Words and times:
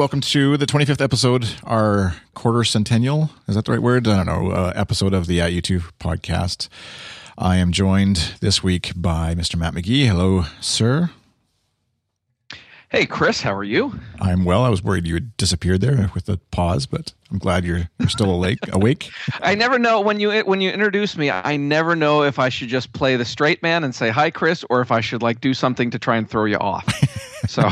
welcome 0.00 0.22
to 0.22 0.56
the 0.56 0.64
25th 0.64 1.02
episode, 1.02 1.46
our 1.62 2.16
quarter 2.32 2.64
centennial. 2.64 3.28
Is 3.46 3.54
that 3.54 3.66
the 3.66 3.72
right 3.72 3.82
word? 3.82 4.08
I 4.08 4.24
don't 4.24 4.24
know. 4.24 4.50
Uh, 4.50 4.72
episode 4.74 5.12
of 5.12 5.26
the 5.26 5.42
At 5.42 5.52
U2 5.52 5.90
podcast. 6.00 6.70
I 7.36 7.58
am 7.58 7.70
joined 7.70 8.32
this 8.40 8.62
week 8.62 8.92
by 8.96 9.34
Mr. 9.34 9.56
Matt 9.56 9.74
McGee. 9.74 10.06
Hello, 10.06 10.44
sir. 10.58 11.10
Hey, 12.90 13.06
Chris, 13.06 13.40
how 13.40 13.54
are 13.54 13.62
you? 13.62 13.96
I'm 14.20 14.44
well. 14.44 14.64
I 14.64 14.68
was 14.68 14.82
worried 14.82 15.06
you 15.06 15.14
had 15.14 15.36
disappeared 15.36 15.80
there 15.80 16.10
with 16.12 16.26
the 16.26 16.38
pause, 16.50 16.86
but 16.86 17.12
I'm 17.30 17.38
glad 17.38 17.64
you're 17.64 17.88
you're 18.00 18.08
still 18.08 18.32
awake. 18.32 18.58
awake. 18.72 19.12
I 19.42 19.54
never 19.54 19.78
know 19.78 20.00
when 20.00 20.18
you 20.18 20.40
when 20.40 20.60
you 20.60 20.70
introduce 20.72 21.16
me. 21.16 21.30
I 21.30 21.56
never 21.56 21.94
know 21.94 22.24
if 22.24 22.40
I 22.40 22.48
should 22.48 22.66
just 22.68 22.92
play 22.92 23.14
the 23.14 23.24
straight 23.24 23.62
man 23.62 23.84
and 23.84 23.94
say 23.94 24.10
hi, 24.10 24.28
Chris, 24.28 24.64
or 24.70 24.80
if 24.80 24.90
I 24.90 25.00
should 25.00 25.22
like 25.22 25.40
do 25.40 25.54
something 25.54 25.88
to 25.90 26.00
try 26.00 26.16
and 26.16 26.28
throw 26.28 26.46
you 26.46 26.56
off. 26.56 26.84
so, 27.46 27.70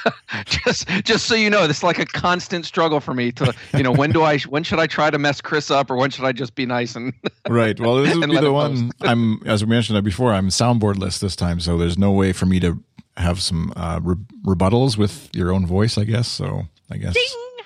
just 0.44 0.86
just 1.02 1.24
so 1.24 1.34
you 1.34 1.48
know, 1.48 1.66
this 1.66 1.78
is 1.78 1.82
like 1.82 1.98
a 1.98 2.04
constant 2.04 2.66
struggle 2.66 3.00
for 3.00 3.14
me 3.14 3.32
to 3.32 3.54
you 3.72 3.82
know 3.82 3.92
when 3.92 4.12
do 4.12 4.20
I 4.20 4.38
when 4.40 4.64
should 4.64 4.80
I 4.80 4.86
try 4.86 5.08
to 5.08 5.18
mess 5.18 5.40
Chris 5.40 5.70
up 5.70 5.90
or 5.90 5.96
when 5.96 6.10
should 6.10 6.26
I 6.26 6.32
just 6.32 6.54
be 6.54 6.66
nice 6.66 6.94
and 6.94 7.14
right. 7.48 7.80
Well, 7.80 7.96
this 8.02 8.14
would 8.14 8.28
be 8.28 8.36
the 8.38 8.52
one. 8.52 8.90
I'm 9.00 9.40
as 9.46 9.64
we 9.64 9.70
mentioned 9.70 10.04
before. 10.04 10.34
I'm 10.34 10.48
soundboardless 10.50 11.20
this 11.20 11.36
time, 11.36 11.58
so 11.58 11.78
there's 11.78 11.96
no 11.96 12.12
way 12.12 12.34
for 12.34 12.44
me 12.44 12.60
to 12.60 12.78
have 13.18 13.42
some 13.42 13.72
uh, 13.76 14.00
re- 14.02 14.16
rebuttals 14.44 14.96
with 14.96 15.28
your 15.34 15.52
own 15.52 15.66
voice, 15.66 15.98
I 15.98 16.04
guess. 16.04 16.28
So 16.28 16.62
I 16.90 16.96
guess. 16.96 17.16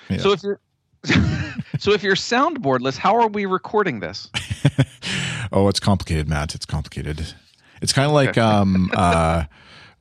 Yeah. 0.09 0.19
So 0.19 0.33
if 0.33 0.43
you're 0.43 0.61
so 1.79 1.93
if 1.93 2.03
you're 2.03 2.15
soundboardless, 2.15 2.97
how 2.97 3.17
are 3.17 3.29
we 3.29 3.47
recording 3.47 4.01
this? 4.01 4.31
oh, 5.53 5.69
it's 5.69 5.81
complicated, 5.81 6.29
Matt. 6.29 6.55
It's 6.55 6.67
complicated. 6.67 7.35
It's 7.81 7.93
kind 7.93 8.07
of 8.07 8.13
like 8.13 8.39
um 8.39 8.91
uh 8.95 9.45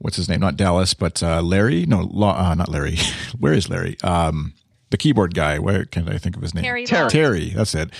what's 0.01 0.17
his 0.17 0.27
name? 0.27 0.39
Not 0.39 0.57
Dallas, 0.57 0.93
but 0.93 1.21
uh, 1.23 1.41
Larry. 1.41 1.85
No, 1.85 2.01
uh, 2.01 2.55
not 2.55 2.69
Larry. 2.69 2.97
Where 3.39 3.53
is 3.53 3.69
Larry? 3.69 3.97
Um, 4.03 4.53
the 4.89 4.97
keyboard 4.97 5.33
guy. 5.33 5.59
Where 5.59 5.85
can 5.85 6.09
I 6.09 6.17
think 6.17 6.35
of 6.35 6.41
his 6.41 6.53
name? 6.53 6.63
Terry. 6.63 6.85
Terry. 6.85 7.09
Terry. 7.09 7.49
That's 7.49 7.73
it. 7.75 7.91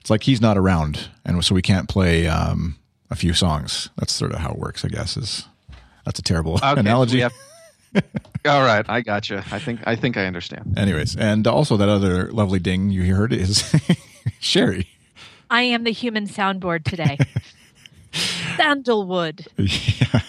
It's 0.00 0.10
like 0.10 0.24
he's 0.24 0.40
not 0.40 0.56
around, 0.56 1.08
and 1.24 1.44
so 1.44 1.54
we 1.54 1.62
can't 1.62 1.88
play 1.88 2.26
um, 2.26 2.76
a 3.10 3.16
few 3.16 3.32
songs. 3.34 3.90
That's 3.96 4.12
sort 4.12 4.32
of 4.32 4.38
how 4.38 4.50
it 4.52 4.58
works, 4.58 4.84
I 4.84 4.88
guess. 4.88 5.16
Is 5.16 5.46
that's 6.04 6.18
a 6.18 6.22
terrible 6.22 6.54
Okay, 6.56 6.80
analogy. 6.80 7.16
we 7.16 7.20
have- 7.22 7.32
All 8.46 8.62
right, 8.62 8.84
I 8.88 9.00
got 9.00 9.28
you. 9.30 9.38
I 9.50 9.58
think 9.58 9.80
I 9.84 9.96
think 9.96 10.16
I 10.16 10.26
understand. 10.26 10.78
Anyways, 10.78 11.16
and 11.16 11.46
also 11.46 11.76
that 11.76 11.88
other 11.88 12.30
lovely 12.32 12.58
ding 12.60 12.90
you 12.90 13.14
heard 13.14 13.32
is 13.32 13.74
Sherry. 14.40 14.88
I 15.50 15.62
am 15.62 15.82
the 15.84 15.90
human 15.92 16.26
soundboard 16.28 16.84
today. 16.84 17.18
Sandalwood. 18.56 19.46
Yeah. 19.56 20.20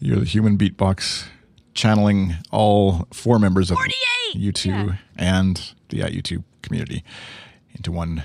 You're 0.00 0.18
the 0.20 0.24
human 0.24 0.56
beatbox 0.56 1.26
channeling 1.74 2.34
all 2.50 3.06
four 3.12 3.38
members 3.38 3.70
of 3.70 3.76
48! 3.76 4.52
U2 4.54 4.66
Yeah. 4.66 4.94
and 5.16 5.72
the 5.88 6.02
at 6.02 6.12
U2 6.12 6.42
community 6.62 7.02
into 7.74 7.90
one 7.92 8.22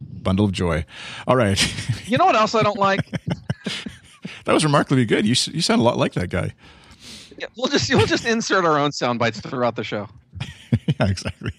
bundle 0.00 0.44
of 0.44 0.52
joy. 0.52 0.84
All 1.26 1.36
right. 1.36 1.60
You 2.08 2.18
know 2.18 2.24
what 2.26 2.36
else 2.36 2.54
I 2.54 2.62
don't 2.62 2.78
like? 2.78 3.00
That 4.44 4.52
was 4.52 4.64
remarkably 4.64 5.04
good. 5.04 5.24
You 5.26 5.34
you 5.52 5.62
sound 5.62 5.80
a 5.80 5.84
lot 5.84 5.98
like 5.98 6.14
that 6.14 6.30
guy. 6.30 6.54
Yeah, 7.38 7.46
we'll 7.56 7.68
just 7.68 7.92
we'll 7.94 8.06
just 8.06 8.24
insert 8.24 8.64
our 8.64 8.78
own 8.78 8.92
sound 8.92 9.18
bites 9.18 9.40
throughout 9.40 9.76
the 9.76 9.84
show. 9.84 10.08
yeah, 10.40 11.06
exactly. 11.06 11.52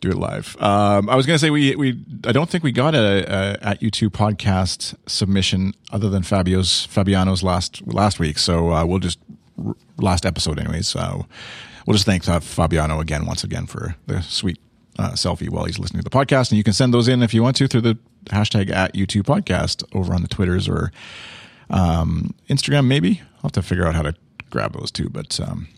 Do 0.00 0.10
it 0.10 0.16
live. 0.16 0.56
Um, 0.60 1.08
I 1.08 1.14
was 1.14 1.26
going 1.26 1.36
to 1.36 1.38
say 1.38 1.50
we 1.50 1.76
we 1.76 2.04
I 2.24 2.32
don't 2.32 2.50
think 2.50 2.64
we 2.64 2.72
got 2.72 2.94
a, 2.94 3.22
a 3.22 3.58
at 3.62 3.80
U2 3.80 4.08
podcast 4.08 4.96
submission 5.06 5.74
other 5.92 6.08
than 6.08 6.22
Fabio's 6.24 6.86
Fabiano's 6.86 7.42
last 7.42 7.86
last 7.86 8.18
week. 8.18 8.38
So 8.38 8.72
uh, 8.72 8.84
we'll 8.84 8.98
just 8.98 9.20
last 9.98 10.26
episode 10.26 10.58
anyways. 10.58 10.88
So 10.88 11.26
we'll 11.86 11.94
just 11.94 12.06
thank 12.06 12.28
uh, 12.28 12.40
Fabiano 12.40 12.98
again 13.00 13.26
once 13.26 13.44
again 13.44 13.66
for 13.66 13.94
the 14.06 14.22
sweet 14.22 14.58
uh, 14.98 15.12
selfie 15.12 15.48
while 15.48 15.64
he's 15.64 15.78
listening 15.78 16.02
to 16.02 16.08
the 16.08 16.16
podcast. 16.16 16.50
And 16.50 16.58
you 16.58 16.64
can 16.64 16.72
send 16.72 16.92
those 16.92 17.08
in 17.08 17.22
if 17.22 17.32
you 17.32 17.42
want 17.42 17.56
to 17.56 17.68
through 17.68 17.82
the 17.82 17.98
hashtag 18.26 18.70
at 18.70 18.94
U2 18.94 19.22
podcast 19.22 19.84
over 19.94 20.14
on 20.14 20.22
the 20.22 20.28
Twitters 20.28 20.68
or 20.68 20.92
um, 21.72 22.34
Instagram. 22.48 22.86
Maybe 22.86 23.20
I'll 23.36 23.42
have 23.44 23.52
to 23.52 23.62
figure 23.62 23.86
out 23.86 23.94
how 23.94 24.02
to 24.02 24.14
grab 24.50 24.74
those 24.74 24.90
too. 24.90 25.08
But 25.08 25.40
um, 25.40 25.68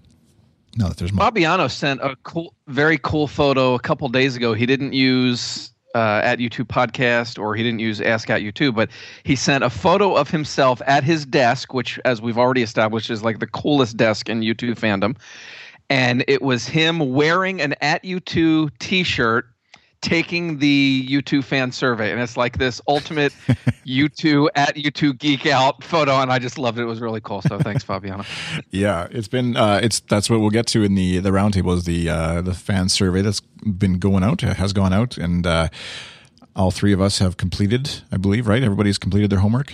now 0.77 0.89
that 0.89 0.99
there's 0.99 1.13
more. 1.13 1.25
Fabiano 1.25 1.69
sent 1.69 2.01
a 2.01 2.17
cool, 2.23 2.55
very 2.67 2.99
cool 2.99 3.27
photo 3.27 3.75
a 3.75 3.81
couple 3.81 4.09
days 4.09 4.37
ago. 4.37 4.55
He 4.55 4.67
didn't 4.67 4.93
use 4.93 5.73
uh, 5.95 6.21
at 6.25 6.39
U2 6.39 6.65
podcast 6.65 7.41
or 7.41 7.55
he 7.55 7.63
didn't 7.63 7.79
use 7.79 8.01
Ask 8.01 8.29
at 8.29 8.43
U2, 8.43 8.75
but 8.75 8.91
he 9.23 9.37
sent 9.37 9.63
a 9.63 9.71
photo 9.71 10.15
of 10.15 10.29
himself 10.29 10.83
at 10.87 11.05
his 11.05 11.25
desk, 11.25 11.73
which, 11.73 12.01
as 12.05 12.21
we've 12.21 12.39
already 12.39 12.63
established, 12.63 13.11
is 13.11 13.23
like 13.23 13.39
the 13.39 13.47
coolest 13.47 13.97
desk 13.97 14.29
in 14.29 14.41
U2 14.41 14.75
fandom. 14.75 15.17
And 15.91 16.25
it 16.27 16.43
was 16.43 16.67
him 16.67 17.13
wearing 17.13 17.61
an 17.61 17.75
at 17.81 18.03
U2 18.03 18.71
T-shirt. 18.79 19.47
Taking 20.05 20.59
the 20.59 21.07
U2 21.11 21.43
fan 21.43 21.73
survey, 21.73 22.13
and 22.13 22.21
it's 22.21 22.37
like 22.37 22.59
this 22.59 22.79
ultimate 22.87 23.33
U2 23.87 24.49
at 24.55 24.77
U2 24.77 25.19
geek 25.19 25.47
out 25.47 25.83
photo, 25.83 26.21
and 26.21 26.31
I 26.31 26.39
just 26.39 26.59
loved 26.59 26.79
it. 26.79 26.83
It 26.83 26.85
was 26.85 27.01
really 27.01 27.23
cool. 27.23 27.41
So 27.41 27.59
thanks, 27.59 27.83
Fabiano. 27.83 28.25
Yeah, 28.71 29.09
it's 29.11 29.29
been 29.29 29.57
uh, 29.57 29.81
it's 29.83 30.01
that's 30.01 30.29
what 30.29 30.41
we'll 30.41 30.51
get 30.51 30.67
to 30.69 30.83
in 30.83 30.95
the 30.95 31.21
the 31.21 31.31
roundtable 31.31 31.75
is 31.75 31.85
the 31.85 32.11
uh, 32.11 32.43
the 32.43 32.53
fan 32.53 32.91
survey 32.91 33.23
that's 33.23 33.41
been 33.41 33.99
going 33.99 34.23
out 34.23 34.43
has 34.43 34.75
gone 34.75 34.93
out 34.93 35.17
and 35.17 35.47
uh, 35.47 35.69
all 36.55 36.71
three 36.71 36.93
of 36.93 37.01
us 37.01 37.19
have 37.21 37.37
completed, 37.39 38.03
I 38.13 38.19
believe, 38.19 38.47
right? 38.47 38.63
Everybody's 38.63 38.99
completed 38.99 39.31
their 39.31 39.39
homework. 39.41 39.73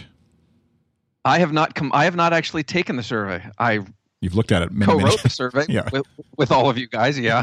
I 1.25 1.41
have 1.41 1.53
not 1.53 1.75
come. 1.75 1.91
I 1.93 2.05
have 2.05 2.15
not 2.15 2.33
actually 2.33 2.63
taken 2.63 2.95
the 2.97 3.03
survey. 3.03 3.43
I 3.59 3.81
You've 4.21 4.35
looked 4.37 4.53
at 4.53 4.63
it. 4.63 4.71
Many, 4.71 4.93
many- 4.93 5.05
co-wrote 5.05 5.23
the 5.23 5.29
survey 5.31 5.65
Yeah. 5.69 5.89
with, 5.93 6.07
with 6.37 6.53
all 6.53 6.71
of 6.71 6.79
you 6.79 6.87
guys. 6.87 7.19
Yeah, 7.19 7.43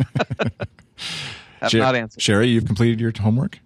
have 1.59 1.71
Sher- 1.71 1.79
not 1.79 1.95
answered. 1.95 2.21
Sherry, 2.21 2.47
you've 2.47 2.65
completed 2.65 2.99
your 2.99 3.11
homework. 3.19 3.59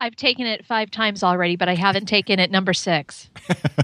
I've 0.00 0.16
taken 0.16 0.46
it 0.46 0.64
five 0.66 0.90
times 0.90 1.22
already, 1.22 1.54
but 1.56 1.68
I 1.68 1.74
haven't 1.76 2.06
taken 2.06 2.40
it 2.40 2.50
number 2.50 2.72
six. 2.72 3.30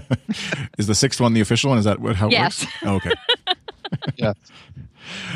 Is 0.77 0.87
the 0.87 0.95
sixth 0.95 1.21
one 1.21 1.33
the 1.33 1.39
official 1.41 1.69
one? 1.69 1.79
Is 1.79 1.85
that 1.85 1.99
what 1.99 2.15
how 2.17 2.27
it 2.27 2.33
Yes. 2.33 2.63
works? 2.65 2.75
Oh, 2.83 2.95
okay. 2.95 3.11
Yeah. 4.17 4.33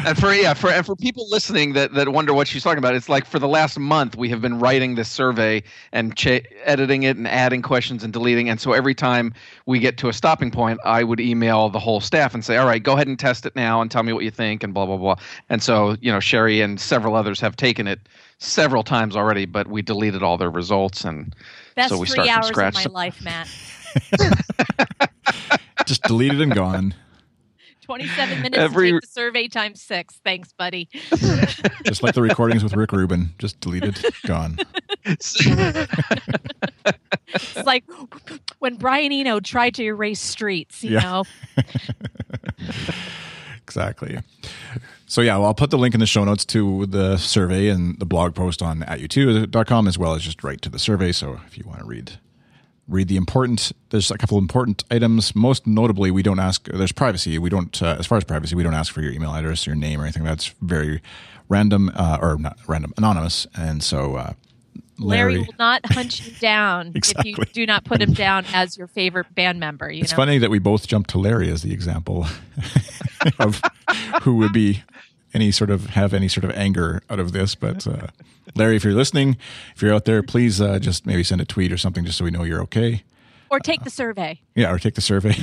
And 0.05 0.17
for 0.17 0.33
yeah, 0.33 0.53
for 0.53 0.69
and 0.69 0.85
for 0.85 0.95
people 0.95 1.27
listening 1.29 1.73
that 1.73 1.93
that 1.93 2.09
wonder 2.09 2.33
what 2.33 2.47
she's 2.47 2.63
talking 2.63 2.77
about, 2.77 2.95
it's 2.95 3.09
like 3.09 3.25
for 3.25 3.39
the 3.39 3.47
last 3.47 3.79
month 3.79 4.15
we 4.15 4.29
have 4.29 4.41
been 4.41 4.59
writing 4.59 4.95
this 4.95 5.09
survey 5.09 5.63
and 5.91 6.15
ch- 6.15 6.43
editing 6.63 7.03
it 7.03 7.17
and 7.17 7.27
adding 7.27 7.61
questions 7.61 8.03
and 8.03 8.11
deleting. 8.13 8.49
And 8.49 8.59
so 8.59 8.73
every 8.73 8.93
time 8.95 9.33
we 9.65 9.79
get 9.79 9.97
to 9.99 10.09
a 10.09 10.13
stopping 10.13 10.51
point, 10.51 10.79
I 10.83 11.03
would 11.03 11.19
email 11.19 11.69
the 11.69 11.79
whole 11.79 12.01
staff 12.01 12.33
and 12.33 12.43
say, 12.43 12.57
"All 12.57 12.67
right, 12.67 12.83
go 12.83 12.93
ahead 12.93 13.07
and 13.07 13.17
test 13.17 13.45
it 13.45 13.55
now 13.55 13.81
and 13.81 13.89
tell 13.89 14.03
me 14.03 14.13
what 14.13 14.23
you 14.23 14.31
think." 14.31 14.63
And 14.63 14.73
blah 14.73 14.85
blah 14.85 14.97
blah. 14.97 15.15
And 15.49 15.61
so 15.63 15.95
you 16.01 16.11
know, 16.11 16.19
Sherry 16.19 16.61
and 16.61 16.79
several 16.79 17.15
others 17.15 17.39
have 17.39 17.55
taken 17.55 17.87
it 17.87 17.99
several 18.39 18.83
times 18.83 19.15
already, 19.15 19.45
but 19.45 19.67
we 19.67 19.81
deleted 19.81 20.21
all 20.21 20.37
their 20.37 20.51
results 20.51 21.03
and 21.03 21.35
Best 21.75 21.89
so 21.89 21.97
we 21.97 22.07
three 22.07 22.25
start 22.25 22.29
from 22.29 22.43
scratch. 22.43 22.85
of 22.85 22.91
my 22.91 22.99
life, 22.99 23.23
Matt. 23.23 23.49
Just 25.85 26.03
deleted 26.03 26.41
and 26.41 26.53
gone. 26.53 26.93
27 27.83 28.41
minutes 28.41 28.57
Every- 28.57 28.89
to 28.91 28.95
take 28.95 29.01
the 29.01 29.07
survey 29.07 29.47
times 29.47 29.81
six. 29.81 30.19
Thanks, 30.23 30.51
buddy. 30.53 30.87
Just 31.85 32.01
like 32.03 32.15
the 32.15 32.21
recordings 32.21 32.63
with 32.63 32.73
Rick 32.75 32.91
Rubin. 32.91 33.29
Just 33.39 33.59
deleted, 33.59 34.03
gone. 34.25 34.57
It's 35.05 35.45
like 37.65 37.83
when 38.59 38.75
Brian 38.75 39.11
Eno 39.11 39.39
tried 39.39 39.75
to 39.75 39.83
erase 39.83 40.21
streets, 40.21 40.83
you 40.83 40.91
Yeah. 40.91 40.99
know? 41.01 41.23
Exactly. 43.65 44.19
So 45.07 45.21
yeah, 45.21 45.37
well, 45.37 45.47
I'll 45.47 45.53
put 45.53 45.69
the 45.71 45.77
link 45.77 45.93
in 45.95 45.99
the 45.99 46.05
show 46.05 46.23
notes 46.25 46.43
to 46.45 46.85
the 46.85 47.17
survey 47.17 47.69
and 47.69 47.97
the 47.97 48.05
blog 48.05 48.35
post 48.35 48.61
on 48.61 48.83
at 48.83 48.99
u2.com 48.99 49.87
as 49.87 49.97
well 49.97 50.13
as 50.13 50.21
just 50.21 50.43
right 50.43 50.61
to 50.61 50.69
the 50.69 50.77
survey. 50.77 51.11
So 51.11 51.39
if 51.47 51.57
you 51.57 51.63
want 51.65 51.79
to 51.79 51.85
read 51.85 52.19
read 52.87 53.07
the 53.07 53.15
important 53.15 53.71
there's 53.89 54.11
a 54.11 54.17
couple 54.17 54.37
important 54.37 54.83
items 54.91 55.35
most 55.35 55.65
notably 55.65 56.11
we 56.11 56.21
don't 56.21 56.39
ask 56.39 56.67
there's 56.67 56.91
privacy 56.91 57.39
we 57.39 57.49
don't 57.49 57.81
uh, 57.81 57.95
as 57.97 58.05
far 58.05 58.17
as 58.17 58.23
privacy 58.23 58.55
we 58.55 58.63
don't 58.63 58.73
ask 58.73 58.93
for 58.93 59.01
your 59.01 59.11
email 59.11 59.33
address 59.33 59.65
your 59.65 59.75
name 59.75 60.01
or 60.01 60.03
anything 60.03 60.23
that's 60.23 60.47
very 60.61 61.01
random 61.49 61.91
uh, 61.95 62.17
or 62.21 62.37
not 62.37 62.57
random 62.67 62.93
anonymous 62.97 63.47
and 63.55 63.83
so 63.83 64.15
uh, 64.15 64.33
Larry, 64.99 65.33
larry, 65.33 65.45
will 65.45 65.55
not 65.57 65.81
hunt 65.91 66.25
you 66.25 66.33
down 66.39 66.91
if 66.93 67.25
you 67.25 67.35
do 67.53 67.65
not 67.65 67.83
put 67.83 68.01
him 68.01 68.13
down 68.13 68.45
as 68.53 68.77
your 68.77 68.85
favorite 68.85 69.33
band 69.33 69.59
member. 69.59 69.91
You 69.91 70.03
it's 70.03 70.11
know? 70.11 70.17
funny 70.17 70.37
that 70.37 70.51
we 70.51 70.59
both 70.59 70.87
jumped 70.87 71.09
to 71.11 71.17
larry 71.17 71.49
as 71.49 71.63
the 71.63 71.73
example 71.73 72.27
of 73.39 73.61
who 74.21 74.35
would 74.35 74.53
be 74.53 74.83
any 75.33 75.51
sort 75.51 75.69
of 75.69 75.87
have 75.91 76.13
any 76.13 76.27
sort 76.27 76.43
of 76.43 76.51
anger 76.51 77.01
out 77.09 77.19
of 77.19 77.31
this 77.31 77.55
but 77.55 77.85
uh, 77.87 78.07
larry 78.55 78.75
if 78.75 78.83
you're 78.83 78.93
listening 78.93 79.37
if 79.75 79.81
you're 79.81 79.93
out 79.93 80.05
there 80.05 80.21
please 80.23 80.59
uh, 80.61 80.77
just 80.79 81.05
maybe 81.05 81.23
send 81.23 81.41
a 81.41 81.45
tweet 81.45 81.71
or 81.71 81.77
something 81.77 82.05
just 82.05 82.17
so 82.17 82.23
we 82.25 82.31
know 82.31 82.43
you're 82.43 82.61
okay 82.61 83.03
Or 83.49 83.59
take 83.59 83.83
the 83.83 83.89
survey. 83.91 84.39
Yeah, 84.55 84.71
or 84.71 84.79
take 84.79 84.95
the 84.95 85.01
survey. 85.01 85.35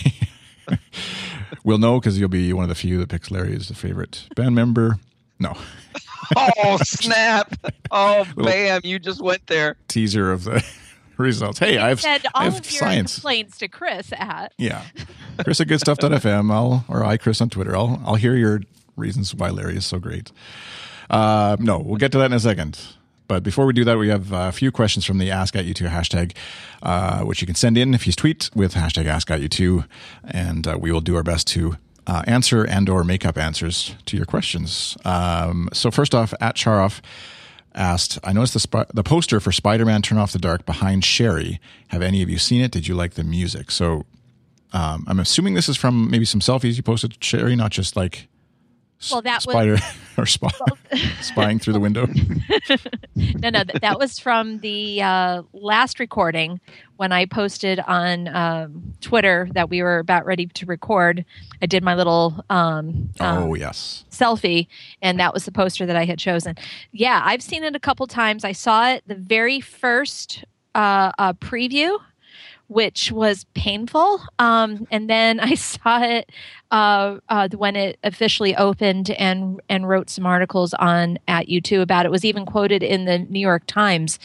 we'll 1.65 1.79
know 1.79 2.01
because 2.01 2.19
you'll 2.19 2.29
be 2.29 2.53
one 2.53 2.65
of 2.65 2.69
the 2.69 2.75
few 2.75 2.99
that 2.99 3.09
picks 3.09 3.31
Larry 3.31 3.55
as 3.55 3.69
the 3.69 3.75
favorite 3.75 4.27
band 4.37 4.55
member. 4.55 4.99
No, 5.39 5.57
oh 6.37 6.79
snap! 6.83 7.55
Oh 7.93 8.25
bam! 8.37 8.83
You 8.85 8.99
just 9.01 9.21
went 9.21 9.47
there. 9.49 9.77
teaser 9.89 10.31
of 10.31 10.45
the 10.45 10.65
results. 11.21 11.59
Hey, 11.59 11.79
I 11.79 11.89
have, 11.91 12.01
Send 12.01 12.27
I've 12.35 12.57
of 12.59 12.71
your 12.71 12.79
science. 12.81 13.15
complaints 13.15 13.59
to 13.59 13.69
Chris 13.69 14.11
at 14.13 14.53
Yeah, 14.59 14.85
Chris 15.45 15.61
at 15.61 15.69
goodstuff.fm. 15.69 16.53
I'll 16.53 16.85
or 16.89 17.05
I 17.05 17.17
Chris 17.17 17.41
on 17.41 17.51
Twitter. 17.51 17.77
I'll 17.77 18.01
I'll 18.05 18.15
hear 18.17 18.35
your 18.37 18.61
reasons 18.97 19.35
why 19.35 19.51
Larry 19.51 19.77
is 19.77 19.87
so 19.87 19.99
great. 19.99 20.33
Uh, 21.09 21.57
no, 21.59 21.79
we'll 21.79 21.97
get 21.97 22.13
to 22.13 22.19
that 22.19 22.27
in 22.27 22.33
a 22.33 22.41
second. 22.41 22.79
But 23.27 23.45
before 23.45 23.65
we 23.65 23.73
do 23.73 23.85
that, 23.85 23.97
we 23.97 24.09
have 24.09 24.33
a 24.33 24.51
few 24.51 24.73
questions 24.73 25.05
from 25.05 25.19
the 25.19 25.31
Ask 25.31 25.55
at 25.55 25.65
U2 25.65 25.89
hashtag, 25.89 26.37
uh, 26.83 27.21
which 27.21 27.41
you 27.41 27.47
can 27.47 27.55
send 27.55 27.79
in 27.79 27.95
if 27.95 28.05
you 28.05 28.13
tweet 28.13 28.51
with 28.57 28.75
hashtag 28.75 29.07
Ask 29.07 29.31
at 29.31 29.41
U2, 29.41 29.87
and 30.25 30.67
uh, 30.67 30.77
we 30.81 30.91
will 30.91 31.01
do 31.01 31.15
our 31.15 31.23
best 31.23 31.47
to 31.49 31.77
uh, 32.09 32.25
answer 32.27 32.65
and 32.65 32.89
or 32.89 33.05
make 33.05 33.25
up 33.25 33.39
answers 33.39 33.95
to 34.07 34.17
your 34.17 34.27
questions. 34.27 34.97
Um, 35.05 35.69
so 35.73 35.93
first 35.93 36.13
off, 36.13 36.35
at 36.41 36.57
Charoff 36.57 37.01
asked, 37.75 38.19
I 38.25 38.33
noticed 38.33 38.55
the, 38.55 38.61
sp- 38.61 38.91
the 38.93 39.03
poster 39.03 39.41
for 39.41 39.53
Spider-Man 39.53 40.03
Turn 40.03 40.19
Off 40.19 40.33
the 40.33 40.39
Dark 40.39 40.67
behind 40.67 41.05
Sherry. 41.05 41.61
Have 41.89 42.03
any 42.03 42.23
of 42.23 42.29
you 42.29 42.39
seen 42.39 42.61
it? 42.61 42.71
Did 42.71 42.89
you 42.89 42.95
like 42.95 43.15
the 43.15 43.25
music? 43.25 43.71
So 43.71 44.07
um, 44.73 45.05
I'm 45.07 45.21
assuming 45.21 45.55
this 45.55 45.69
is 45.69 45.77
from 45.77 46.11
maybe 46.11 46.25
some 46.25 46.41
selfies 46.41 46.77
you 46.77 46.83
posted, 46.83 47.23
Sherry, 47.23 47.57
not 47.57 47.71
just 47.71 47.97
like 47.97 48.29
Well, 49.11 49.23
that 49.23 49.47
was 49.47 49.55
spider 49.55 49.79
or 50.19 50.27
spy, 50.27 50.51
spying 51.23 51.59
through 51.59 51.73
the 51.73 51.81
window. 51.81 52.07
no, 53.17 53.51
no. 53.51 53.65
That, 53.65 53.79
that 53.81 53.99
was 53.99 54.19
from 54.19 54.59
the 54.59 55.03
uh, 55.03 55.43
last 55.53 55.99
recording 55.99 56.61
when 56.97 57.11
I 57.11 57.25
posted 57.25 57.81
on 57.81 58.29
um, 58.29 58.95
Twitter 59.01 59.49
that 59.53 59.71
we 59.71 59.83
were 59.83 59.99
about 59.99 60.27
ready 60.27 60.47
to 60.47 60.67
record. 60.67 61.25
I 61.63 61.67
did 61.67 61.83
my 61.83 61.95
little 61.95 62.45
um, 62.51 63.11
um, 63.21 63.45
oh 63.45 63.55
yes, 63.55 64.05
selfie, 64.11 64.67
and 65.01 65.19
that 65.19 65.33
was 65.33 65.47
the 65.47 65.53
poster 65.53 65.87
that 65.87 65.97
I 65.97 66.05
had 66.05 66.19
chosen. 66.19 66.57
Yeah, 66.93 67.23
I've 67.25 67.43
seen 67.43 67.65
it 67.65 67.75
a 67.75 67.81
couple 67.81 68.07
times. 68.07 68.45
I 68.45 68.53
saw 68.53 68.91
it 68.91 69.03
the 69.07 69.15
very 69.15 69.61
first 69.61 70.45
uh, 70.75 71.13
uh, 71.19 71.33
preview 71.35 71.99
which 72.71 73.11
was 73.11 73.47
painful. 73.55 74.21
Um, 74.39 74.87
and 74.93 75.11
then 75.11 75.41
I 75.41 75.55
saw 75.57 76.01
it 76.05 76.31
uh, 76.71 77.19
uh, 77.29 77.49
when 77.57 77.75
it 77.75 77.99
officially 78.05 78.55
opened 78.55 79.11
and 79.11 79.61
and 79.69 79.89
wrote 79.89 80.09
some 80.09 80.25
articles 80.25 80.73
on 80.75 81.19
at 81.27 81.49
U2 81.49 81.83
about 81.83 82.07
it. 82.07 82.13
Was 82.13 82.25
even 82.25 82.47
quoted 82.47 82.85
in 82.85 83.07
the 83.07 83.19
New 83.19 83.41
York 83.41 83.65
Times 83.67 84.21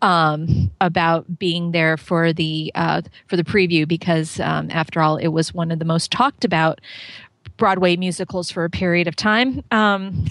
um, 0.00 0.70
about 0.80 1.38
being 1.38 1.72
there 1.72 1.98
for 1.98 2.32
the 2.32 2.72
uh, 2.74 3.02
for 3.26 3.36
the 3.36 3.44
preview 3.44 3.86
because 3.86 4.40
um, 4.40 4.70
after 4.70 5.02
all, 5.02 5.18
it 5.18 5.28
was 5.28 5.52
one 5.52 5.70
of 5.70 5.78
the 5.78 5.84
most 5.84 6.10
talked 6.10 6.46
about 6.46 6.80
Broadway 7.58 7.96
musicals 7.96 8.50
for 8.50 8.64
a 8.64 8.70
period 8.70 9.08
of 9.08 9.14
time. 9.14 9.62
Um, 9.70 10.24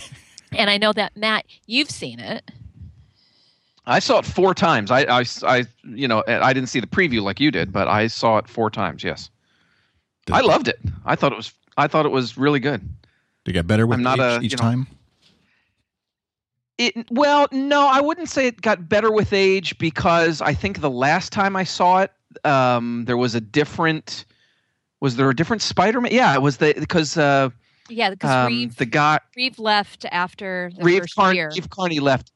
and 0.54 0.72
I 0.72 0.80
know 0.80 0.92
that 0.94 1.15
Matt, 1.15 1.45
you've 1.68 1.92
seen 1.92 2.19
it. 2.19 2.50
I 3.89 4.00
saw 4.00 4.19
it 4.19 4.25
four 4.25 4.53
times. 4.53 4.91
I, 4.91 5.01
I, 5.01 5.25
I, 5.44 5.65
you 5.83 6.07
know, 6.07 6.24
I 6.27 6.53
didn't 6.53 6.69
see 6.69 6.80
the 6.80 6.88
preview 6.88 7.21
like 7.21 7.39
you 7.39 7.51
did, 7.51 7.71
but 7.74 7.88
I 7.88 8.07
saw 8.07 8.38
it 8.38 8.47
four 8.47 8.69
times. 8.69 9.03
Yes, 9.03 9.30
Did- 10.25 10.36
I 10.36 10.41
loved 10.41 10.68
it. 10.68 10.80
I 11.06 11.15
thought 11.15 11.31
it 11.31 11.36
was, 11.36 11.51
I 11.77 11.88
thought 11.88 12.06
it 12.06 12.09
was 12.09 12.38
really 12.38 12.59
good. 12.59 12.81
Did 13.45 13.51
it 13.51 13.53
get 13.53 13.68
better 13.68 13.88
with 13.88 13.97
I'm 13.97 14.03
not 14.03 14.19
each, 14.19 14.21
a- 14.24 14.39
each 14.45 14.51
you 14.51 14.57
know- 14.57 14.62
time. 14.63 14.88
It 16.77 17.12
well, 17.12 17.47
no, 17.51 17.88
I 17.88 18.00
wouldn't 18.00 18.30
say 18.30 18.47
it 18.47 18.62
got 18.62 18.88
better 18.88 19.12
with 19.12 19.33
age 19.33 19.77
because 19.80 20.39
I 20.41 20.53
think 20.53 20.80
the 20.80 20.89
last 20.89 21.33
time 21.33 21.57
I 21.57 21.65
saw 21.65 22.03
it, 22.03 22.12
um, 22.45 23.03
there 23.06 23.18
was 23.18 23.36
a 23.36 23.41
different. 23.41 24.24
Was 25.01 25.15
there 25.18 25.30
a 25.30 25.36
different 25.36 25.62
Spider-Man? 25.62 26.12
Yeah, 26.13 26.33
it 26.36 26.41
was 26.41 26.56
the 26.57 26.74
because 26.77 27.18
uh, 27.18 27.50
Yeah, 27.89 28.12
because 28.12 28.31
um, 28.31 28.47
Reeve, 28.47 28.75
the 28.77 28.86
guy 28.86 29.19
Reeve 29.36 29.59
left 29.59 30.06
after 30.09 30.71
the 30.77 30.83
Reeve 30.83 31.01
first 31.01 31.15
Carney, 31.15 31.38
year. 31.38 31.51
Reeve 31.53 31.69
Carney 31.69 32.00
left. 32.00 32.31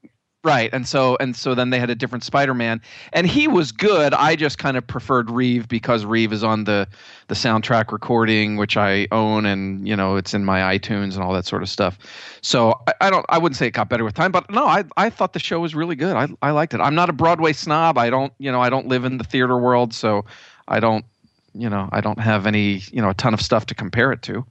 Right, 0.46 0.70
and 0.74 0.86
so 0.86 1.16
and 1.22 1.38
so 1.38 1.56
then 1.56 1.70
they 1.70 1.80
had 1.80 1.90
a 1.90 1.96
different 1.96 2.26
Spider-Man, 2.26 2.82
and 3.14 3.26
he 3.26 3.48
was 3.48 3.72
good. 3.72 4.14
I 4.14 4.36
just 4.36 4.58
kind 4.58 4.76
of 4.76 4.86
preferred 4.86 5.32
Reeve 5.32 5.70
because 5.70 6.04
Reeve 6.04 6.34
is 6.34 6.44
on 6.44 6.66
the 6.66 6.86
the 7.30 7.34
soundtrack 7.34 7.94
recording, 7.94 8.58
which 8.58 8.76
I 8.76 9.08
own, 9.14 9.46
and 9.46 9.88
you 9.88 9.96
know 9.96 10.18
it's 10.18 10.34
in 10.34 10.44
my 10.44 10.78
iTunes 10.78 11.14
and 11.14 11.24
all 11.24 11.32
that 11.32 11.46
sort 11.46 11.64
of 11.64 11.70
stuff. 11.70 11.98
So 12.42 12.78
I, 12.88 13.08
I 13.08 13.10
don't, 13.10 13.26
I 13.30 13.38
wouldn't 13.38 13.56
say 13.56 13.68
it 13.68 13.72
got 13.72 13.88
better 13.88 14.04
with 14.04 14.16
time, 14.16 14.34
but 14.34 14.52
no, 14.52 14.66
I 14.66 14.84
I 14.98 15.10
thought 15.10 15.32
the 15.32 15.40
show 15.40 15.62
was 15.62 15.76
really 15.76 15.96
good. 15.96 16.14
I 16.14 16.28
I 16.42 16.52
liked 16.52 16.74
it. 16.74 16.82
I'm 16.82 16.94
not 16.94 17.10
a 17.10 17.14
Broadway 17.14 17.54
snob. 17.54 17.98
I 17.98 18.10
don't, 18.10 18.34
you 18.38 18.52
know, 18.52 18.60
I 18.60 18.70
don't 18.70 18.90
live 18.90 19.06
in 19.06 19.20
the 19.20 19.24
theater 19.24 19.58
world, 19.58 19.94
so 19.94 20.26
I 20.68 20.82
don't, 20.82 21.06
you 21.54 21.70
know, 21.70 21.88
I 21.94 22.02
don't 22.02 22.20
have 22.20 22.48
any, 22.48 22.82
you 22.92 23.02
know, 23.02 23.12
a 23.12 23.14
ton 23.14 23.34
of 23.34 23.42
stuff 23.42 23.68
to 23.68 23.76
compare 23.76 24.12
it 24.12 24.22
to. 24.24 24.46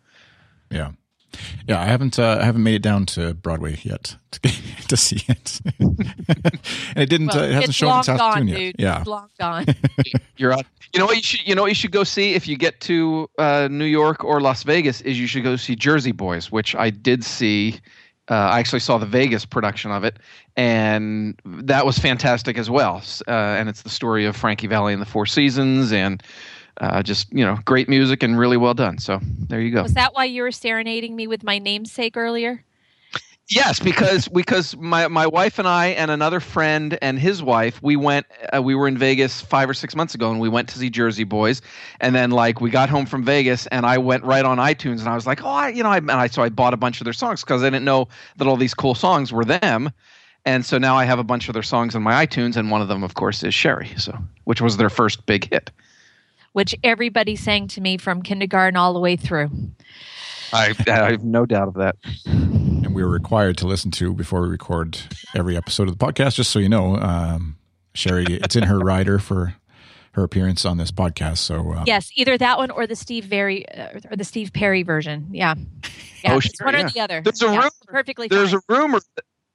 Yeah, 0.70 0.92
yeah. 1.68 1.82
I 1.82 1.84
haven't 1.84 2.18
uh, 2.18 2.38
I 2.40 2.44
haven't 2.46 2.62
made 2.62 2.76
it 2.76 2.82
down 2.82 3.04
to 3.06 3.34
Broadway 3.34 3.78
yet 3.82 4.16
to, 4.92 4.96
to 4.96 5.02
see 5.02 5.24
it, 5.28 5.60
and 5.78 6.96
it 6.96 7.08
didn't. 7.08 7.28
Well, 7.28 7.40
uh, 7.40 7.46
it 7.46 7.52
hasn't 7.52 7.74
shown 7.74 7.98
in 7.98 8.02
Saskatoon 8.04 8.18
gone, 8.18 8.48
yet. 8.48 8.56
dude. 8.56 8.76
Yeah, 8.78 8.98
It's 8.98 9.06
long 9.06 9.28
gone. 9.38 9.66
You're 10.36 10.52
out. 10.52 10.66
You 10.92 11.00
know 11.00 11.06
what 11.06 11.16
you 11.16 11.22
should 11.22 11.46
you 11.46 11.54
know 11.54 11.62
what 11.62 11.68
you 11.68 11.74
should 11.74 11.92
go 11.92 12.04
see 12.04 12.34
if 12.34 12.46
you 12.46 12.56
get 12.56 12.80
to 12.82 13.28
uh, 13.38 13.68
New 13.70 13.86
York 13.86 14.24
or 14.24 14.40
Las 14.40 14.62
Vegas 14.62 15.00
is 15.00 15.18
you 15.18 15.26
should 15.26 15.42
go 15.42 15.56
see 15.56 15.74
Jersey 15.74 16.12
Boys, 16.12 16.52
which 16.52 16.74
I 16.74 16.90
did 16.90 17.24
see. 17.24 17.80
Uh, 18.30 18.34
I 18.34 18.60
actually 18.60 18.80
saw 18.80 18.98
the 18.98 19.06
Vegas 19.06 19.44
production 19.44 19.90
of 19.90 20.04
it, 20.04 20.18
and 20.56 21.40
that 21.44 21.84
was 21.84 21.98
fantastic 21.98 22.56
as 22.56 22.70
well. 22.70 23.02
Uh, 23.26 23.30
and 23.30 23.68
it's 23.68 23.82
the 23.82 23.90
story 23.90 24.26
of 24.26 24.36
Frankie 24.36 24.68
Valli 24.68 24.92
and 24.92 25.02
the 25.02 25.06
Four 25.06 25.26
Seasons, 25.26 25.92
and 25.92 26.22
uh, 26.80 27.02
just 27.02 27.32
you 27.32 27.44
know 27.44 27.58
great 27.64 27.88
music 27.88 28.22
and 28.22 28.38
really 28.38 28.56
well 28.56 28.74
done. 28.74 28.98
So 28.98 29.18
there 29.22 29.60
you 29.60 29.70
go. 29.70 29.82
Was 29.82 29.94
that 29.94 30.14
why 30.14 30.26
you 30.26 30.42
were 30.42 30.52
serenading 30.52 31.16
me 31.16 31.26
with 31.26 31.42
my 31.42 31.58
namesake 31.58 32.16
earlier? 32.16 32.64
Yes, 33.48 33.80
because 33.80 34.28
because 34.28 34.76
my 34.76 35.08
my 35.08 35.26
wife 35.26 35.58
and 35.58 35.66
I 35.66 35.88
and 35.88 36.10
another 36.10 36.40
friend 36.40 36.96
and 37.02 37.18
his 37.18 37.42
wife 37.42 37.82
we 37.82 37.96
went 37.96 38.26
uh, 38.54 38.62
we 38.62 38.74
were 38.74 38.86
in 38.88 38.96
Vegas 38.96 39.40
five 39.40 39.68
or 39.68 39.74
six 39.74 39.94
months 39.96 40.14
ago 40.14 40.30
and 40.30 40.40
we 40.40 40.48
went 40.48 40.68
to 40.70 40.78
see 40.78 40.88
Jersey 40.88 41.24
Boys 41.24 41.60
and 42.00 42.14
then 42.14 42.30
like 42.30 42.60
we 42.60 42.70
got 42.70 42.88
home 42.88 43.04
from 43.04 43.24
Vegas 43.24 43.66
and 43.66 43.84
I 43.84 43.98
went 43.98 44.24
right 44.24 44.44
on 44.44 44.58
iTunes 44.58 45.00
and 45.00 45.08
I 45.08 45.14
was 45.14 45.26
like 45.26 45.44
oh 45.44 45.48
I 45.48 45.68
you 45.68 45.82
know 45.82 45.90
I 45.90 45.98
and 45.98 46.10
I 46.12 46.28
so 46.28 46.42
I 46.42 46.48
bought 46.48 46.72
a 46.72 46.76
bunch 46.76 47.00
of 47.00 47.04
their 47.04 47.12
songs 47.12 47.42
because 47.42 47.62
I 47.62 47.66
didn't 47.66 47.84
know 47.84 48.08
that 48.36 48.46
all 48.46 48.56
these 48.56 48.74
cool 48.74 48.94
songs 48.94 49.32
were 49.32 49.44
them 49.44 49.90
and 50.46 50.64
so 50.64 50.78
now 50.78 50.96
I 50.96 51.04
have 51.04 51.18
a 51.18 51.24
bunch 51.24 51.48
of 51.48 51.52
their 51.52 51.62
songs 51.62 51.94
in 51.94 52.02
my 52.02 52.24
iTunes 52.24 52.56
and 52.56 52.70
one 52.70 52.80
of 52.80 52.88
them 52.88 53.02
of 53.02 53.14
course 53.14 53.42
is 53.42 53.52
Sherry 53.52 53.90
so 53.98 54.16
which 54.44 54.60
was 54.62 54.76
their 54.76 54.90
first 54.90 55.26
big 55.26 55.50
hit. 55.50 55.70
Which 56.52 56.74
everybody 56.84 57.34
sang 57.34 57.66
to 57.68 57.80
me 57.80 57.96
from 57.96 58.22
kindergarten 58.22 58.76
all 58.76 58.92
the 58.92 59.00
way 59.00 59.16
through. 59.16 59.50
I 60.52 60.74
I 60.86 61.10
have 61.10 61.24
no 61.24 61.44
doubt 61.44 61.68
of 61.68 61.74
that. 61.74 61.96
and 62.92 62.96
we 62.96 63.02
were 63.02 63.10
required 63.10 63.56
to 63.58 63.66
listen 63.66 63.90
to 63.92 64.12
before 64.12 64.42
we 64.42 64.48
record 64.48 64.98
every 65.34 65.56
episode 65.56 65.88
of 65.88 65.96
the 65.98 66.04
podcast. 66.04 66.34
Just 66.34 66.50
so 66.50 66.58
you 66.58 66.68
know, 66.68 66.96
um, 66.96 67.56
Sherry, 67.94 68.26
it's 68.28 68.54
in 68.54 68.64
her 68.64 68.78
rider 68.92 69.18
for 69.18 69.54
her 70.12 70.22
appearance 70.24 70.66
on 70.66 70.76
this 70.76 70.90
podcast. 70.90 71.38
So 71.38 71.72
uh, 71.72 71.84
Yes, 71.86 72.10
either 72.16 72.36
that 72.36 72.58
one 72.58 72.70
or 72.70 72.86
the 72.86 72.94
Steve 72.96 73.24
Very 73.24 73.66
uh, 73.70 73.98
or 74.10 74.16
the 74.16 74.24
Steve 74.24 74.52
Perry 74.52 74.82
version. 74.82 75.28
Yeah, 75.32 75.54
yeah, 76.22 76.34
Oh, 76.34 76.36
it's 76.36 76.54
sure, 76.54 76.66
one 76.66 76.74
yeah. 76.74 76.84
or 76.86 76.90
the 76.90 77.00
other. 77.00 77.22
There's 77.22 77.40
a 77.40 77.46
Yeah, 77.46 77.56
rumor- 77.56 77.70
perfectly. 77.86 78.28
There's 78.28 78.50
fine. 78.50 78.60
a 78.68 78.74
rumor. 78.82 79.00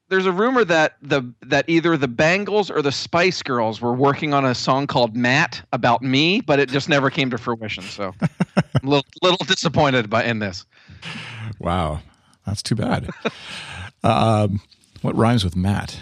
There's 0.09 0.25
a 0.25 0.31
rumor 0.31 0.63
that 0.63 0.95
the 1.03 1.31
that 1.43 1.65
either 1.69 1.95
the 1.97 2.07
Bangles 2.07 2.71
or 2.71 2.81
the 2.81 2.93
Spice 2.93 3.43
Girls 3.43 3.81
were 3.81 3.93
working 3.93 4.33
on 4.33 4.45
a 4.45 4.55
song 4.55 4.87
called 4.87 5.15
"Matt" 5.15 5.61
about 5.73 6.01
me, 6.01 6.41
but 6.41 6.59
it 6.59 6.69
just 6.69 6.89
never 6.89 7.09
came 7.11 7.29
to 7.29 7.37
fruition. 7.37 7.83
So 7.83 8.15
I'm 8.21 8.87
a 8.87 8.89
little, 8.89 9.05
little 9.21 9.45
disappointed 9.45 10.09
by 10.09 10.23
in 10.23 10.39
this. 10.39 10.65
wow, 11.59 11.99
that's 12.47 12.63
too 12.63 12.73
bad. 12.75 13.09
um, 14.03 14.61
what 15.03 15.15
rhymes 15.15 15.43
with 15.43 15.55
Matt? 15.55 15.99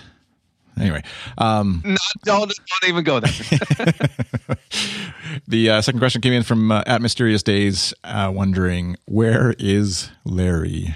Anyway, 0.80 1.02
um, 1.38 1.82
Not, 1.86 1.98
don't, 2.24 2.52
don't 2.82 2.90
even 2.90 3.04
go 3.06 3.20
there. 3.22 3.32
the 5.48 5.70
uh, 5.70 5.82
second 5.82 6.00
question 6.00 6.22
came 6.22 6.34
in 6.34 6.44
from 6.44 6.70
uh, 6.72 6.84
at 6.86 7.02
Mysterious 7.02 7.44
Days, 7.44 7.94
uh, 8.04 8.30
wondering 8.34 8.98
where 9.06 9.56
is 9.58 10.10
Larry? 10.26 10.94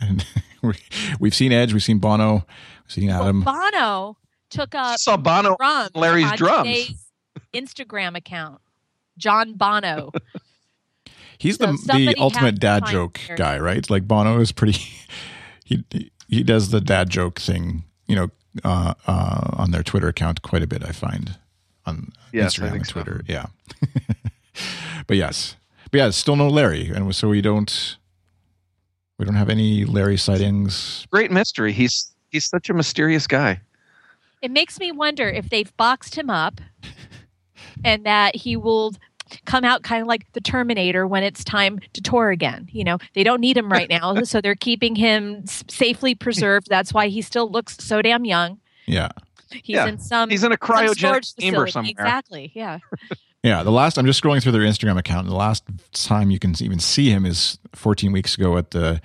And 0.00 0.24
we, 0.62 0.74
we've 1.18 1.34
seen 1.34 1.50
Edge, 1.52 1.72
we've 1.72 1.82
seen 1.82 1.98
Bono, 1.98 2.34
we've 2.34 2.44
seen 2.88 3.08
Well, 3.08 3.22
Adam. 3.22 3.40
Bono 3.42 4.18
took 4.50 4.74
I 4.74 4.94
up 4.94 4.98
saw 4.98 5.16
Bono. 5.16 5.56
drums 5.56 5.90
Larry's 5.94 6.30
on 6.32 6.36
drums. 6.36 6.90
Instagram 7.54 8.16
account. 8.16 8.60
John 9.16 9.54
Bono. 9.54 10.12
He's 11.38 11.56
So 11.56 11.66
the 11.66 11.78
the 11.86 12.14
ultimate 12.18 12.58
dad 12.58 12.86
joke 12.86 13.20
Larry. 13.28 13.38
guy, 13.38 13.58
right? 13.58 13.88
Like 13.90 14.06
Bono 14.08 14.40
is 14.40 14.52
pretty. 14.52 14.80
He 15.64 15.82
he 16.28 16.44
does 16.44 16.70
the 16.70 16.80
dad 16.80 17.10
joke 17.10 17.40
thing, 17.40 17.82
you 18.06 18.14
know, 18.14 18.28
uh, 18.62 18.94
uh, 19.08 19.50
on 19.54 19.72
their 19.72 19.82
Twitter 19.82 20.06
account 20.06 20.42
quite 20.42 20.62
a 20.62 20.66
bit. 20.68 20.84
I 20.84 20.92
find 20.92 21.36
on 21.84 22.12
Yes, 22.32 22.54
Instagram 22.54 22.62
think 22.70 22.74
and 22.76 22.86
so. 22.86 22.92
Twitter. 22.92 23.22
Yeah, 23.26 23.46
but 25.08 25.16
yes, 25.16 25.56
but 25.90 25.98
yeah, 25.98 26.10
still 26.10 26.36
no 26.36 26.46
Larry, 26.48 26.90
and 26.94 27.12
so 27.16 27.28
we 27.30 27.40
don't 27.40 27.96
we 29.18 29.24
don't 29.24 29.34
have 29.34 29.50
any 29.50 29.84
Larry 29.84 30.16
sightings. 30.16 31.06
Great 31.10 31.32
mystery. 31.32 31.72
He's 31.72 32.12
he's 32.30 32.48
such 32.48 32.70
a 32.70 32.74
mysterious 32.74 33.26
guy. 33.26 33.60
It 34.42 34.52
makes 34.52 34.78
me 34.78 34.92
wonder 34.92 35.28
if 35.28 35.50
they've 35.50 35.76
boxed 35.76 36.14
him 36.14 36.30
up 36.30 36.60
and 37.84 38.04
that 38.06 38.36
he 38.36 38.56
will 38.56 38.94
come 39.44 39.64
out 39.64 39.82
kind 39.82 40.02
of 40.02 40.08
like 40.08 40.30
the 40.32 40.40
Terminator 40.40 41.06
when 41.06 41.22
it's 41.22 41.44
time 41.44 41.80
to 41.92 42.00
tour 42.00 42.30
again. 42.30 42.68
You 42.72 42.84
know, 42.84 42.98
they 43.14 43.24
don't 43.24 43.40
need 43.40 43.56
him 43.56 43.70
right 43.70 43.88
now, 43.88 44.22
so 44.22 44.40
they're 44.40 44.54
keeping 44.54 44.94
him 44.94 45.42
s- 45.44 45.64
safely 45.68 46.14
preserved. 46.14 46.68
That's 46.68 46.92
why 46.92 47.08
he 47.08 47.22
still 47.22 47.50
looks 47.50 47.76
so 47.78 48.02
damn 48.02 48.24
young. 48.24 48.58
Yeah, 48.86 49.08
He's 49.50 49.74
Yeah, 49.76 49.86
in 49.86 49.98
some 49.98 50.30
He's 50.30 50.44
in 50.44 50.52
a 50.52 50.58
some 50.60 50.76
cryogenic 50.76 51.40
chamber 51.40 51.66
somewhere. 51.66 51.90
Exactly. 51.90 52.52
Yeah. 52.54 52.78
yeah. 53.42 53.62
The 53.62 53.70
last 53.70 53.98
I'm 53.98 54.06
just 54.06 54.22
scrolling 54.22 54.42
through 54.42 54.52
their 54.52 54.62
Instagram 54.62 54.98
account. 54.98 55.26
And 55.26 55.30
the 55.30 55.36
last 55.36 55.64
time 55.92 56.30
you 56.30 56.38
can 56.38 56.54
even 56.60 56.78
see 56.78 57.10
him 57.10 57.24
is 57.26 57.58
14 57.74 58.12
weeks 58.12 58.36
ago 58.36 58.56
at 58.56 58.70
the 58.70 59.00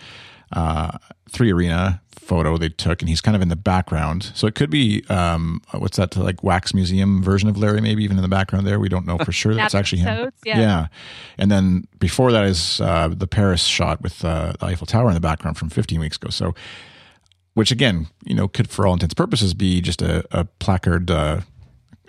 uh, 0.53 0.98
three 1.29 1.51
arena 1.51 2.01
photo 2.31 2.58
they 2.58 2.70
took, 2.70 3.01
and 3.01 3.10
he's 3.10 3.20
kind 3.22 3.36
of 3.36 3.41
in 3.41 3.50
the 3.50 3.55
background. 3.55 4.31
So 4.36 4.48
it 4.48 4.55
could 4.55 4.70
be 4.70 5.03
um, 5.10 5.62
what's 5.72 5.98
that 5.98 6.15
like 6.15 6.43
wax 6.43 6.74
museum 6.74 7.22
version 7.22 7.50
of 7.50 7.58
Larry? 7.58 7.81
Maybe 7.81 8.03
even 8.03 8.17
in 8.17 8.24
the 8.24 8.29
background 8.29 8.65
there. 8.65 8.79
We 8.79 8.89
don't 8.89 9.05
know 9.05 9.17
for 9.17 9.31
sure. 9.31 9.53
That's 9.55 9.75
actually 9.75 10.01
him. 10.01 10.31
Yeah. 10.46 10.60
yeah. 10.60 10.88
And 11.38 11.51
then 11.51 11.88
before 12.00 12.31
that 12.31 12.46
is 12.46 12.79
uh, 12.81 13.10
the 13.10 13.27
Paris 13.27 13.63
shot 13.63 14.01
with 14.01 14.24
uh, 14.24 14.53
the 14.60 14.65
Eiffel 14.67 14.88
Tower 14.88 15.10
in 15.10 15.13
the 15.13 15.20
background 15.20 15.58
from 15.58 15.70
15 15.70 16.00
weeks 16.00 16.17
ago. 16.17 16.29
So, 16.29 16.55
which 17.53 17.72
again, 17.72 18.08
you 18.24 18.34
know, 18.34 18.48
could 18.48 18.70
for 18.70 18.88
all 18.88 18.93
intents 18.93 19.13
and 19.13 19.17
purposes 19.17 19.53
be 19.53 19.81
just 19.81 20.01
a, 20.01 20.25
a 20.31 20.46
placard, 20.46 21.12
uh, 21.12 21.41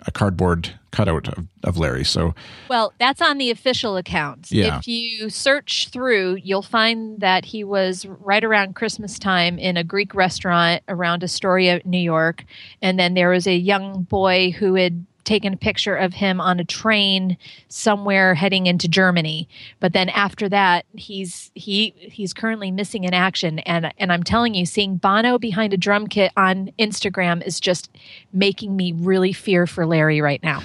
a 0.05 0.11
cardboard 0.11 0.79
cutout 0.93 1.27
of, 1.27 1.47
of 1.63 1.77
Larry. 1.77 2.05
So, 2.05 2.33
well, 2.69 2.93
that's 2.99 3.21
on 3.21 3.39
the 3.39 3.51
official 3.51 3.97
accounts. 3.97 4.51
Yeah. 4.51 4.77
If 4.77 4.87
you 4.87 5.29
search 5.29 5.89
through, 5.89 6.35
you'll 6.35 6.61
find 6.61 7.19
that 7.19 7.45
he 7.45 7.63
was 7.63 8.05
right 8.05 8.43
around 8.43 8.75
Christmas 8.75 9.19
time 9.19 9.57
in 9.57 9.75
a 9.75 9.83
Greek 9.83 10.13
restaurant 10.13 10.83
around 10.87 11.23
Astoria, 11.23 11.81
New 11.83 11.97
York. 11.97 12.45
And 12.81 12.97
then 12.97 13.15
there 13.15 13.29
was 13.29 13.47
a 13.47 13.55
young 13.55 14.03
boy 14.03 14.51
who 14.51 14.75
had 14.75 15.05
taken 15.23 15.53
a 15.53 15.57
picture 15.57 15.95
of 15.95 16.13
him 16.13 16.41
on 16.41 16.59
a 16.59 16.65
train 16.65 17.37
somewhere 17.69 18.35
heading 18.35 18.67
into 18.67 18.87
Germany. 18.87 19.47
But 19.79 19.93
then 19.93 20.09
after 20.09 20.49
that, 20.49 20.85
he's 20.95 21.51
he 21.55 21.95
he's 21.97 22.33
currently 22.33 22.71
missing 22.71 23.03
in 23.03 23.13
action. 23.13 23.59
And 23.59 23.91
and 23.97 24.11
I'm 24.11 24.23
telling 24.23 24.53
you, 24.53 24.65
seeing 24.65 24.97
Bono 24.97 25.39
behind 25.39 25.73
a 25.73 25.77
drum 25.77 26.07
kit 26.07 26.31
on 26.37 26.71
Instagram 26.77 27.45
is 27.45 27.59
just 27.59 27.89
making 28.31 28.75
me 28.75 28.93
really 28.93 29.33
fear 29.33 29.65
for 29.65 29.85
Larry 29.85 30.21
right 30.21 30.43
now. 30.43 30.61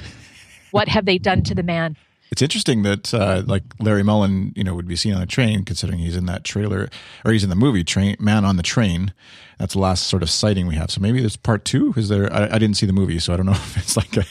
What 0.71 0.89
have 0.89 1.05
they 1.05 1.19
done 1.19 1.43
to 1.45 1.55
the 1.55 1.63
man? 1.63 1.97
It's 2.31 2.43
interesting 2.43 2.83
that 2.83 3.15
uh, 3.15 3.43
like 3.47 3.63
Larry 3.81 4.03
Mullen, 4.03 4.53
you 4.55 4.63
know, 4.63 4.75
would 4.75 4.87
be 4.87 4.97
seen 4.97 5.15
on 5.15 5.23
a 5.23 5.27
train, 5.27 5.65
considering 5.65 5.99
he's 5.99 6.17
in 6.17 6.27
that 6.27 6.45
trailer 6.45 6.89
or 7.25 7.33
he's 7.33 7.43
in 7.43 7.49
the 7.51 7.57
movie 7.57 7.83
Train 7.85 8.17
Man 8.19 8.45
on 8.45 8.57
the 8.57 8.63
Train. 8.63 9.15
That's 9.59 9.73
the 9.73 9.81
last 9.81 10.07
sort 10.07 10.23
of 10.23 10.31
sighting 10.31 10.67
we 10.67 10.75
have. 10.77 10.91
So 10.91 11.01
maybe 11.01 11.21
there's 11.21 11.37
part 11.37 11.65
two. 11.65 11.95
Is 11.97 12.11
there? 12.11 12.33
I, 12.33 12.45
I 12.55 12.59
didn't 12.59 12.75
see 12.75 12.87
the 12.87 12.93
movie, 12.93 13.19
so 13.19 13.33
I 13.33 13.37
don't 13.39 13.47
know 13.47 13.53
if 13.53 13.77
it's 13.79 13.97
like 13.97 14.17
a, 14.17 14.25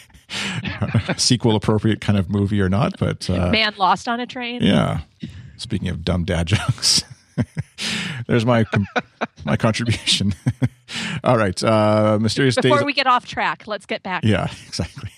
a 1.11 1.19
sequel 1.19 1.55
appropriate 1.55 1.99
kind 1.99 2.19
of 2.19 2.29
movie 2.29 2.61
or 2.61 2.69
not. 2.69 2.99
But 2.99 3.29
uh, 3.29 3.49
man 3.49 3.73
lost 3.77 4.07
on 4.07 4.19
a 4.19 4.27
train. 4.27 4.61
Yeah. 4.61 5.01
Speaking 5.57 5.89
of 5.89 6.05
dumb 6.05 6.23
dad 6.23 6.47
jokes. 6.47 7.03
There's 8.27 8.45
my 8.45 8.65
my 9.45 9.57
contribution. 9.57 10.33
All 11.23 11.37
right, 11.37 11.61
uh, 11.63 12.17
mysterious 12.21 12.55
Before 12.55 12.77
days. 12.77 12.85
we 12.85 12.93
get 12.93 13.07
off 13.07 13.25
track, 13.25 13.67
let's 13.67 13.85
get 13.85 14.03
back. 14.03 14.23
Yeah, 14.23 14.49
exactly. 14.67 15.09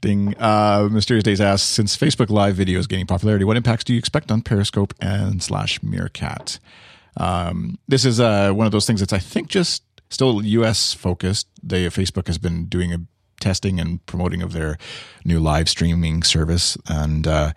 Ding. 0.00 0.34
Uh, 0.38 0.88
Mysterious 0.90 1.24
Days 1.24 1.40
asks, 1.40 1.68
since 1.68 1.96
Facebook 1.96 2.30
Live 2.30 2.54
video 2.56 2.78
is 2.78 2.86
gaining 2.86 3.06
popularity, 3.06 3.44
what 3.44 3.56
impacts 3.56 3.84
do 3.84 3.92
you 3.92 3.98
expect 3.98 4.30
on 4.30 4.42
Periscope 4.42 4.94
and 5.00 5.42
slash 5.42 5.82
Meerkat? 5.82 6.58
Um, 7.16 7.78
this 7.88 8.04
is 8.04 8.20
uh, 8.20 8.52
one 8.52 8.66
of 8.66 8.72
those 8.72 8.86
things 8.86 9.00
that's, 9.00 9.12
I 9.12 9.18
think, 9.18 9.48
just 9.48 9.82
still 10.10 10.44
U.S. 10.44 10.94
focused. 10.94 11.48
They 11.62 11.86
Facebook 11.86 12.26
has 12.26 12.38
been 12.38 12.66
doing 12.66 12.92
a 12.92 12.98
testing 13.40 13.78
and 13.78 14.04
promoting 14.06 14.42
of 14.42 14.52
their 14.52 14.78
new 15.24 15.40
live 15.40 15.68
streaming 15.68 16.22
service 16.22 16.76
and 16.88 17.26
uh, 17.26 17.52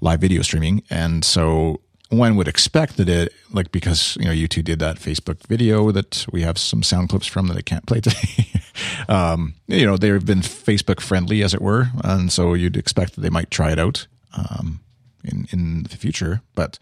live 0.00 0.20
video 0.20 0.42
streaming, 0.42 0.82
and 0.90 1.24
so 1.24 1.80
one 2.10 2.36
would 2.36 2.48
expect 2.48 2.96
that 2.96 3.08
it 3.08 3.32
like 3.52 3.72
because 3.72 4.16
you 4.20 4.26
know 4.26 4.30
U2 4.30 4.64
did 4.64 4.78
that 4.78 4.96
Facebook 4.96 5.46
video 5.46 5.90
that 5.90 6.26
we 6.32 6.42
have 6.42 6.58
some 6.58 6.82
sound 6.82 7.08
clips 7.08 7.26
from 7.26 7.48
that 7.48 7.56
I 7.56 7.62
can't 7.62 7.86
play 7.86 8.00
today. 8.00 8.48
um, 9.08 9.54
you 9.66 9.86
know 9.86 9.96
they've 9.96 10.24
been 10.24 10.40
Facebook 10.40 11.00
friendly 11.00 11.42
as 11.42 11.54
it 11.54 11.62
were, 11.62 11.88
and 12.02 12.30
so 12.30 12.54
you'd 12.54 12.76
expect 12.76 13.14
that 13.14 13.20
they 13.20 13.30
might 13.30 13.50
try 13.50 13.72
it 13.72 13.78
out 13.78 14.06
um, 14.36 14.80
in 15.24 15.46
in 15.50 15.82
the 15.84 15.96
future. 15.96 16.42
But 16.54 16.78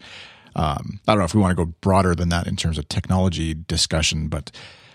um, 0.55 0.99
I 1.07 1.13
don't 1.13 1.19
know 1.19 1.25
if 1.25 1.33
we 1.33 1.41
want 1.41 1.57
to 1.57 1.65
go 1.65 1.73
broader 1.81 2.13
than 2.13 2.29
that 2.29 2.47
in 2.47 2.55
terms 2.55 2.77
of 2.77 2.87
technology 2.89 3.53
discussion, 3.53 4.27
but 4.27 4.51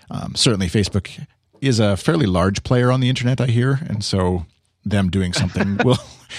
um, 0.09 0.35
certainly 0.35 0.67
Facebook 0.67 1.25
is 1.61 1.79
a 1.79 1.97
fairly 1.97 2.25
large 2.25 2.63
player 2.63 2.91
on 2.91 3.01
the 3.01 3.09
internet. 3.09 3.41
I 3.41 3.47
hear, 3.47 3.79
and 3.87 4.03
so 4.03 4.45
them 4.85 5.09
doing 5.09 5.33
something 5.33 5.77
will 5.83 5.97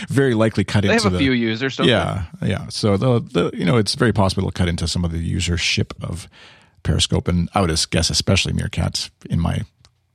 very 0.09 0.35
likely 0.35 0.65
cut 0.65 0.83
they 0.83 0.91
into 0.91 1.05
have 1.05 1.13
a 1.13 1.17
the, 1.17 1.19
few 1.19 1.33
users. 1.33 1.77
Don't 1.77 1.89
yeah, 1.89 2.25
yeah. 2.43 2.69
So 2.69 2.97
the, 2.97 3.21
the 3.21 3.51
you 3.57 3.65
know 3.65 3.77
it's 3.77 3.95
very 3.95 4.13
possible 4.13 4.51
to 4.51 4.53
cut 4.53 4.69
into 4.69 4.87
some 4.89 5.05
of 5.05 5.13
the 5.13 5.35
usership 5.35 5.93
of 6.03 6.29
Periscope, 6.83 7.29
and 7.29 7.49
I 7.55 7.61
would 7.61 7.71
guess 7.91 8.11
especially 8.11 8.53
Meerkats. 8.53 9.11
In 9.29 9.41
my 9.41 9.63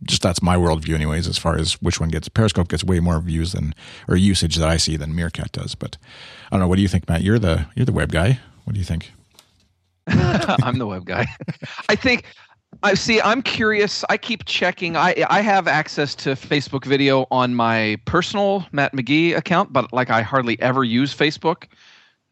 just 0.03 0.21
that's 0.21 0.41
my 0.41 0.55
worldview, 0.55 0.95
anyways. 0.95 1.27
As 1.27 1.37
far 1.37 1.57
as 1.57 1.81
which 1.81 1.99
one 1.99 2.09
gets 2.09 2.29
Periscope 2.29 2.67
gets 2.67 2.83
way 2.83 2.99
more 2.99 3.19
views 3.19 3.53
than 3.53 3.73
or 4.07 4.15
usage 4.15 4.55
that 4.55 4.67
I 4.67 4.77
see 4.77 4.97
than 4.97 5.15
Meerkat 5.15 5.51
does. 5.51 5.75
But 5.75 5.97
I 6.47 6.55
don't 6.55 6.59
know. 6.59 6.67
What 6.67 6.77
do 6.77 6.81
you 6.81 6.87
think, 6.87 7.07
Matt? 7.07 7.21
You're 7.21 7.39
the 7.39 7.67
you're 7.75 7.85
the 7.85 7.93
web 7.93 8.11
guy. 8.11 8.39
What 8.65 8.73
do 8.73 8.79
you 8.79 8.85
think? 8.85 9.11
I'm 10.07 10.77
the 10.77 10.87
web 10.87 11.05
guy. 11.05 11.27
I 11.89 11.95
think 11.95 12.25
I 12.83 12.93
see. 12.93 13.21
I'm 13.21 13.41
curious. 13.41 14.03
I 14.09 14.17
keep 14.17 14.45
checking. 14.45 14.95
I 14.95 15.25
I 15.29 15.41
have 15.41 15.67
access 15.67 16.15
to 16.15 16.31
Facebook 16.31 16.85
video 16.85 17.25
on 17.31 17.55
my 17.55 17.97
personal 18.05 18.65
Matt 18.71 18.93
McGee 18.93 19.35
account, 19.35 19.73
but 19.73 19.91
like 19.91 20.09
I 20.09 20.21
hardly 20.21 20.59
ever 20.61 20.83
use 20.83 21.15
Facebook 21.15 21.65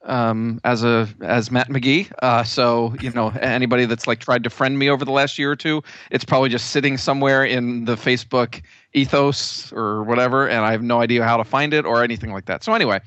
um, 0.05 0.59
as 0.63 0.83
a 0.83 1.07
as 1.21 1.49
Matt 1.49 1.69
McGee. 1.69 2.11
Uh, 2.21 2.43
so 2.43 2.95
you 3.01 3.11
know, 3.11 3.29
anybody 3.41 3.85
that's 3.85 4.05
like 4.05 4.19
tried 4.19 4.43
to 4.43 4.49
friend 4.49 4.77
me 4.77 4.89
over 4.89 5.03
the 5.03 5.11
last 5.11 5.39
year 5.39 5.51
or 5.51 5.55
two, 5.55 5.81
it's 6.11 6.25
probably 6.25 6.49
just 6.49 6.71
sitting 6.71 6.97
somewhere 6.97 7.43
in 7.43 7.85
the 7.85 7.95
Facebook 7.95 8.61
ethos 8.93 9.71
or 9.73 10.03
whatever, 10.03 10.47
and 10.47 10.65
I 10.65 10.71
have 10.71 10.83
no 10.83 11.01
idea 11.01 11.23
how 11.23 11.37
to 11.37 11.43
find 11.43 11.73
it 11.73 11.85
or 11.85 12.03
anything 12.03 12.31
like 12.31 12.45
that. 12.45 12.63
So 12.63 12.73
anyway. 12.73 12.99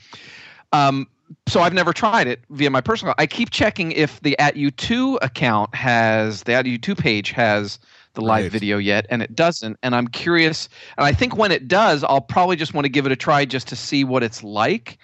Um, 0.72 1.06
so 1.48 1.60
I've 1.60 1.74
never 1.74 1.92
tried 1.92 2.26
it 2.26 2.40
via 2.50 2.70
my 2.70 2.80
personal. 2.80 3.14
I 3.18 3.26
keep 3.26 3.50
checking 3.50 3.92
if 3.92 4.20
the 4.20 4.38
at 4.38 4.54
U2 4.54 5.18
account 5.22 5.74
has 5.74 6.42
the 6.44 6.54
at 6.54 6.66
U2 6.66 6.96
page 6.98 7.30
has 7.32 7.78
the 8.14 8.20
live 8.22 8.44
Right. 8.44 8.52
video 8.52 8.78
yet, 8.78 9.06
and 9.10 9.22
it 9.22 9.34
doesn't. 9.34 9.78
And 9.82 9.94
I'm 9.94 10.08
curious. 10.08 10.68
And 10.96 11.04
I 11.04 11.12
think 11.12 11.36
when 11.36 11.52
it 11.52 11.68
does, 11.68 12.02
I'll 12.04 12.20
probably 12.20 12.56
just 12.56 12.74
want 12.74 12.84
to 12.84 12.88
give 12.88 13.06
it 13.06 13.12
a 13.12 13.16
try 13.16 13.44
just 13.44 13.68
to 13.68 13.76
see 13.76 14.04
what 14.04 14.22
it's 14.22 14.42
like 14.42 14.98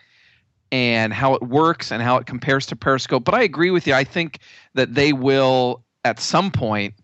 and 0.71 1.13
how 1.13 1.35
it 1.35 1.43
works 1.43 1.93
and 1.93 2.03
how 2.03 2.17
it 2.17 2.27
compares 2.27 2.67
to 2.67 2.77
Periscope. 2.77 3.25
But 3.25 3.35
I 3.35 3.43
agree 3.43 3.71
with 3.71 3.87
you. 3.87 3.95
I 3.95 4.05
think 4.05 4.39
that 4.75 4.95
they 4.95 5.13
will 5.13 5.85
at 6.05 6.19
some 6.19 6.51
point, 6.51 6.95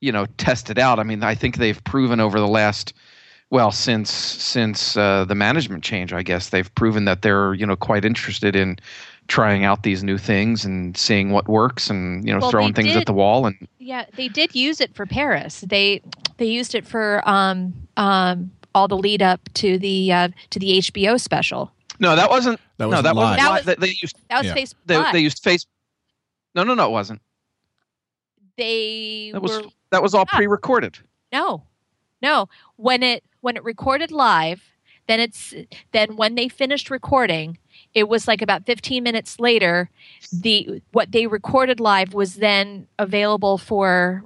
you 0.00 0.10
know, 0.12 0.26
test 0.36 0.68
it 0.68 0.78
out. 0.78 0.98
I 0.98 1.04
mean, 1.04 1.22
I 1.22 1.34
think 1.34 1.56
they've 1.56 1.82
proven 1.84 2.20
over 2.20 2.40
the 2.40 2.48
last 2.48 2.92
well 3.50 3.70
since 3.70 4.10
since 4.10 4.96
uh, 4.96 5.24
the 5.24 5.34
management 5.34 5.82
change 5.84 6.12
i 6.12 6.22
guess 6.22 6.50
they've 6.50 6.74
proven 6.74 7.04
that 7.04 7.22
they're 7.22 7.54
you 7.54 7.64
know 7.66 7.76
quite 7.76 8.04
interested 8.04 8.56
in 8.56 8.76
trying 9.28 9.64
out 9.64 9.82
these 9.82 10.02
new 10.04 10.18
things 10.18 10.64
and 10.64 10.96
seeing 10.96 11.30
what 11.32 11.48
works 11.48 11.90
and 11.90 12.26
you 12.26 12.32
know 12.32 12.38
Well, 12.40 12.50
throwing 12.50 12.72
things 12.74 12.88
did- 12.88 12.98
at 12.98 13.06
the 13.06 13.12
wall 13.12 13.46
and 13.46 13.56
Yeah, 13.78 14.04
they 14.16 14.28
did 14.28 14.54
use 14.54 14.80
it 14.80 14.94
for 14.94 15.04
Paris. 15.06 15.64
They 15.66 16.00
they 16.38 16.46
used 16.46 16.74
it 16.76 16.86
for 16.86 17.22
um 17.28 17.74
um 17.96 18.50
all 18.74 18.86
the 18.88 18.96
lead 18.96 19.22
up 19.22 19.40
to 19.54 19.78
the 19.78 20.12
uh, 20.12 20.28
to 20.50 20.58
the 20.60 20.78
HBO 20.78 21.18
special. 21.20 21.72
no 21.98 22.14
that 22.14 22.30
wasn't 22.30 22.60
That 22.78 22.84
no 22.84 22.88
wasn't 22.88 23.04
that 23.04 23.16
wasn't. 23.16 23.38
That 23.40 23.48
live. 23.50 23.66
was- 23.66 23.76
they, 23.76 23.86
they 23.86 23.94
used 24.00 24.16
That 24.30 24.38
was 24.38 24.46
Yeah. 24.46 24.54
Facebook 24.54 24.86
they, 24.86 25.12
they 25.12 25.18
used 25.20 25.42
face 25.42 25.66
no 26.54 26.62
no 26.62 26.74
no 26.74 26.86
it 26.86 26.92
wasn't 26.92 27.20
They 28.56 29.30
that 29.32 29.42
was 29.42 29.50
were 29.52 29.64
that 29.90 30.02
was 30.02 30.14
all 30.14 30.24
Ah. 30.30 30.36
pre-recorded 30.36 30.98
no, 31.32 31.64
no. 32.22 32.48
When 32.76 33.02
it 33.02 33.24
when 33.46 33.56
it 33.56 33.62
recorded 33.62 34.10
live, 34.10 34.60
then 35.06 35.20
it's 35.20 35.54
then 35.92 36.16
when 36.16 36.34
they 36.34 36.48
finished 36.48 36.90
recording, 36.90 37.58
it 37.94 38.08
was 38.08 38.26
like 38.26 38.42
about 38.42 38.66
15 38.66 39.04
minutes 39.04 39.38
later. 39.38 39.88
The 40.32 40.82
what 40.90 41.12
they 41.12 41.28
recorded 41.28 41.78
live 41.78 42.12
was 42.12 42.34
then 42.34 42.88
available 42.98 43.56
for 43.56 44.24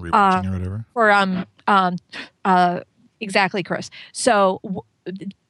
Rewatching 0.00 0.46
or 0.46 0.52
whatever. 0.52 0.84
for 0.94 1.10
um 1.10 1.46
um 1.66 1.96
uh 2.44 2.80
exactly 3.20 3.64
chris 3.64 3.90
so 4.12 4.60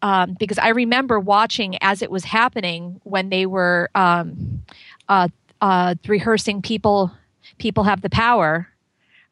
um 0.00 0.34
because 0.40 0.56
i 0.56 0.70
remember 0.70 1.20
watching 1.20 1.76
as 1.82 2.00
it 2.00 2.10
was 2.10 2.24
happening 2.24 2.98
when 3.04 3.28
they 3.28 3.44
were 3.44 3.90
um 3.94 4.64
uh 5.10 5.28
uh 5.60 5.94
rehearsing 6.06 6.62
people 6.62 7.12
people 7.58 7.84
have 7.84 8.00
the 8.00 8.08
power 8.08 8.66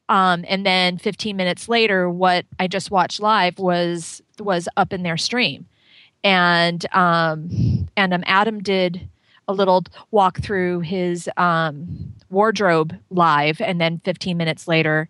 um 0.08 0.44
and 0.48 0.64
then 0.64 0.98
15 0.98 1.36
minutes 1.36 1.68
later 1.68 2.08
what 2.08 2.44
i 2.58 2.66
just 2.66 2.90
watched 2.90 3.20
live 3.20 3.58
was 3.58 4.22
was 4.40 4.68
up 4.76 4.92
in 4.92 5.02
their 5.02 5.16
stream. 5.16 5.66
And 6.25 6.84
um 6.94 7.88
and 7.96 8.12
um 8.12 8.25
adam 8.26 8.62
did 8.62 9.08
a 9.48 9.52
little 9.52 9.84
walk 10.10 10.40
through 10.40 10.80
his 10.80 11.28
um 11.36 12.12
wardrobe 12.30 12.96
live 13.10 13.60
and 13.60 13.80
then 13.80 14.00
15 14.04 14.36
minutes 14.36 14.66
later 14.66 15.08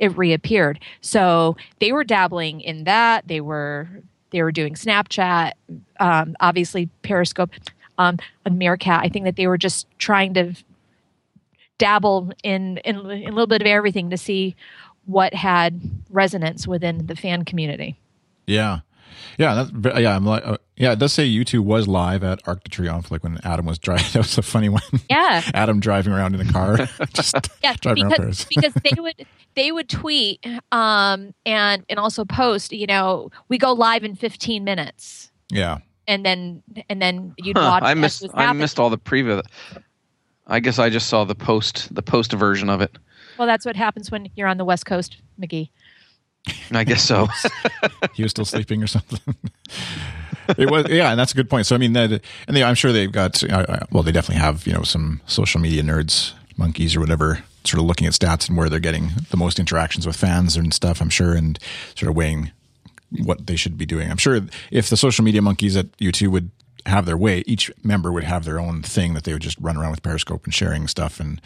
it 0.00 0.16
reappeared. 0.16 0.80
So 1.00 1.56
they 1.78 1.92
were 1.92 2.04
dabbling 2.04 2.60
in 2.60 2.84
that. 2.84 3.26
They 3.28 3.40
were 3.40 3.88
they 4.30 4.42
were 4.42 4.52
doing 4.52 4.74
snapchat 4.74 5.52
um, 6.00 6.36
obviously 6.40 6.90
periscope 7.02 7.50
um, 7.96 8.18
meerkat. 8.50 9.02
I 9.04 9.08
think 9.08 9.24
that 9.24 9.36
they 9.36 9.46
were 9.46 9.58
just 9.58 9.86
trying 9.98 10.34
to 10.34 10.54
dabble 11.78 12.32
in, 12.42 12.78
in 12.78 12.96
in 13.10 13.28
a 13.28 13.32
little 13.32 13.46
bit 13.46 13.60
of 13.62 13.66
everything 13.66 14.10
to 14.10 14.16
see 14.16 14.54
what 15.06 15.32
had 15.34 15.80
resonance 16.10 16.66
within 16.68 17.06
the 17.06 17.16
fan 17.16 17.44
community 17.44 17.96
Yeah. 18.46 18.80
Yeah, 19.38 19.54
that's, 19.64 19.98
yeah, 20.00 20.14
I'm 20.14 20.24
like, 20.26 20.46
uh, 20.46 20.58
yeah. 20.76 20.92
It 20.92 20.98
does 20.98 21.12
say 21.12 21.26
U2 21.26 21.60
was 21.60 21.88
live 21.88 22.22
at 22.22 22.40
Arc 22.46 22.62
de 22.62 22.70
Triomphe, 22.70 23.10
like 23.10 23.24
when 23.24 23.38
Adam 23.42 23.66
was 23.66 23.78
driving. 23.78 24.04
That 24.12 24.18
was 24.18 24.36
a 24.38 24.42
funny 24.42 24.68
one. 24.68 24.82
Yeah. 25.08 25.42
Adam 25.54 25.80
driving 25.80 26.12
around 26.12 26.34
in 26.34 26.46
a 26.46 26.52
car, 26.52 26.76
just 27.14 27.34
Yeah, 27.62 27.74
driving 27.80 28.02
around 28.04 28.10
because 28.10 28.44
Paris. 28.44 28.44
because 28.44 28.74
they 28.84 29.00
would 29.00 29.26
they 29.54 29.72
would 29.72 29.88
tweet 29.88 30.44
um 30.72 31.34
and 31.46 31.84
and 31.88 31.98
also 31.98 32.24
post, 32.24 32.72
you 32.72 32.86
know, 32.86 33.30
we 33.48 33.56
go 33.58 33.72
live 33.72 34.04
in 34.04 34.14
15 34.14 34.62
minutes. 34.62 35.30
Yeah, 35.50 35.78
And 36.06 36.24
then 36.24 36.62
and 36.90 37.00
then 37.00 37.34
you'd 37.38 37.56
Huh, 37.56 37.70
watch 37.70 37.82
I 37.84 37.94
missed 37.94 38.24
I 38.34 38.42
happening. 38.42 38.58
missed 38.60 38.78
all 38.78 38.90
the 38.90 38.98
preview. 38.98 39.42
I 40.48 40.60
guess 40.60 40.78
I 40.78 40.90
just 40.90 41.08
saw 41.08 41.24
the 41.24 41.34
post 41.34 41.94
the 41.94 42.02
post 42.02 42.32
version 42.32 42.70
of 42.70 42.80
it. 42.80 42.96
Well, 43.38 43.46
that's 43.46 43.64
what 43.66 43.76
happens 43.76 44.10
when 44.10 44.28
you're 44.34 44.48
on 44.48 44.56
the 44.56 44.64
West 44.64 44.86
Coast, 44.86 45.18
McGee. 45.40 45.70
I 46.72 46.84
guess 46.84 47.02
so. 47.02 47.28
he 48.14 48.22
was 48.22 48.30
still 48.30 48.44
sleeping 48.44 48.82
or 48.82 48.86
something. 48.86 49.20
it 50.56 50.70
was, 50.70 50.88
yeah, 50.88 51.10
and 51.10 51.20
that's 51.20 51.32
a 51.32 51.36
good 51.36 51.50
point. 51.50 51.66
So 51.66 51.74
I 51.74 51.78
mean, 51.78 51.92
that, 51.92 52.22
and 52.46 52.56
they, 52.56 52.62
I'm 52.64 52.74
sure 52.74 52.92
they've 52.92 53.12
got, 53.12 53.42
uh, 53.44 53.66
uh, 53.68 53.86
well, 53.90 54.02
they 54.02 54.12
definitely 54.12 54.40
have, 54.42 54.66
you 54.66 54.72
know, 54.72 54.82
some 54.82 55.20
social 55.26 55.60
media 55.60 55.82
nerds, 55.82 56.32
monkeys 56.56 56.96
or 56.96 57.00
whatever, 57.00 57.44
sort 57.64 57.80
of 57.80 57.86
looking 57.86 58.06
at 58.06 58.14
stats 58.14 58.48
and 58.48 58.56
where 58.56 58.68
they're 58.68 58.80
getting 58.80 59.10
the 59.30 59.36
most 59.36 59.58
interactions 59.58 60.06
with 60.06 60.16
fans 60.16 60.56
and 60.56 60.72
stuff. 60.72 61.00
I'm 61.00 61.10
sure, 61.10 61.34
and 61.34 61.58
sort 61.94 62.08
of 62.08 62.16
weighing 62.16 62.50
what 63.10 63.46
they 63.46 63.56
should 63.56 63.78
be 63.78 63.86
doing. 63.86 64.10
I'm 64.10 64.16
sure 64.16 64.40
if 64.70 64.90
the 64.90 64.96
social 64.96 65.24
media 65.24 65.42
monkeys 65.42 65.76
at 65.76 65.96
U2 65.98 66.28
would 66.28 66.50
have 66.88 67.06
their 67.06 67.16
way, 67.16 67.42
each 67.46 67.70
member 67.82 68.12
would 68.12 68.24
have 68.24 68.44
their 68.44 68.58
own 68.58 68.82
thing 68.82 69.14
that 69.14 69.24
they 69.24 69.32
would 69.32 69.42
just 69.42 69.58
run 69.60 69.76
around 69.76 69.90
with 69.90 70.02
Periscope 70.02 70.44
and 70.44 70.54
sharing 70.54 70.88
stuff 70.88 71.20
and 71.20 71.40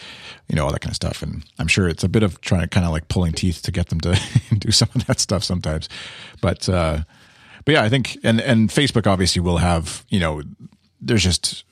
you 0.49 0.56
know 0.56 0.64
all 0.64 0.72
that 0.72 0.80
kind 0.80 0.90
of 0.92 0.96
stuff. 0.96 1.22
And 1.22 1.44
I'm 1.58 1.68
sure 1.68 1.88
it's 1.88 2.04
a 2.04 2.08
bit 2.08 2.22
of 2.22 2.40
trying 2.40 2.62
to 2.62 2.68
kind 2.68 2.87
of 2.87 2.92
like 2.92 3.08
pulling 3.08 3.32
teeth 3.32 3.62
to 3.62 3.72
get 3.72 3.88
them 3.88 4.00
to 4.00 4.18
do 4.58 4.70
some 4.70 4.88
of 4.94 5.06
that 5.06 5.20
stuff 5.20 5.44
sometimes. 5.44 5.88
But 6.40 6.68
uh, 6.68 7.04
but 7.64 7.72
yeah, 7.72 7.82
I 7.82 7.88
think 7.88 8.18
and 8.25 8.40
and 8.40 8.68
Facebook 8.70 9.06
obviously 9.06 9.40
will 9.40 9.58
have 9.58 10.04
you 10.08 10.20
know 10.20 10.42
there's 11.00 11.25
just 11.25 11.64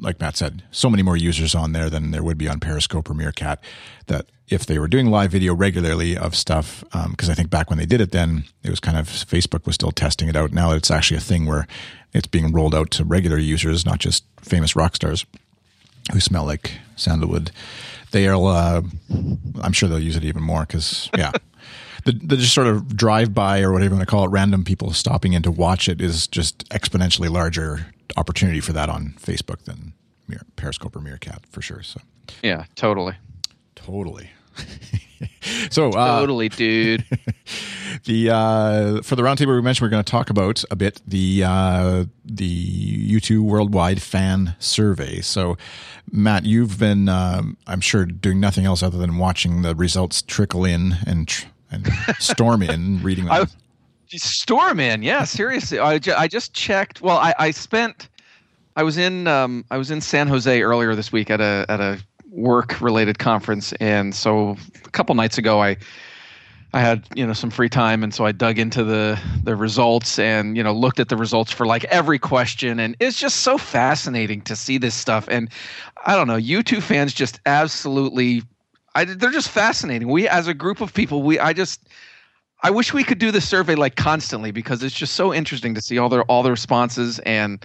like 0.00 0.20
Matt 0.20 0.36
said, 0.36 0.62
so 0.70 0.90
many 0.90 1.02
more 1.02 1.16
users 1.16 1.54
on 1.54 1.72
there 1.72 1.90
than 1.90 2.10
there 2.10 2.22
would 2.22 2.38
be 2.38 2.48
on 2.48 2.60
Periscope 2.60 3.08
or 3.10 3.14
Meerkat. 3.14 3.62
That 4.06 4.26
if 4.48 4.66
they 4.66 4.78
were 4.78 4.88
doing 4.88 5.10
live 5.10 5.32
video 5.32 5.54
regularly 5.54 6.16
of 6.16 6.34
stuff, 6.34 6.84
because 7.10 7.28
I 7.28 7.34
think 7.34 7.50
back 7.50 7.70
when 7.70 7.78
they 7.78 7.86
did 7.86 8.00
it, 8.00 8.12
then 8.12 8.44
it 8.62 8.70
was 8.70 8.80
kind 8.80 8.96
of 8.96 9.08
Facebook 9.08 9.66
was 9.66 9.74
still 9.74 9.92
testing 9.92 10.28
it 10.28 10.36
out. 10.36 10.52
Now 10.52 10.72
it's 10.72 10.90
actually 10.90 11.16
a 11.18 11.20
thing 11.20 11.46
where 11.46 11.66
it's 12.12 12.26
being 12.26 12.52
rolled 12.52 12.74
out 12.74 12.90
to 12.92 13.04
regular 13.04 13.38
users, 13.38 13.84
not 13.84 13.98
just 13.98 14.24
famous 14.40 14.76
rock 14.76 14.96
stars 14.96 15.26
who 16.12 16.20
smell 16.20 16.44
like 16.44 16.72
sandalwood. 16.94 17.50
They'll, 18.12 18.46
uh, 18.46 18.82
I'm 19.60 19.72
sure 19.72 19.88
they'll 19.88 19.98
use 19.98 20.16
it 20.16 20.24
even 20.24 20.42
more 20.42 20.64
because, 20.64 21.10
yeah. 21.16 21.32
The, 22.04 22.12
the 22.12 22.36
just 22.36 22.54
sort 22.54 22.68
of 22.68 22.96
drive 22.96 23.34
by 23.34 23.62
or 23.62 23.72
whatever 23.72 23.94
you 23.94 23.96
want 23.96 24.08
to 24.08 24.10
call 24.10 24.26
it, 24.26 24.30
random 24.30 24.62
people 24.62 24.92
stopping 24.92 25.32
in 25.32 25.42
to 25.42 25.50
watch 25.50 25.88
it 25.88 26.00
is 26.00 26.28
just 26.28 26.68
exponentially 26.68 27.28
larger 27.28 27.86
opportunity 28.16 28.60
for 28.60 28.72
that 28.72 28.88
on 28.88 29.14
Facebook 29.20 29.62
than 29.64 29.92
Periscope 30.56 30.96
or 30.96 31.00
Meerkat 31.00 31.44
for 31.50 31.62
sure. 31.62 31.82
So 31.82 32.00
yeah, 32.42 32.64
totally. 32.74 33.14
totally. 33.74 34.30
so 35.70 35.90
uh, 35.90 36.20
Totally, 36.20 36.48
dude. 36.48 37.04
the 38.04 38.30
uh, 38.30 39.02
for 39.02 39.16
the 39.16 39.22
roundtable 39.22 39.54
we 39.54 39.62
mentioned 39.62 39.84
we're 39.86 39.90
going 39.90 40.04
to 40.04 40.10
talk 40.10 40.30
about 40.30 40.64
a 40.70 40.76
bit 40.76 41.00
the 41.06 41.44
uh, 41.44 42.04
the 42.24 43.18
U2 43.20 43.40
worldwide 43.40 44.00
fan 44.02 44.54
survey. 44.58 45.20
So 45.20 45.56
Matt, 46.10 46.44
you've 46.44 46.78
been 46.78 47.08
um, 47.08 47.56
I'm 47.66 47.80
sure 47.80 48.04
doing 48.06 48.40
nothing 48.40 48.64
else 48.64 48.82
other 48.82 48.98
than 48.98 49.18
watching 49.18 49.62
the 49.62 49.74
results 49.74 50.22
trickle 50.22 50.64
in 50.64 50.96
and 51.06 51.28
tr- 51.28 51.46
and 51.70 51.88
storm 52.18 52.62
in, 52.62 53.02
reading 53.02 53.24
them. 53.26 53.32
I- 53.34 53.46
Storm 54.08 54.80
in, 54.80 55.02
yeah, 55.02 55.24
seriously. 55.24 55.78
I, 55.78 55.98
ju- 55.98 56.14
I 56.16 56.28
just 56.28 56.54
checked. 56.54 57.00
Well, 57.00 57.18
I, 57.18 57.34
I 57.38 57.50
spent. 57.50 58.08
I 58.76 58.82
was 58.82 58.98
in 58.98 59.26
um, 59.26 59.64
I 59.70 59.78
was 59.78 59.90
in 59.90 60.00
San 60.00 60.28
Jose 60.28 60.60
earlier 60.60 60.94
this 60.94 61.10
week 61.10 61.30
at 61.30 61.40
a 61.40 61.64
at 61.68 61.80
a 61.80 61.98
work 62.30 62.80
related 62.80 63.18
conference, 63.18 63.72
and 63.74 64.14
so 64.14 64.56
a 64.84 64.90
couple 64.90 65.14
nights 65.14 65.38
ago 65.38 65.62
I 65.62 65.76
I 66.74 66.80
had 66.80 67.06
you 67.14 67.26
know 67.26 67.32
some 67.32 67.50
free 67.50 67.70
time, 67.70 68.02
and 68.02 68.12
so 68.12 68.26
I 68.26 68.32
dug 68.32 68.58
into 68.58 68.84
the 68.84 69.18
the 69.44 69.56
results 69.56 70.18
and 70.18 70.58
you 70.58 70.62
know 70.62 70.74
looked 70.74 71.00
at 71.00 71.08
the 71.08 71.16
results 71.16 71.50
for 71.50 71.64
like 71.64 71.84
every 71.84 72.18
question, 72.18 72.78
and 72.78 72.94
it's 73.00 73.18
just 73.18 73.38
so 73.38 73.56
fascinating 73.56 74.42
to 74.42 74.54
see 74.54 74.76
this 74.76 74.94
stuff. 74.94 75.26
And 75.30 75.48
I 76.04 76.14
don't 76.14 76.26
know, 76.26 76.36
U2 76.36 76.82
fans 76.82 77.14
just 77.14 77.40
absolutely, 77.46 78.42
I, 78.94 79.04
they're 79.06 79.30
just 79.30 79.48
fascinating. 79.48 80.08
We 80.08 80.28
as 80.28 80.48
a 80.48 80.54
group 80.54 80.82
of 80.82 80.92
people, 80.92 81.22
we 81.22 81.38
I 81.38 81.54
just 81.54 81.88
I 82.62 82.70
wish 82.70 82.92
we 82.92 83.04
could 83.04 83.18
do 83.18 83.30
the 83.30 83.40
survey 83.40 83.74
like 83.74 83.96
constantly 83.96 84.50
because 84.50 84.82
it's 84.82 84.94
just 84.94 85.14
so 85.14 85.32
interesting 85.32 85.74
to 85.74 85.80
see 85.80 85.98
all 85.98 86.08
their 86.08 86.22
all 86.22 86.42
the 86.42 86.50
responses 86.50 87.18
and, 87.20 87.64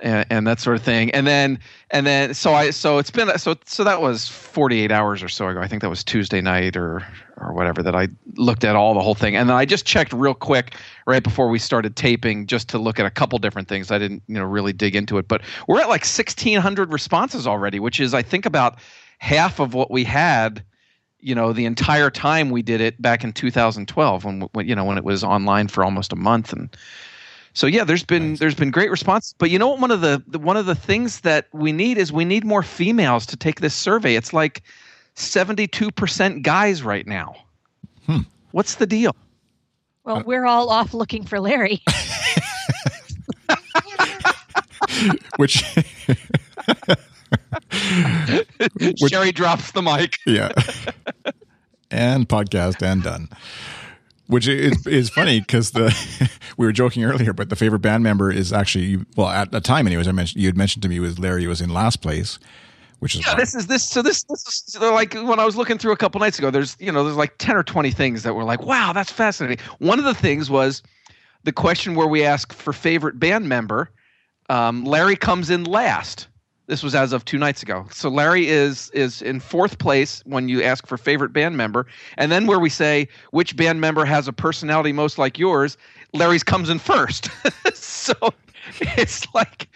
and 0.00 0.24
and 0.30 0.46
that 0.46 0.60
sort 0.60 0.76
of 0.76 0.82
thing. 0.82 1.10
And 1.10 1.26
then 1.26 1.58
and 1.90 2.06
then 2.06 2.34
so 2.34 2.54
I 2.54 2.70
so 2.70 2.98
it's 2.98 3.10
been 3.10 3.36
so 3.38 3.56
so 3.66 3.84
that 3.84 4.00
was 4.00 4.28
48 4.28 4.92
hours 4.92 5.22
or 5.22 5.28
so 5.28 5.48
ago. 5.48 5.60
I 5.60 5.66
think 5.66 5.82
that 5.82 5.90
was 5.90 6.04
Tuesday 6.04 6.40
night 6.40 6.76
or 6.76 7.04
or 7.40 7.52
whatever 7.52 7.82
that 7.82 7.96
I 7.96 8.08
looked 8.36 8.64
at 8.64 8.76
all 8.76 8.94
the 8.94 9.00
whole 9.00 9.14
thing. 9.14 9.34
And 9.34 9.48
then 9.48 9.56
I 9.56 9.64
just 9.64 9.84
checked 9.84 10.12
real 10.12 10.34
quick 10.34 10.76
right 11.06 11.22
before 11.22 11.48
we 11.48 11.58
started 11.58 11.96
taping 11.96 12.46
just 12.46 12.68
to 12.68 12.78
look 12.78 13.00
at 13.00 13.06
a 13.06 13.10
couple 13.10 13.38
different 13.38 13.66
things. 13.66 13.90
I 13.90 13.98
didn't, 13.98 14.22
you 14.28 14.34
know, 14.34 14.44
really 14.44 14.72
dig 14.72 14.94
into 14.94 15.18
it, 15.18 15.26
but 15.26 15.42
we're 15.66 15.80
at 15.80 15.88
like 15.88 16.02
1600 16.02 16.92
responses 16.92 17.46
already, 17.46 17.80
which 17.80 17.98
is 17.98 18.14
I 18.14 18.22
think 18.22 18.46
about 18.46 18.78
half 19.18 19.58
of 19.58 19.74
what 19.74 19.90
we 19.90 20.04
had 20.04 20.62
you 21.22 21.34
know 21.34 21.52
the 21.52 21.64
entire 21.64 22.10
time 22.10 22.50
we 22.50 22.62
did 22.62 22.80
it 22.80 23.00
back 23.00 23.22
in 23.24 23.32
2012 23.32 24.24
when, 24.24 24.40
when 24.52 24.66
you 24.68 24.74
know 24.74 24.84
when 24.84 24.98
it 24.98 25.04
was 25.04 25.22
online 25.24 25.68
for 25.68 25.84
almost 25.84 26.12
a 26.12 26.16
month. 26.16 26.52
And 26.52 26.74
so 27.52 27.66
yeah 27.66 27.84
there's 27.84 28.04
been 28.04 28.30
Nice. 28.30 28.38
there's 28.38 28.54
been 28.54 28.70
great 28.70 28.90
response. 28.90 29.34
But 29.38 29.50
you 29.50 29.58
know 29.58 29.68
what? 29.68 29.80
One 29.80 29.90
of 29.90 30.00
the, 30.00 30.22
the 30.26 30.38
one 30.38 30.56
of 30.56 30.66
the 30.66 30.74
things 30.74 31.20
that 31.20 31.46
we 31.52 31.72
need 31.72 31.98
is 31.98 32.12
we 32.12 32.24
need 32.24 32.44
more 32.44 32.62
females 32.62 33.26
to 33.26 33.36
take 33.36 33.60
this 33.60 33.74
survey. 33.74 34.14
It's 34.16 34.32
like 34.32 34.62
72% 35.16 36.42
guys 36.42 36.82
right 36.82 37.06
now. 37.06 37.34
Hmm. 38.06 38.20
what's 38.52 38.76
the 38.76 38.86
deal? 38.86 39.14
Well, 40.04 40.22
we're 40.24 40.46
all 40.46 40.70
off 40.70 40.94
looking 40.94 41.24
for 41.24 41.38
Larry. 41.40 41.82
which 45.36 45.62
Which- 48.80 48.98
sherry 49.08 49.32
drops 49.32 49.72
the 49.72 49.82
mic. 49.82 50.18
Yeah, 50.26 50.50
and 51.90 52.28
podcast 52.28 52.82
and 52.82 53.02
done. 53.02 53.28
Which 54.26 54.46
is 54.46 54.86
is 54.86 55.10
funny 55.10 55.40
because 55.40 55.72
the 55.72 55.92
we 56.56 56.64
were 56.64 56.72
joking 56.72 57.02
earlier, 57.02 57.32
but 57.32 57.48
the 57.48 57.56
favorite 57.56 57.80
band 57.80 58.04
member 58.04 58.30
is 58.30 58.52
actually 58.52 59.04
well 59.16 59.28
at 59.28 59.50
the 59.50 59.60
time, 59.60 59.88
anyways. 59.88 60.06
I 60.06 60.12
mentioned 60.12 60.40
you 60.40 60.46
had 60.46 60.56
mentioned 60.56 60.82
to 60.84 60.88
me 60.88 61.00
was 61.00 61.18
Larry 61.18 61.48
was 61.48 61.60
in 61.60 61.70
last 61.70 61.96
place, 62.00 62.38
which 63.00 63.16
is 63.16 63.26
yeah, 63.26 63.34
this 63.34 63.56
is 63.56 63.66
this. 63.66 63.82
So 63.82 64.02
this, 64.02 64.22
this 64.24 64.46
is 64.46 64.62
so 64.66 64.94
like 64.94 65.14
when 65.14 65.40
I 65.40 65.44
was 65.44 65.56
looking 65.56 65.78
through 65.78 65.90
a 65.90 65.96
couple 65.96 66.20
nights 66.20 66.38
ago. 66.38 66.50
There's 66.50 66.76
you 66.78 66.92
know 66.92 67.02
there's 67.02 67.16
like 67.16 67.38
ten 67.38 67.56
or 67.56 67.64
twenty 67.64 67.90
things 67.90 68.22
that 68.22 68.34
were 68.34 68.44
like, 68.44 68.62
wow, 68.62 68.92
that's 68.92 69.10
fascinating. 69.10 69.58
One 69.78 69.98
of 69.98 70.04
the 70.04 70.14
things 70.14 70.48
was 70.48 70.80
the 71.42 71.52
question 71.52 71.96
where 71.96 72.06
we 72.06 72.22
ask 72.22 72.52
for 72.52 72.72
favorite 72.72 73.18
band 73.18 73.48
member. 73.48 73.90
Um, 74.48 74.84
Larry 74.84 75.16
comes 75.16 75.50
in 75.50 75.64
last. 75.64 76.28
This 76.70 76.84
was 76.84 76.94
as 76.94 77.12
of 77.12 77.24
two 77.24 77.36
nights 77.36 77.64
ago. 77.64 77.84
So 77.90 78.08
Larry 78.08 78.46
is 78.46 78.90
is 78.90 79.22
in 79.22 79.40
fourth 79.40 79.78
place 79.78 80.22
when 80.24 80.48
you 80.48 80.62
ask 80.62 80.86
for 80.86 80.96
favorite 80.96 81.32
band 81.32 81.56
member, 81.56 81.84
and 82.16 82.30
then 82.30 82.46
where 82.46 82.60
we 82.60 82.70
say 82.70 83.08
which 83.32 83.56
band 83.56 83.80
member 83.80 84.04
has 84.04 84.28
a 84.28 84.32
personality 84.32 84.92
most 84.92 85.18
like 85.18 85.36
yours, 85.36 85.76
Larry's 86.14 86.44
comes 86.44 86.70
in 86.70 86.78
first. 86.78 87.28
so 87.74 88.14
it's 88.80 89.26
like 89.34 89.68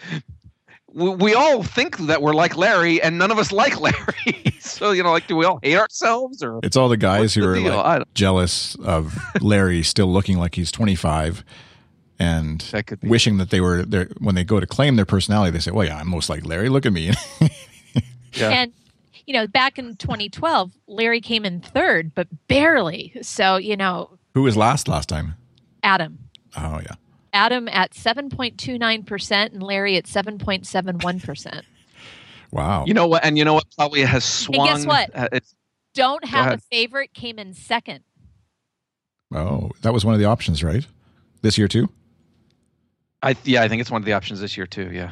we, 0.93 1.09
we 1.09 1.33
all 1.33 1.63
think 1.63 1.97
that 1.97 2.21
we're 2.21 2.33
like 2.33 2.55
Larry, 2.55 3.01
and 3.01 3.17
none 3.17 3.29
of 3.29 3.39
us 3.39 3.51
like 3.51 3.77
Larry. 3.81 4.55
so 4.61 4.91
you 4.91 5.03
know, 5.03 5.11
like, 5.11 5.27
do 5.27 5.35
we 5.35 5.43
all 5.43 5.59
hate 5.61 5.75
ourselves 5.75 6.41
or? 6.41 6.61
it's 6.63 6.77
all 6.77 6.87
the 6.87 6.95
guys 6.95 7.33
who 7.33 7.41
the 7.41 7.77
are 7.77 7.79
like 7.99 8.13
jealous 8.13 8.75
of 8.75 9.17
Larry 9.41 9.83
still 9.83 10.07
looking 10.07 10.37
like 10.37 10.55
he's 10.55 10.71
25 10.71 11.43
and 12.19 12.61
That 12.71 12.87
could 12.87 13.01
be. 13.01 13.07
wishing 13.09 13.37
that 13.37 13.49
they 13.49 13.59
were 13.61 13.83
there 13.83 14.09
when 14.19 14.35
they 14.35 14.43
go 14.43 14.59
to 14.59 14.65
claim 14.67 14.95
their 14.95 15.05
personality 15.05 15.51
they 15.51 15.59
say 15.59 15.71
well 15.71 15.85
yeah 15.85 15.97
i'm 15.97 16.07
most 16.09 16.29
like 16.29 16.45
larry 16.45 16.69
look 16.69 16.85
at 16.85 16.93
me 16.93 17.11
Yeah. 18.33 18.49
And 18.49 18.73
you 19.25 19.33
know, 19.33 19.47
back 19.47 19.79
in 19.79 19.95
2012, 19.95 20.71
Larry 20.87 21.19
came 21.21 21.45
in 21.45 21.59
third, 21.61 22.13
but 22.13 22.27
barely. 22.49 23.13
So 23.21 23.55
you 23.55 23.77
know, 23.77 24.17
who 24.33 24.41
was 24.43 24.57
last 24.57 24.89
last 24.89 25.07
time 25.07 25.35
Adam. 25.83 26.19
oh 26.57 26.81
yeah 26.83 26.95
Adam 27.31 27.67
at 27.69 27.91
7.29% 27.91 29.31
and 29.53 29.63
Larry 29.63 29.95
at 29.97 30.03
7.71%. 30.05 31.61
wow 32.51 32.83
You 32.85 32.93
know 32.93 33.07
what? 33.07 33.23
And 33.25 33.37
you 33.37 33.45
know 33.45 33.53
what? 33.53 33.63
Probably 33.77 34.01
has 34.01 34.23
swung. 34.25 34.67
guess 34.67 34.85
what? 34.85 35.09
uh, 35.15 35.29
it's, 35.31 35.55
Don't 35.93 36.25
have 36.25 36.53
a 36.53 36.57
favorite 36.57 37.13
came 37.13 37.39
in 37.39 37.53
second. 37.53 38.03
oh 39.33 39.71
that 39.81 39.93
was 39.93 40.03
one 40.03 40.13
of 40.13 40.19
the 40.19 40.25
options 40.25 40.61
right 40.61 40.85
this 41.41 41.57
year 41.57 41.67
too 41.69 41.89
I 43.25 43.35
yeah, 43.43 43.63
I 43.63 43.67
think 43.67 43.81
it's 43.81 43.91
one 43.91 44.01
of 44.01 44.05
the 44.05 44.13
options 44.13 44.39
this 44.39 44.55
year 44.55 44.67
too. 44.67 44.89
Yeah. 44.91 45.11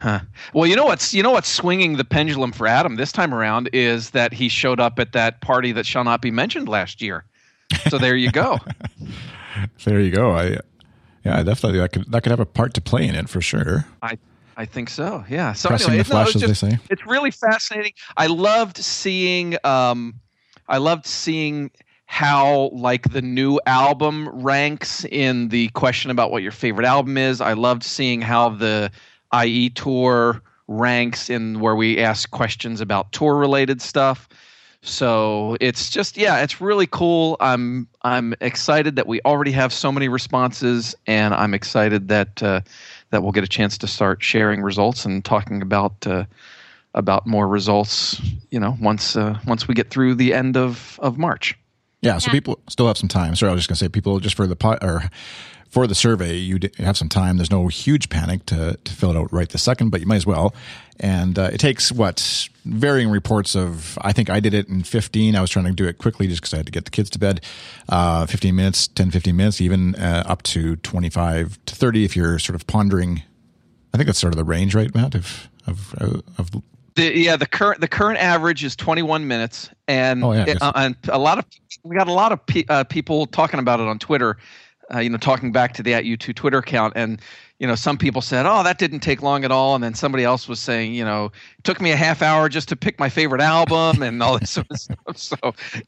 Huh. 0.00 0.20
Well, 0.52 0.66
you 0.66 0.74
know 0.74 0.84
what's 0.84 1.14
you 1.14 1.22
know 1.22 1.30
what's 1.30 1.48
swinging 1.48 1.96
the 1.96 2.04
pendulum 2.04 2.50
for 2.50 2.66
Adam 2.66 2.96
this 2.96 3.12
time 3.12 3.32
around 3.32 3.70
is 3.72 4.10
that 4.10 4.32
he 4.32 4.48
showed 4.48 4.80
up 4.80 4.98
at 4.98 5.12
that 5.12 5.40
party 5.40 5.70
that 5.72 5.86
shall 5.86 6.02
not 6.02 6.20
be 6.20 6.32
mentioned 6.32 6.68
last 6.68 7.00
year. 7.00 7.24
So 7.88 7.98
there 7.98 8.16
you 8.16 8.30
go. 8.30 8.58
There 9.84 10.00
you 10.00 10.10
go. 10.10 10.30
I 10.30 10.56
Yeah, 11.24 11.38
I 11.38 11.42
definitely. 11.42 11.78
That 11.78 11.92
could 11.92 12.10
that 12.10 12.22
could 12.22 12.30
have 12.30 12.40
a 12.40 12.46
part 12.46 12.72
to 12.74 12.80
play 12.80 13.06
in 13.06 13.14
it 13.14 13.28
for 13.28 13.42
sure. 13.42 13.84
I 14.00 14.18
I 14.56 14.64
think 14.64 14.88
so. 14.88 15.24
Yeah. 15.28 15.52
So 15.52 15.68
Pressing 15.68 15.90
anyway, 15.90 16.04
the 16.04 16.14
no, 16.14 16.48
it's 16.48 16.58
say. 16.58 16.78
It's 16.88 17.06
really 17.06 17.30
fascinating. 17.30 17.92
I 18.16 18.28
loved 18.28 18.78
seeing. 18.78 19.56
Um, 19.62 20.20
I 20.68 20.78
loved 20.78 21.04
seeing 21.04 21.70
how 22.12 22.68
like 22.74 23.10
the 23.12 23.22
new 23.22 23.58
album 23.64 24.28
ranks 24.28 25.02
in 25.06 25.48
the 25.48 25.68
question 25.70 26.10
about 26.10 26.30
what 26.30 26.42
your 26.42 26.52
favorite 26.52 26.86
album 26.86 27.16
is. 27.16 27.40
I 27.40 27.54
loved 27.54 27.82
seeing 27.82 28.20
how 28.20 28.50
the 28.50 28.90
IE 29.42 29.70
tour 29.70 30.42
ranks 30.68 31.30
in 31.30 31.60
where 31.60 31.74
we 31.74 31.98
ask 31.98 32.30
questions 32.30 32.82
about 32.82 33.12
tour 33.12 33.36
related 33.36 33.80
stuff. 33.80 34.28
So 34.82 35.56
it's 35.58 35.88
just 35.88 36.18
yeah, 36.18 36.42
it's 36.42 36.60
really 36.60 36.86
cool. 36.86 37.38
I'm 37.40 37.88
I'm 38.02 38.34
excited 38.42 38.96
that 38.96 39.06
we 39.06 39.22
already 39.22 39.52
have 39.52 39.72
so 39.72 39.90
many 39.90 40.08
responses, 40.08 40.94
and 41.06 41.32
I'm 41.32 41.54
excited 41.54 42.08
that 42.08 42.42
uh, 42.42 42.60
that 43.08 43.22
we'll 43.22 43.32
get 43.32 43.44
a 43.44 43.48
chance 43.48 43.78
to 43.78 43.86
start 43.86 44.22
sharing 44.22 44.60
results 44.60 45.06
and 45.06 45.24
talking 45.24 45.62
about 45.62 46.06
uh, 46.06 46.26
about 46.92 47.26
more 47.26 47.48
results. 47.48 48.20
You 48.50 48.60
know, 48.60 48.76
once 48.82 49.16
uh, 49.16 49.38
once 49.46 49.66
we 49.66 49.74
get 49.74 49.88
through 49.88 50.16
the 50.16 50.34
end 50.34 50.58
of 50.58 51.00
of 51.00 51.16
March. 51.16 51.56
Yeah, 52.02 52.18
so 52.18 52.28
Yeah. 52.28 52.32
people 52.32 52.58
still 52.68 52.86
have 52.88 52.98
some 52.98 53.08
time. 53.08 53.34
Sorry, 53.36 53.50
I 53.50 53.54
was 53.54 53.60
just 53.60 53.68
going 53.68 53.76
to 53.76 53.84
say, 53.84 53.88
people 53.88 54.20
just 54.20 54.34
for 54.36 54.46
the 54.46 54.56
po- 54.56 54.78
or 54.82 55.08
for 55.70 55.86
the 55.86 55.94
survey, 55.94 56.36
you 56.36 56.58
have 56.78 56.98
some 56.98 57.08
time. 57.08 57.38
There's 57.38 57.50
no 57.50 57.68
huge 57.68 58.10
panic 58.10 58.44
to 58.46 58.76
to 58.84 58.92
fill 58.92 59.10
it 59.10 59.16
out 59.16 59.32
right 59.32 59.48
this 59.48 59.62
second, 59.62 59.88
but 59.90 60.00
you 60.00 60.06
might 60.06 60.16
as 60.16 60.26
well. 60.26 60.52
And 61.00 61.38
uh, 61.38 61.48
it 61.52 61.58
takes 61.58 61.90
what 61.90 62.48
varying 62.66 63.08
reports 63.08 63.56
of. 63.56 63.96
I 64.02 64.12
think 64.12 64.28
I 64.28 64.38
did 64.40 64.52
it 64.52 64.68
in 64.68 64.82
15. 64.82 65.34
I 65.34 65.40
was 65.40 65.48
trying 65.48 65.64
to 65.64 65.72
do 65.72 65.86
it 65.86 65.96
quickly 65.96 66.26
just 66.26 66.42
because 66.42 66.52
I 66.52 66.58
had 66.58 66.66
to 66.66 66.72
get 66.72 66.84
the 66.84 66.90
kids 66.90 67.08
to 67.10 67.18
bed. 67.18 67.40
Uh, 67.88 68.26
15 68.26 68.54
minutes, 68.54 68.86
10, 68.88 69.10
15 69.10 69.34
minutes, 69.34 69.60
even 69.62 69.94
uh, 69.94 70.24
up 70.26 70.42
to 70.44 70.76
25 70.76 71.58
to 71.66 71.74
30 71.74 72.04
if 72.04 72.16
you're 72.16 72.38
sort 72.38 72.54
of 72.54 72.66
pondering. 72.66 73.22
I 73.94 73.96
think 73.96 74.06
that's 74.06 74.18
sort 74.18 74.32
of 74.34 74.36
the 74.36 74.44
range, 74.44 74.74
right, 74.74 74.94
Matt? 74.94 75.14
Of 75.14 75.48
of 75.66 75.94
uh, 76.00 76.20
of 76.38 76.50
The, 76.94 77.16
yeah, 77.18 77.36
the 77.36 77.46
current 77.46 77.80
the 77.80 77.88
current 77.88 78.18
average 78.18 78.62
is 78.64 78.76
21 78.76 79.26
minutes, 79.26 79.70
and 79.88 80.22
Oh, 80.22 80.32
yeah, 80.32 80.44
yes. 80.46 80.58
uh, 80.60 80.72
and 80.74 80.96
a 81.08 81.18
lot 81.18 81.38
of 81.38 81.46
we 81.84 81.96
got 81.96 82.08
a 82.08 82.12
lot 82.12 82.32
of 82.32 82.44
pe- 82.46 82.64
uh, 82.68 82.84
people 82.84 83.26
talking 83.26 83.60
about 83.60 83.80
it 83.80 83.86
on 83.88 83.98
Twitter. 83.98 84.36
Uh, 84.92 84.98
you 84.98 85.08
know, 85.08 85.16
talking 85.16 85.52
back 85.52 85.72
to 85.72 85.82
the 85.82 85.94
at 85.94 86.04
U2 86.04 86.34
Twitter 86.34 86.58
account, 86.58 86.92
and 86.96 87.18
you 87.58 87.66
know, 87.66 87.74
some 87.74 87.96
people 87.96 88.20
said, 88.20 88.44
"Oh, 88.44 88.62
that 88.62 88.78
didn't 88.78 89.00
take 89.00 89.22
long 89.22 89.42
at 89.44 89.50
all," 89.50 89.74
and 89.74 89.82
then 89.82 89.94
somebody 89.94 90.22
else 90.24 90.48
was 90.48 90.60
saying, 90.60 90.92
"You 90.92 91.04
know, 91.04 91.26
it 91.26 91.64
took 91.64 91.80
me 91.80 91.92
a 91.92 91.96
half 91.96 92.20
hour 92.20 92.48
just 92.50 92.68
to 92.68 92.76
pick 92.76 92.98
my 92.98 93.08
favorite 93.08 93.40
album 93.40 94.02
and 94.02 94.22
all 94.22 94.38
this 94.38 94.50
sort 94.58 94.66
of 94.70 94.78
stuff." 94.78 95.16
So 95.16 95.36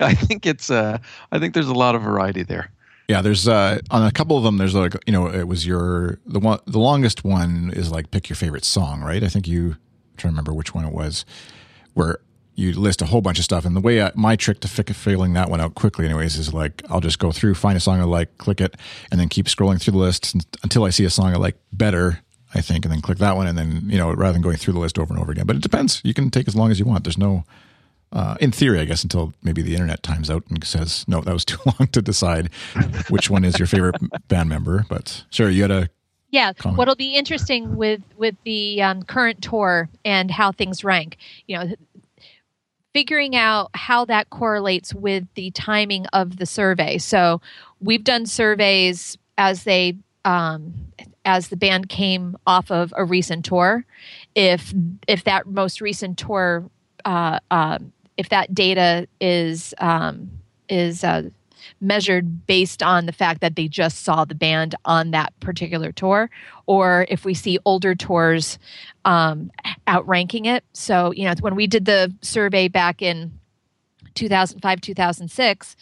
I 0.01 0.15
think 0.15 0.47
it's 0.47 0.71
uh, 0.71 0.99
I 1.33 1.39
think 1.39 1.53
there's 1.53 1.69
a 1.69 1.75
lot 1.75 1.95
of 1.95 2.03
variety 2.03 2.45
there. 2.45 2.71
Yeah, 3.09 3.21
there's 3.21 3.47
uh 3.47 3.81
on 3.91 4.07
a 4.07 4.11
couple 4.13 4.39
of 4.39 4.45
them. 4.45 4.57
There's 4.57 4.75
like 4.75 4.95
you 5.07 5.13
know 5.13 5.27
it 5.27 5.47
was 5.49 5.67
your 5.67 6.19
the 6.25 6.41
one 6.41 6.61
the 6.67 6.79
longest 6.79 7.25
one 7.25 7.73
is 7.75 7.91
like 7.91 8.11
pick 8.11 8.31
your 8.31 8.37
favorite 8.37 8.65
song, 8.65 9.03
right? 9.03 9.23
I 9.23 9.29
think 9.29 9.47
you 9.47 9.77
trying 10.17 10.33
to 10.33 10.35
remember 10.35 10.55
which 10.55 10.75
one 10.75 10.85
it 10.85 10.93
was, 10.93 11.25
where 11.95 12.19
you 12.55 12.73
list 12.73 13.03
a 13.03 13.07
whole 13.07 13.21
bunch 13.21 13.39
of 13.39 13.45
stuff. 13.45 13.65
And 13.65 13.75
the 13.75 13.81
way 13.81 14.03
I, 14.03 14.13
my 14.15 14.37
trick 14.37 14.61
to 14.61 14.69
fi- 14.69 14.83
filling 14.85 15.33
that 15.35 15.51
one 15.51 15.61
out 15.61 15.75
quickly, 15.75 16.05
anyways, 16.05 16.37
is 16.37 16.55
like 16.55 16.83
I'll 16.89 17.01
just 17.01 17.19
go 17.19 17.33
through, 17.33 17.55
find 17.55 17.77
a 17.77 17.81
song 17.81 18.01
I 18.01 18.05
like, 18.05 18.39
click 18.39 18.61
it, 18.61 18.77
and 19.11 19.19
then 19.19 19.29
keep 19.29 19.47
scrolling 19.47 19.81
through 19.81 19.93
the 19.93 19.99
list 19.99 20.35
until 20.63 20.85
I 20.85 20.91
see 20.91 21.05
a 21.05 21.11
song 21.11 21.33
I 21.33 21.37
like 21.37 21.57
better. 21.73 22.21
I 22.57 22.61
think, 22.61 22.85
and 22.85 22.93
then 22.93 23.01
click 23.01 23.19
that 23.19 23.35
one, 23.35 23.49
and 23.49 23.59
then 23.59 23.83
you 23.87 23.99
know 23.99 24.13
rather 24.13 24.33
than 24.33 24.43
going 24.43 24.57
through 24.57 24.75
the 24.75 24.79
list 24.79 24.97
over 24.97 25.13
and 25.13 25.21
over 25.21 25.33
again. 25.33 25.45
But 25.45 25.57
it 25.57 25.63
depends. 25.63 26.01
You 26.05 26.15
can 26.15 26.31
take 26.31 26.47
as 26.47 26.55
long 26.55 26.71
as 26.71 26.79
you 26.79 26.85
want. 26.85 27.03
There's 27.03 27.19
no 27.19 27.45
uh, 28.15 28.37
in 28.41 28.53
theory, 28.53 28.79
I 28.79 28.85
guess, 28.85 29.03
until 29.03 29.35
maybe 29.43 29.61
the 29.61 29.73
internet 29.75 30.03
times 30.03 30.31
out 30.31 30.45
and 30.49 30.65
says, 30.65 31.05
no, 31.09 31.21
that 31.21 31.33
was 31.33 31.45
too 31.45 31.59
long 31.67 31.89
to 31.89 32.01
decide 32.01 32.49
which 33.11 33.29
one 33.29 33.45
is 33.45 33.59
your 33.59 33.67
favorite 33.67 33.97
band 34.29 34.49
member. 34.49 34.87
But 34.89 35.25
sure, 35.31 35.51
you 35.51 35.63
had 35.63 35.71
a, 35.73 35.89
Yeah, 36.35 36.53
Comment. 36.53 36.77
what'll 36.77 36.97
be 36.97 37.15
interesting 37.15 37.77
with 37.77 38.03
with 38.17 38.35
the 38.43 38.83
um, 38.83 39.05
current 39.05 39.41
tour 39.41 39.89
and 40.05 40.33
how 40.33 40.51
things 40.51 40.83
rank, 40.83 41.17
you 41.47 41.57
know, 41.57 41.73
figuring 42.93 43.37
out 43.37 43.71
how 43.75 44.05
that 44.07 44.31
correlates 44.31 44.93
with 44.93 45.29
the 45.37 45.53
timing 45.53 46.07
of 46.07 46.39
the 46.39 46.45
survey. 46.45 46.99
So 46.99 47.41
we've 47.81 48.03
done 48.03 48.27
surveys 48.27 49.17
as 49.39 49.63
they 49.63 49.97
um, 50.25 50.75
as 51.25 51.51
the 51.51 51.57
band 51.57 51.89
came 51.89 52.37
off 52.49 52.69
of 52.69 52.93
a 52.97 53.05
recent 53.05 53.45
tour. 53.45 53.87
If 54.35 54.75
if 55.07 55.23
that 55.23 55.47
most 55.47 55.81
recent 55.81 56.19
tour, 56.19 56.69
uh, 57.05 57.39
um 57.53 57.93
if 58.17 58.31
that 58.31 58.53
data 58.53 59.07
is 59.21 59.73
um, 59.79 60.33
is 60.69 61.05
uh, 61.05 61.31
measured 61.85 62.47
based 62.47 62.83
on 62.83 63.07
the 63.07 63.13
fact 63.13 63.41
that 63.41 63.57
they 63.57 63.69
just 63.69 64.03
saw 64.03 64.25
the 64.25 64.35
band 64.35 64.75
on 64.85 65.11
that 65.13 65.39
particular 65.41 65.93
tour, 65.93 66.31
or 66.67 67.07
if 67.09 67.25
we 67.25 67.35
see 67.35 67.59
older 67.65 67.95
tours 67.95 68.59
um, 69.05 69.51
outranking 69.89 70.47
it. 70.47 70.65
So, 70.73 71.13
you 71.13 71.25
know, 71.25 71.35
when 71.41 71.55
we 71.55 71.67
did 71.67 71.85
the 71.85 72.13
survey 72.23 72.69
back 72.69 73.03
in 73.03 73.39
2005, 74.15 74.81
2006, 74.81 75.77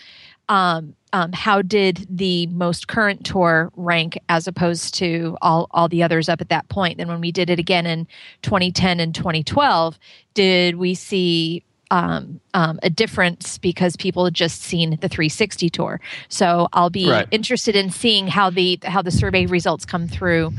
um, 0.49 0.95
um, 1.13 1.33
how 1.33 1.63
did 1.63 2.07
the 2.11 2.47
most 2.49 2.89
current 2.89 3.25
tour 3.25 3.71
rank 3.77 4.19
as 4.29 4.47
opposed 4.47 4.95
to 4.95 5.37
all, 5.43 5.67
all 5.71 5.89
the 5.89 6.03
others 6.03 6.29
up 6.29 6.41
at 6.41 6.49
that 6.49 6.69
point? 6.69 6.99
Then 6.99 7.09
when 7.09 7.21
we 7.21 7.33
did 7.33 7.51
it 7.51 7.59
again 7.59 7.87
in 7.87 8.07
2010 8.43 8.99
and 8.99 9.15
2012, 9.15 9.99
did 10.35 10.77
we 10.77 10.95
see 10.95 11.65
um, 11.93 12.41
um, 12.55 12.81
a 12.83 12.89
difference 12.89 13.59
because 13.59 13.97
people 13.97 14.25
had 14.25 14.33
just 14.33 14.63
seen 14.63 14.93
the 15.03 15.09
360 15.09 15.69
tour. 15.69 16.01
So 16.29 16.69
I'll 16.73 16.89
be 16.89 17.07
Right. 17.07 17.29
interested 17.31 17.77
in 17.77 17.91
seeing 17.91 18.27
how 18.29 18.49
the 18.49 18.79
how 18.85 19.03
the 19.03 19.11
survey 19.11 19.45
results 19.45 19.85
come 19.85 20.09
through. 20.09 20.53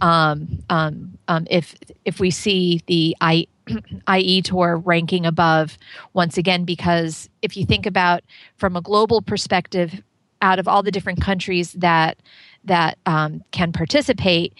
Um, 0.00 0.64
um, 0.70 1.18
um, 1.28 1.46
if 1.50 1.74
if 2.06 2.20
we 2.20 2.30
see 2.30 2.80
the 2.86 3.14
I, 3.20 3.46
IE 4.16 4.40
tour 4.40 4.78
ranking 4.78 5.26
above 5.26 5.76
once 6.14 6.38
again, 6.38 6.64
because 6.64 7.28
if 7.42 7.54
you 7.54 7.66
think 7.66 7.84
about 7.84 8.22
from 8.56 8.74
a 8.74 8.80
global 8.80 9.20
perspective, 9.20 10.02
out 10.40 10.58
of 10.58 10.66
all 10.66 10.82
the 10.82 10.90
different 10.90 11.20
countries 11.20 11.72
that 11.74 12.16
that 12.64 12.96
um, 13.04 13.44
can 13.50 13.72
participate, 13.72 14.54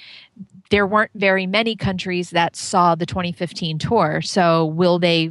there 0.71 0.87
weren't 0.87 1.13
very 1.15 1.47
many 1.47 1.75
countries 1.75 2.31
that 2.31 2.55
saw 2.55 2.95
the 2.95 3.07
2015 3.07 3.79
tour. 3.79 4.21
So 4.21 4.67
will 4.67 4.99
they? 4.99 5.31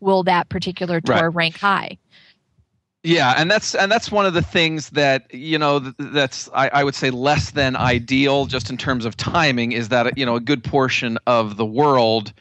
Will 0.00 0.22
that 0.24 0.48
particular 0.48 1.00
tour 1.00 1.14
Right. 1.14 1.34
rank 1.34 1.58
high? 1.58 1.98
Yeah, 3.02 3.34
and 3.38 3.50
that's 3.50 3.74
and 3.74 3.90
that's 3.90 4.12
one 4.12 4.26
of 4.26 4.34
the 4.34 4.42
things 4.42 4.90
that 4.90 5.32
you 5.32 5.58
know 5.58 5.78
that's 5.78 6.50
I, 6.54 6.68
I 6.68 6.84
would 6.84 6.94
say 6.94 7.08
less 7.10 7.52
than 7.52 7.74
ideal 7.74 8.44
just 8.44 8.68
in 8.68 8.76
terms 8.76 9.06
of 9.06 9.16
timing 9.16 9.72
is 9.72 9.88
that 9.88 10.18
you 10.18 10.26
know 10.26 10.36
a 10.36 10.40
good 10.40 10.62
portion 10.62 11.18
of 11.26 11.56
the 11.56 11.64
world 11.64 12.34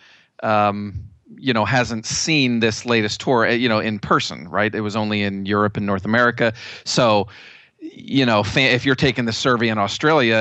um, 0.44 0.94
you 1.38 1.54
know 1.54 1.64
hasn't 1.64 2.06
seen 2.06 2.60
this 2.60 2.86
latest 2.86 3.22
tour 3.22 3.48
uh, 3.48 3.52
you 3.52 3.70
know 3.70 3.80
in 3.80 4.00
person 4.00 4.50
right 4.50 4.76
it 4.76 4.82
was 4.82 4.98
only 4.98 5.24
in 5.24 5.46
Europe 5.46 5.78
and 5.78 5.86
North 5.86 6.04
America 6.04 6.52
so 6.84 7.26
you 7.92 8.26
know 8.26 8.44
if 8.56 8.86
you're 8.86 8.96
taking 8.96 9.26
the 9.26 9.34
survey 9.34 9.70
in 9.70 9.78
Australia 9.78 10.36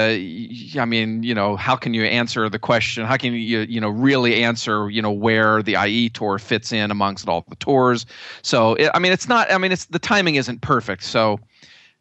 I 0.78 0.84
mean 0.84 1.22
you 1.22 1.34
know 1.34 1.56
how 1.56 1.76
can 1.76 1.94
you 1.94 2.04
answer 2.04 2.48
the 2.48 2.58
question 2.58 3.04
how 3.04 3.16
can 3.16 3.32
you 3.32 3.60
you 3.60 3.80
know 3.80 3.88
really 3.90 4.42
answer 4.42 4.90
you 4.90 5.02
know 5.02 5.12
where 5.12 5.62
the 5.62 5.76
IE 5.76 6.08
tour 6.10 6.38
fits 6.38 6.72
in 6.72 6.90
amongst 6.90 7.28
all 7.28 7.44
the 7.48 7.56
tours 7.56 8.06
so 8.42 8.76
I 8.94 8.98
mean, 8.98 9.12
it's 9.12 9.28
not. 9.28 9.50
I 9.52 9.58
mean, 9.58 9.72
it's 9.72 9.86
the 9.86 9.98
timing 9.98 10.36
isn't 10.36 10.60
perfect. 10.60 11.04
So, 11.04 11.40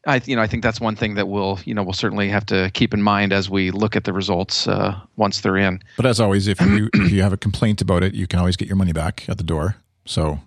I 0.06 0.22
you 0.26 0.36
know 0.36 0.42
I 0.42 0.48
think 0.48 0.64
that's 0.64 0.80
one 0.80 0.96
thing 0.96 1.16
that 1.16 1.28
we'll 1.28 1.60
you 1.66 1.74
know 1.74 1.84
we'll 1.84 1.94
certainly 1.94 2.30
have 2.30 2.46
to 2.48 2.72
keep 2.74 2.94
in 2.94 3.02
mind 3.02 3.34
as 3.34 3.50
we 3.50 3.72
look 3.72 3.96
at 3.96 4.04
the 4.04 4.14
results 4.14 4.68
uh, 4.68 5.00
once 5.16 5.42
they're 5.42 5.58
in. 5.58 5.82
but 5.98 6.06
as 6.06 6.20
always, 6.20 6.48
if 6.48 6.62
you, 6.62 6.90
if 6.94 7.12
you 7.12 7.22
have 7.22 7.34
a 7.34 7.38
complaint 7.38 7.82
about 7.82 8.04
it, 8.04 8.14
you 8.14 8.28
can 8.28 8.40
always 8.40 8.56
get 8.56 8.68
your 8.68 8.78
money 8.78 8.94
back 8.94 9.28
at 9.28 9.38
the 9.38 9.44
door. 9.44 9.76
So, 10.06 10.40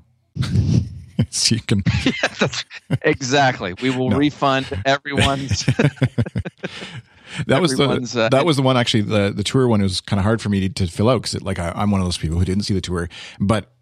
so 1.30 1.54
you 1.54 1.60
can, 1.62 1.82
That's 2.38 2.64
exactly. 3.02 3.74
We 3.82 3.90
will 3.90 4.10
No. 4.10 4.16
refund 4.16 4.66
everyone's. 4.86 5.64
that 7.46 7.60
was 7.60 7.76
the, 7.76 8.20
uh, 8.20 8.28
that 8.30 8.44
was 8.44 8.56
the 8.56 8.62
one 8.62 8.76
actually, 8.76 9.02
the, 9.02 9.32
the 9.34 9.44
tour 9.44 9.68
one 9.68 9.82
was 9.82 10.00
kind 10.00 10.18
of 10.18 10.24
hard 10.24 10.40
for 10.40 10.48
me 10.48 10.68
to, 10.68 10.86
to 10.86 10.90
fill 10.90 11.08
out. 11.08 11.22
Cause 11.22 11.40
like 11.42 11.58
I, 11.58 11.72
I'm 11.74 11.90
one 11.90 12.00
of 12.00 12.06
those 12.06 12.18
people 12.18 12.38
who 12.38 12.44
didn't 12.44 12.64
see 12.64 12.74
the 12.74 12.80
tour, 12.80 13.08
but 13.38 13.72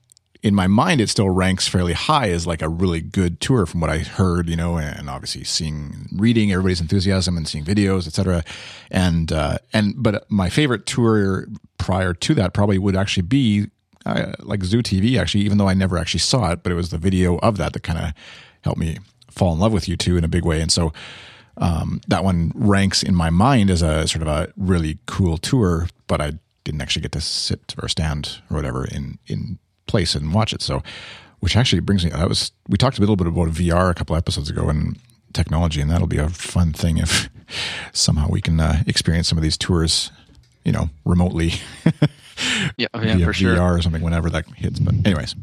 in 0.42 0.54
my 0.54 0.68
mind, 0.68 1.00
it 1.00 1.08
still 1.08 1.28
ranks 1.28 1.66
fairly 1.66 1.94
high 1.94 2.30
as 2.30 2.46
like 2.46 2.62
a 2.62 2.68
really 2.68 3.00
good 3.00 3.40
tour 3.40 3.66
from 3.66 3.80
what 3.80 3.90
I 3.90 3.98
heard, 3.98 4.48
you 4.48 4.54
know, 4.54 4.78
and 4.78 5.10
obviously 5.10 5.42
seeing, 5.42 6.08
reading 6.12 6.52
everybody's 6.52 6.80
enthusiasm 6.80 7.36
and 7.36 7.48
seeing 7.48 7.64
videos, 7.64 8.06
etc. 8.06 8.44
And, 8.88 9.32
uh, 9.32 9.58
and, 9.72 9.94
but 9.96 10.30
my 10.30 10.48
favorite 10.48 10.86
tour 10.86 11.48
prior 11.78 12.14
to 12.14 12.34
that 12.34 12.52
probably 12.54 12.78
would 12.78 12.94
actually 12.94 13.24
be 13.24 13.66
uh, 14.08 14.32
like 14.40 14.64
Zoo 14.64 14.82
TV, 14.82 15.18
actually, 15.18 15.44
even 15.44 15.58
though 15.58 15.68
I 15.68 15.74
never 15.74 15.98
actually 15.98 16.20
saw 16.20 16.52
it, 16.52 16.62
but 16.62 16.72
it 16.72 16.74
was 16.74 16.90
the 16.90 16.98
video 16.98 17.38
of 17.38 17.56
that 17.58 17.72
that 17.72 17.82
kind 17.82 17.98
of 17.98 18.12
helped 18.62 18.80
me 18.80 18.98
fall 19.30 19.52
in 19.52 19.58
love 19.58 19.72
with 19.72 19.86
U2 19.86 20.18
in 20.18 20.24
a 20.24 20.28
big 20.28 20.44
way. 20.44 20.60
And 20.60 20.72
so, 20.72 20.92
um, 21.58 22.00
that 22.06 22.22
one 22.22 22.52
ranks 22.54 23.02
in 23.02 23.14
my 23.14 23.30
mind 23.30 23.70
as 23.70 23.82
a 23.82 24.06
sort 24.06 24.22
of 24.22 24.28
a 24.28 24.52
really 24.56 24.98
cool 25.06 25.38
tour, 25.38 25.88
but 26.06 26.20
I 26.20 26.34
didn't 26.64 26.80
actually 26.80 27.02
get 27.02 27.12
to 27.12 27.20
sit 27.20 27.74
or 27.82 27.88
stand 27.88 28.40
or 28.50 28.56
whatever 28.56 28.84
in, 28.84 29.18
in 29.26 29.58
place 29.86 30.14
and 30.14 30.32
watch 30.32 30.52
it. 30.52 30.62
So, 30.62 30.82
which 31.40 31.56
actually 31.56 31.80
brings 31.80 32.04
me, 32.04 32.10
that 32.10 32.28
was, 32.28 32.52
we 32.68 32.78
talked 32.78 32.98
a 32.98 33.00
little 33.00 33.16
bit 33.16 33.26
about 33.26 33.48
VR 33.48 33.90
a 33.90 33.94
couple 33.94 34.16
episodes 34.16 34.50
ago 34.50 34.68
and 34.68 34.98
technology, 35.32 35.80
and 35.80 35.90
that'll 35.90 36.06
be 36.06 36.18
a 36.18 36.28
fun 36.28 36.72
thing 36.72 36.98
if, 36.98 37.28
somehow 37.92 38.28
we 38.28 38.40
can 38.40 38.60
uh, 38.60 38.82
experience 38.86 39.28
some 39.28 39.38
of 39.38 39.42
these 39.42 39.56
tours, 39.56 40.10
you 40.64 40.72
know, 40.72 40.90
remotely. 41.04 41.54
yeah, 42.76 42.86
yeah, 42.94 43.16
via 43.16 43.24
for 43.24 43.32
sure. 43.32 43.56
VR 43.56 43.78
or 43.78 43.82
something 43.82 44.02
whenever 44.02 44.30
that 44.30 44.46
hits. 44.56 44.78
But 44.78 44.94
anyways, 45.04 45.34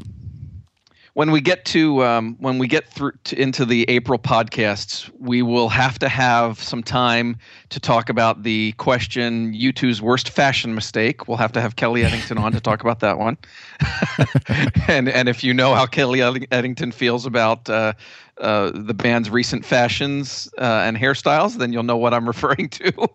when 1.16 1.30
we 1.30 1.40
get 1.40 1.64
to 1.64 2.04
um, 2.04 2.36
when 2.40 2.58
we 2.58 2.68
get 2.68 2.90
through 2.90 3.12
to, 3.24 3.40
into 3.40 3.64
the 3.64 3.88
April 3.88 4.18
podcasts, 4.18 5.10
we 5.18 5.40
will 5.40 5.70
have 5.70 5.98
to 6.00 6.10
have 6.10 6.62
some 6.62 6.82
time 6.82 7.38
to 7.70 7.80
talk 7.80 8.10
about 8.10 8.42
the 8.42 8.72
question 8.72 9.54
U2's 9.54 10.02
worst 10.02 10.28
fashion 10.28 10.74
mistake. 10.74 11.26
We'll 11.26 11.38
have 11.38 11.52
to 11.52 11.60
have 11.62 11.76
Kelly 11.76 12.04
Eddington 12.04 12.36
on 12.36 12.52
to 12.52 12.60
talk 12.60 12.82
about 12.82 13.00
that 13.00 13.18
one. 13.18 13.38
and 14.88 15.08
and 15.08 15.26
if 15.30 15.42
you 15.42 15.54
know 15.54 15.74
how 15.74 15.86
Kelly 15.86 16.20
Eddington 16.50 16.92
feels 16.92 17.24
about 17.24 17.68
uh, 17.70 17.94
uh, 18.40 18.70
the 18.74 18.92
band's 18.92 19.30
recent 19.30 19.64
fashions 19.64 20.48
uh, 20.58 20.82
and 20.84 20.96
hairstyles, 20.96 21.56
then 21.56 21.72
you'll 21.72 21.82
know 21.82 21.96
what 21.96 22.12
I'm 22.12 22.26
referring 22.34 22.68
to. 22.70 23.08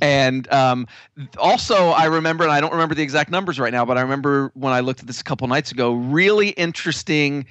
and 0.00 0.50
um, 0.52 0.86
also, 1.38 1.88
I 1.90 2.06
remember, 2.06 2.44
and 2.44 2.52
I 2.52 2.60
don't 2.60 2.72
remember 2.72 2.94
the 2.94 3.02
exact 3.02 3.30
numbers 3.30 3.60
right 3.60 3.72
now, 3.72 3.84
but 3.84 3.96
I 3.96 4.00
remember 4.00 4.50
when 4.54 4.72
I 4.72 4.80
looked 4.80 5.00
at 5.00 5.06
this 5.06 5.20
a 5.20 5.24
couple 5.24 5.46
nights 5.46 5.70
ago, 5.70 5.92
really 5.94 6.48
interesting 6.50 7.46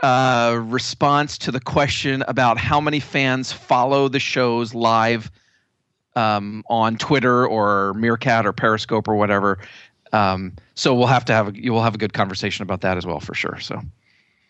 uh, 0.00 0.60
response 0.64 1.38
to 1.38 1.52
the 1.52 1.60
question 1.60 2.24
about 2.26 2.58
how 2.58 2.80
many 2.80 2.98
fans 2.98 3.52
follow 3.52 4.08
the 4.08 4.18
shows 4.18 4.74
live 4.74 5.30
um, 6.16 6.64
on 6.68 6.96
Twitter 6.96 7.46
or 7.46 7.94
Meerkat 7.94 8.46
or 8.46 8.52
Periscope 8.52 9.06
or 9.06 9.14
whatever. 9.14 9.58
Um, 10.12 10.54
so 10.74 10.92
we'll 10.94 11.06
have 11.06 11.24
to 11.26 11.32
have 11.32 11.48
a, 11.48 11.56
you 11.56 11.72
will 11.72 11.82
have 11.82 11.94
a 11.94 11.98
good 11.98 12.12
conversation 12.12 12.64
about 12.64 12.80
that 12.80 12.98
as 12.98 13.06
well 13.06 13.20
for 13.20 13.34
sure. 13.34 13.60
So. 13.60 13.80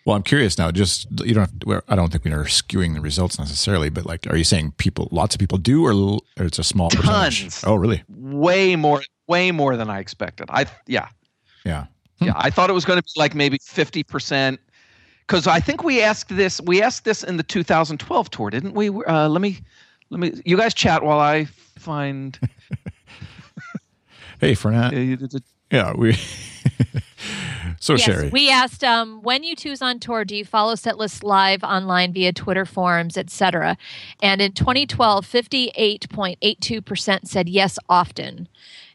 Well, 0.04 0.16
I'm 0.16 0.22
curious 0.22 0.58
now. 0.58 0.70
Just 0.70 1.06
you 1.24 1.34
don't. 1.34 1.48
Have 1.48 1.58
to, 1.60 1.82
I 1.88 1.94
don't 1.94 2.10
think 2.10 2.24
we 2.24 2.32
are 2.32 2.44
skewing 2.44 2.94
the 2.94 3.00
results 3.00 3.38
necessarily, 3.38 3.88
but 3.88 4.04
like, 4.04 4.26
are 4.26 4.36
you 4.36 4.44
saying 4.44 4.72
people, 4.78 5.08
lots 5.12 5.34
of 5.34 5.38
people 5.38 5.58
do, 5.58 5.84
or, 5.86 5.92
or 6.38 6.44
it's 6.44 6.58
a 6.58 6.64
small 6.64 6.90
Tons. 6.90 7.06
percentage? 7.06 7.64
Oh, 7.64 7.76
really? 7.76 8.02
Way 8.08 8.74
more, 8.74 9.02
way 9.28 9.52
more 9.52 9.76
than 9.76 9.88
I 9.88 10.00
expected. 10.00 10.48
I 10.50 10.66
yeah, 10.86 11.08
yeah, 11.64 11.86
hmm. 12.18 12.26
yeah. 12.26 12.32
I 12.34 12.50
thought 12.50 12.68
it 12.68 12.72
was 12.72 12.84
going 12.84 12.98
to 12.98 13.02
be 13.02 13.12
like 13.16 13.36
maybe 13.36 13.58
fifty 13.62 14.02
percent, 14.02 14.58
because 15.26 15.46
I 15.46 15.60
think 15.60 15.84
we 15.84 16.02
asked 16.02 16.36
this. 16.36 16.60
We 16.60 16.82
asked 16.82 17.04
this 17.04 17.22
in 17.22 17.36
the 17.36 17.42
2012 17.42 18.30
tour, 18.30 18.50
didn't 18.50 18.74
we? 18.74 18.88
Uh, 18.88 19.28
let 19.28 19.40
me, 19.40 19.58
let 20.10 20.18
me. 20.18 20.32
You 20.44 20.56
guys 20.56 20.74
chat 20.74 21.04
while 21.04 21.20
I 21.20 21.44
find. 21.78 22.38
hey, 24.40 24.54
Fernand. 24.54 25.42
Yeah, 25.70 25.92
we. 25.94 26.18
So 27.82 27.94
yes, 27.94 28.02
Sherry, 28.02 28.28
we 28.28 28.48
asked 28.48 28.84
um, 28.84 29.20
when 29.22 29.42
U2's 29.42 29.82
on 29.82 29.98
tour, 29.98 30.24
do 30.24 30.36
you 30.36 30.44
follow 30.44 30.74
Setlist 30.74 31.24
live 31.24 31.64
online 31.64 32.12
via 32.12 32.32
Twitter 32.32 32.64
forums, 32.64 33.18
etc.? 33.18 33.76
And 34.22 34.40
in 34.40 34.52
2012, 34.52 35.26
58.82 35.26 36.84
percent 36.84 37.26
said 37.26 37.48
yes 37.48 37.80
often, 37.88 38.46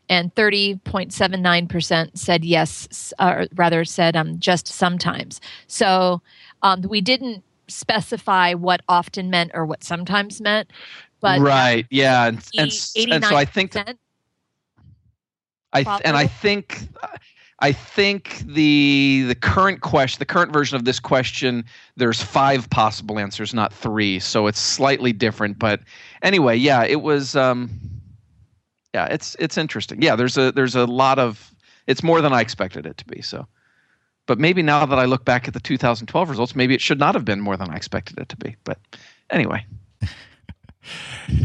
and 0.08 0.34
30.79 0.36 1.68
percent 1.68 2.18
said 2.18 2.46
yes, 2.46 3.14
or 3.20 3.48
rather 3.56 3.84
said 3.84 4.16
um, 4.16 4.40
just 4.40 4.68
sometimes. 4.68 5.42
So 5.68 6.22
um, 6.64 6.82
we 6.84 7.02
didn't 7.02 7.44
specify 7.68 8.54
what 8.54 8.80
often 8.88 9.30
meant 9.30 9.52
or 9.54 9.66
what 9.66 9.84
sometimes 9.84 10.40
meant, 10.40 10.72
but 11.20 11.42
right, 11.42 11.86
yeah, 11.90 12.28
and, 12.28 12.38
and, 12.58 12.72
and 13.12 13.26
so 13.26 13.36
I 13.36 13.44
think. 13.44 13.76
I 15.74 15.84
th- 15.84 16.02
and 16.06 16.16
I 16.16 16.28
think 16.28 16.88
I 17.60 17.72
think 17.72 18.44
the 18.46 19.26
the 19.28 19.36
current 19.36 19.82
question, 19.82 20.20
the 20.20 20.26
current 20.26 20.54
version 20.54 20.76
of 20.76 20.86
this 20.86 21.00
question, 21.00 21.66
there's 21.96 22.22
five 22.22 22.70
possible 22.70 23.18
answers, 23.18 23.54
not 23.54 23.74
three, 23.74 24.20
so 24.20 24.46
it's 24.46 24.60
slightly 24.60 25.12
different. 25.12 25.58
But 25.58 25.82
anyway, 26.22 26.56
yeah, 26.56 26.84
it 26.84 27.02
was. 27.02 27.36
Um, 27.36 27.70
yeah, 28.94 29.06
it's 29.08 29.36
it's 29.40 29.58
interesting. 29.58 30.02
Yeah, 30.02 30.16
there's 30.16 30.38
a 30.38 30.52
there's 30.52 30.76
a 30.76 30.86
lot 30.86 31.18
of. 31.18 31.52
It's 31.88 32.04
more 32.04 32.22
than 32.22 32.34
I 32.34 32.42
expected 32.42 32.86
it 32.86 32.98
to 32.98 33.06
be. 33.06 33.22
So, 33.22 33.48
but 34.28 34.38
maybe 34.40 34.62
now 34.62 34.86
that 34.86 35.00
I 35.00 35.06
look 35.06 35.26
back 35.26 35.48
at 35.48 35.54
the 35.54 35.60
2012 35.60 36.30
results, 36.30 36.56
maybe 36.56 36.76
it 36.76 36.82
should 36.82 37.00
not 37.00 37.16
have 37.16 37.26
been 37.26 37.40
more 37.40 37.58
than 37.58 37.70
I 37.72 37.76
expected 37.76 38.20
it 38.20 38.30
to 38.30 38.38
be. 38.38 38.56
But 38.66 38.78
anyway. 39.32 39.66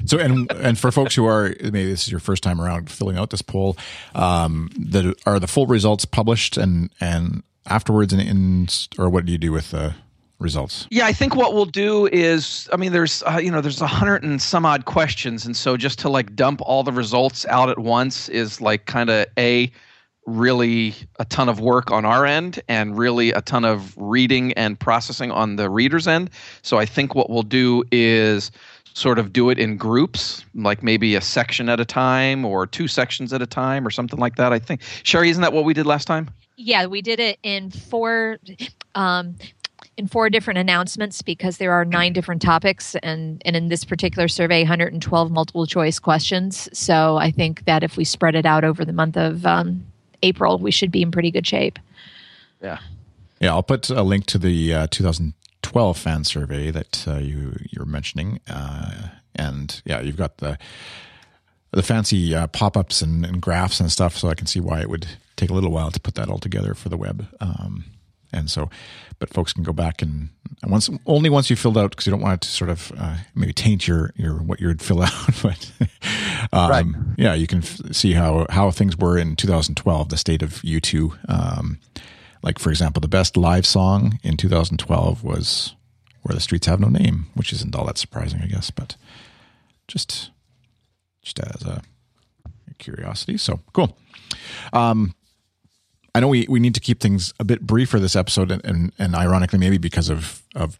So, 0.07 0.19
and 0.19 0.51
and 0.53 0.79
for 0.79 0.91
folks 0.93 1.15
who 1.15 1.27
are 1.27 1.55
maybe 1.61 1.87
this 1.87 2.05
is 2.05 2.11
your 2.11 2.21
first 2.21 2.43
time 2.43 2.61
around 2.61 2.91
filling 2.91 3.19
out 3.19 3.31
this 3.31 3.43
poll, 3.43 3.77
um, 4.15 4.71
the 4.79 5.15
are 5.27 5.41
the 5.41 5.47
full 5.47 5.67
results 5.67 6.05
published 6.05 6.57
and 6.57 6.91
and 7.01 7.43
afterwards, 7.67 8.13
in, 8.13 8.21
in 8.21 8.69
or 8.99 9.09
what 9.09 9.25
do 9.25 9.33
you 9.33 9.39
do 9.39 9.53
with 9.53 9.71
the 9.71 9.95
results? 10.39 10.87
Yeah, 10.91 11.07
I 11.07 11.13
think 11.13 11.35
what 11.35 11.55
we'll 11.55 11.65
do 11.65 12.09
is, 12.13 12.69
I 12.73 12.77
mean, 12.77 12.93
there's 12.93 13.23
uh, 13.23 13.41
you 13.43 13.51
know 13.51 13.61
there's 13.61 13.81
a 13.81 13.87
hundred 13.87 14.23
and 14.23 14.43
some 14.43 14.67
odd 14.67 14.85
questions, 14.85 15.47
and 15.47 15.57
so 15.57 15.77
just 15.77 15.99
to 16.01 16.09
like 16.09 16.35
dump 16.35 16.61
all 16.63 16.83
the 16.83 16.93
results 16.93 17.47
out 17.47 17.71
at 17.71 17.79
once 17.79 18.29
is 18.29 18.61
like 18.61 18.87
kind 18.87 19.09
of 19.09 19.27
a 19.39 19.71
really 20.27 20.95
a 21.19 21.25
ton 21.25 21.49
of 21.49 21.59
work 21.59 21.91
on 21.91 22.05
our 22.05 22.25
end 22.25 22.63
and 22.69 22.97
really 22.97 23.33
a 23.33 23.41
ton 23.41 23.65
of 23.65 23.93
reading 23.97 24.53
and 24.53 24.79
processing 24.79 25.33
on 25.33 25.57
the 25.57 25.69
reader's 25.69 26.07
end. 26.07 26.31
So 26.63 26.79
I 26.79 26.87
think 26.87 27.15
what 27.15 27.29
we'll 27.29 27.43
do 27.43 27.83
is 27.91 28.53
sort 28.95 29.19
of 29.19 29.33
do 29.33 29.51
it 29.51 29.59
in 29.59 29.77
groups, 29.77 30.45
like 30.55 30.83
maybe 30.83 31.15
a 31.15 31.21
section 31.21 31.69
at 31.69 31.81
a 31.81 31.85
time 31.85 32.45
or 32.45 32.67
two 32.67 32.89
sections 32.89 33.33
at 33.33 33.43
a 33.43 33.47
time 33.47 33.87
or 33.87 33.91
something 33.91 34.19
like 34.19 34.37
that. 34.37 34.53
I 34.53 34.59
think 34.59 34.83
Sherry, 35.03 35.31
isn't 35.31 35.43
that 35.43 35.53
what 35.53 35.65
we 35.65 35.75
did 35.75 35.87
last 35.87 36.07
time? 36.07 36.31
Yeah, 36.57 36.87
we 36.87 37.03
did 37.03 37.21
it 37.21 37.39
in 37.43 37.71
four. 37.71 38.39
Um, 38.95 39.37
in 39.97 40.07
four 40.07 40.31
different 40.31 40.59
announcements 40.59 41.23
because 41.23 41.59
there 41.59 41.73
are 41.73 41.85
nine 41.85 42.13
different 42.13 42.41
topics 42.41 42.95
and, 43.03 43.43
and 43.45 43.57
in 43.57 43.69
this 43.69 43.85
particular 43.85 44.27
survey 44.29 44.61
112 44.61 45.31
multiple 45.31 45.67
choice 45.67 45.99
questions 45.99 46.69
so 46.73 47.17
i 47.19 47.31
think 47.31 47.65
that 47.65 47.83
if 47.83 47.97
we 47.97 48.05
spread 48.05 48.35
it 48.35 48.47
out 48.47 48.65
over 48.65 48.85
the 48.85 48.93
month 48.93 49.17
of 49.17 49.45
um, 49.45 49.85
april 50.23 50.59
we 50.59 50.71
should 50.71 50.91
be 50.91 51.03
in 51.03 51.11
pretty 51.11 51.31
good 51.31 51.47
shape 51.47 51.79
yeah 52.63 52.79
yeah 53.41 53.51
i'll 53.51 53.63
put 53.63 53.91
a 53.91 54.03
link 54.03 54.25
to 54.25 54.39
the 54.39 54.73
uh, 54.73 54.87
2000 54.91 55.35
12 55.63 55.99
fan 55.99 56.25
survey 56.25 56.71
that 56.71 57.07
uh, 57.07 57.19
you 57.19 57.57
you're 57.71 57.87
mentioning, 57.87 58.41
uh, 58.49 59.09
and 59.35 59.83
yeah, 59.85 60.01
you've 60.01 60.17
got 60.17 60.39
the 60.39 60.59
the 61.73 61.83
fancy 61.83 62.35
uh, 62.35 62.47
pop 62.49 62.77
ups 62.77 63.01
and, 63.01 63.25
and, 63.25 63.41
graphs 63.41 63.81
and 63.81 63.91
stuff, 63.91 64.17
so 64.19 64.29
I 64.29 64.35
can 64.35 64.47
see 64.47 64.61
why 64.61 64.81
it 64.83 64.91
would 64.91 65.07
take 65.37 65.49
a 65.49 65.55
little 65.55 65.71
while 65.71 65.91
to 65.91 65.99
put 65.99 66.17
that 66.17 66.29
all 66.29 66.39
together 66.39 66.75
for 66.75 66.91
the 66.91 66.99
web. 66.99 67.27
Um, 67.41 67.85
and 68.31 68.51
so, 68.51 68.69
but 69.19 69.31
folks 69.31 69.53
can 69.53 69.63
go 69.63 69.73
back 69.73 70.03
and 70.03 70.29
once 70.65 70.89
only 71.07 71.29
once 71.29 71.51
you 71.51 71.57
filled 71.57 71.77
out 71.77 71.91
because 71.91 72.07
you 72.07 72.11
don't 72.11 72.21
want 72.21 72.35
it 72.35 72.41
to 72.43 72.49
sort 72.49 72.71
of 72.71 72.93
uh, 72.97 73.17
maybe 73.35 73.53
taint 73.53 73.89
your 73.89 74.13
your 74.17 74.35
what 74.35 74.61
you'd 74.61 74.83
fill 74.83 75.03
out. 75.03 75.13
but 75.43 75.73
um, 76.53 76.71
right. 76.71 76.87
yeah, 77.17 77.35
you 77.35 77.47
can 77.47 77.59
f- 77.59 77.81
see 77.93 78.13
how 78.13 78.47
how 78.51 78.71
things 78.71 78.97
were 78.97 79.19
in 79.19 79.37
2012, 79.37 80.09
the 80.09 80.17
state 80.17 80.43
of 80.43 80.63
U2. 80.63 81.19
Um, 81.29 81.79
like, 82.43 82.59
for 82.59 82.71
example, 82.71 83.01
the 83.01 83.09
best 83.09 83.37
live 83.37 83.67
song 83.67 84.19
in 84.23 84.37
2012 84.37 85.23
was 85.23 85.75
Where 86.23 86.35
the 86.35 86.41
Streets 86.41 86.67
Have 86.67 86.81
No 86.81 86.89
Name, 86.89 87.27
which 87.35 87.53
isn't 87.53 87.75
all 87.75 87.87
that 87.87 87.99
surprising, 87.99 88.41
I 88.43 88.47
guess, 88.47 88.71
but 88.71 88.97
just 89.89 90.31
just 91.23 91.39
as 91.39 91.63
a 91.63 91.83
curiosity. 92.79 93.37
So 93.37 93.61
cool. 93.73 93.97
Um, 94.73 95.15
I 96.15 96.21
know 96.21 96.29
we, 96.29 96.47
we 96.49 96.61
need 96.61 96.75
to 96.75 96.81
keep 96.81 97.01
things 97.01 97.33
a 97.41 97.45
bit 97.45 97.63
brief 97.63 97.89
for 97.89 97.99
this 97.99 98.17
episode, 98.17 98.51
and, 98.51 98.63
and, 98.65 98.93
and 98.99 99.15
ironically, 99.15 99.59
maybe 99.59 99.79
because 99.79 100.11
of, 100.11 100.43
of 100.55 100.79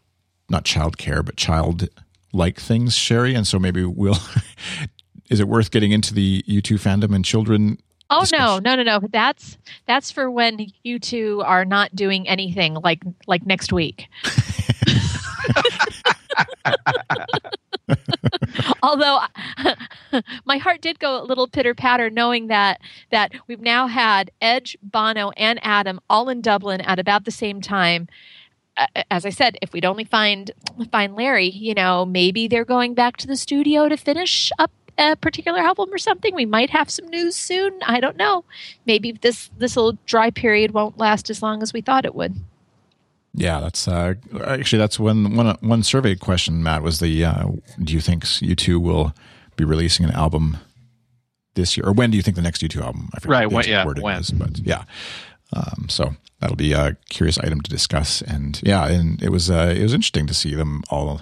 not 0.49 0.63
child 0.63 0.97
care, 0.97 1.23
but 1.23 1.37
child 1.37 1.89
like 2.33 2.59
things, 2.59 2.95
Sherry. 2.95 3.33
And 3.33 3.47
so 3.47 3.57
maybe 3.57 3.83
we'll. 3.83 4.17
is 5.29 5.39
it 5.39 5.47
worth 5.47 5.71
getting 5.71 5.91
into 5.91 6.13
the 6.13 6.43
U2 6.47 6.79
fandom 6.79 7.15
and 7.15 7.25
children 7.25 7.79
Oh 8.09 8.21
discussion. 8.21 8.63
no, 8.63 8.75
no, 8.75 8.83
no, 8.83 8.99
no. 8.99 9.07
That's 9.11 9.57
that's 9.87 10.11
for 10.11 10.29
when 10.29 10.67
U2 10.85 11.43
are 11.43 11.65
not 11.65 11.95
doing 11.95 12.27
anything 12.27 12.75
like 12.75 13.01
like 13.27 13.45
next 13.45 13.73
week. 13.73 14.07
Although 18.83 19.19
my 20.45 20.57
heart 20.57 20.81
did 20.81 20.99
go 20.99 21.21
a 21.21 21.25
little 21.25 21.47
pitter 21.47 21.73
patter 21.73 22.09
knowing 22.09 22.47
that 22.47 22.81
that 23.11 23.31
we've 23.47 23.61
now 23.61 23.87
had 23.87 24.31
Edge, 24.41 24.77
Bono, 24.81 25.31
and 25.31 25.59
Adam 25.63 25.99
all 26.09 26.29
in 26.29 26.41
Dublin 26.41 26.81
at 26.81 26.99
about 26.99 27.25
the 27.25 27.31
same 27.31 27.61
time. 27.61 28.07
As 29.11 29.25
I 29.25 29.29
said, 29.29 29.57
if 29.61 29.71
we'd 29.71 29.85
only 29.85 30.03
find 30.03 30.51
find 30.91 31.15
Larry, 31.15 31.49
you 31.49 31.73
know, 31.73 32.05
maybe 32.05 32.47
they're 32.47 32.65
going 32.65 32.93
back 32.95 33.17
to 33.17 33.27
the 33.27 33.35
studio 33.35 33.87
to 33.87 33.97
finish 33.97 34.51
up 34.57 34.71
a 34.97 35.15
particular 35.15 35.59
album 35.59 35.93
or 35.93 35.97
something. 35.97 36.35
We 36.35 36.45
might 36.45 36.69
have 36.69 36.89
some 36.89 37.07
news 37.07 37.35
soon. 37.35 37.79
I 37.85 37.99
don't 37.99 38.17
know. 38.17 38.45
Maybe 38.85 39.11
this 39.11 39.49
this 39.57 39.75
little 39.75 39.97
dry 40.05 40.29
period 40.29 40.71
won't 40.71 40.97
last 40.97 41.29
as 41.29 41.41
long 41.41 41.61
as 41.61 41.73
we 41.73 41.81
thought 41.81 42.05
it 42.05 42.15
would. 42.15 42.35
Yeah, 43.35 43.59
that's 43.59 43.87
uh, 43.87 44.13
actually 44.45 44.79
that's 44.79 44.99
one 44.99 45.35
one 45.35 45.57
one 45.61 45.83
survey 45.83 46.15
question. 46.15 46.61
Matt 46.61 46.83
was 46.83 46.99
the 46.99 47.25
uh, 47.25 47.47
do 47.83 47.93
you 47.93 47.99
think 47.99 48.23
U2 48.25 48.79
will 48.79 49.13
be 49.55 49.63
releasing 49.63 50.05
an 50.05 50.11
album 50.11 50.57
this 51.55 51.75
year, 51.75 51.87
or 51.87 51.93
when 51.93 52.11
do 52.11 52.17
you 52.17 52.23
think 52.23 52.35
the 52.35 52.43
next 52.43 52.61
U2 52.61 52.81
album? 52.81 53.09
I 53.13 53.19
forget 53.19 53.31
right, 53.31 53.51
when, 53.51 53.65
yeah, 53.65 53.85
when. 53.85 54.17
Is, 54.17 54.31
but 54.31 54.59
yeah. 54.59 54.83
Um, 55.55 55.87
so 55.87 56.15
that'll 56.39 56.55
be 56.55 56.73
a 56.73 56.97
curious 57.09 57.37
item 57.39 57.61
to 57.61 57.69
discuss, 57.69 58.21
and 58.21 58.59
yeah, 58.63 58.87
and 58.87 59.21
it 59.21 59.29
was 59.29 59.49
uh, 59.49 59.73
it 59.75 59.81
was 59.81 59.93
interesting 59.93 60.27
to 60.27 60.33
see 60.33 60.53
them 60.53 60.83
all 60.89 61.21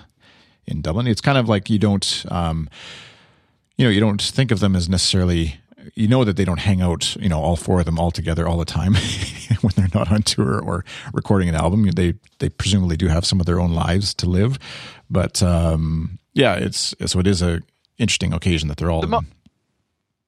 in 0.66 0.82
Dublin. 0.82 1.08
It's 1.08 1.22
kind 1.22 1.38
of 1.38 1.48
like 1.48 1.70
you 1.70 1.80
don't. 1.80 2.26
Um, 2.30 2.70
you 3.78 3.86
know, 3.86 3.92
you 3.92 4.00
don't 4.00 4.22
think 4.22 4.52
of 4.52 4.60
them 4.60 4.76
as 4.76 4.90
necessarily. 4.90 5.56
You 5.96 6.08
know 6.08 6.24
that 6.24 6.38
they 6.38 6.46
don't 6.46 6.60
hang 6.60 6.80
out, 6.80 7.16
you 7.16 7.28
know, 7.28 7.42
all 7.42 7.56
four 7.56 7.80
of 7.80 7.86
them 7.86 7.98
all 7.98 8.12
together 8.12 8.48
all 8.48 8.58
the 8.58 8.66
time 8.66 8.94
when 9.62 9.74
they're 9.76 9.88
not 9.94 10.12
on 10.12 10.22
tour 10.22 10.62
or 10.62 10.86
recording 11.12 11.50
an 11.50 11.56
album. 11.56 11.90
They 11.90 12.14
they 12.38 12.50
presumably 12.50 12.98
do 12.98 13.08
have 13.08 13.26
some 13.26 13.40
of 13.40 13.48
their 13.48 13.60
own 13.60 13.74
lives 13.74 14.14
to 14.16 14.30
live, 14.30 14.60
but 15.10 15.42
um, 15.42 16.20
yeah, 16.34 16.54
it's 16.54 16.94
so 17.08 17.20
it 17.20 17.26
is 17.26 17.42
a 17.42 17.62
interesting 17.98 18.32
occasion 18.32 18.68
that 18.68 18.78
they're 18.78 18.92
all. 18.92 19.02
The 19.02 19.08
mo- 19.08 19.24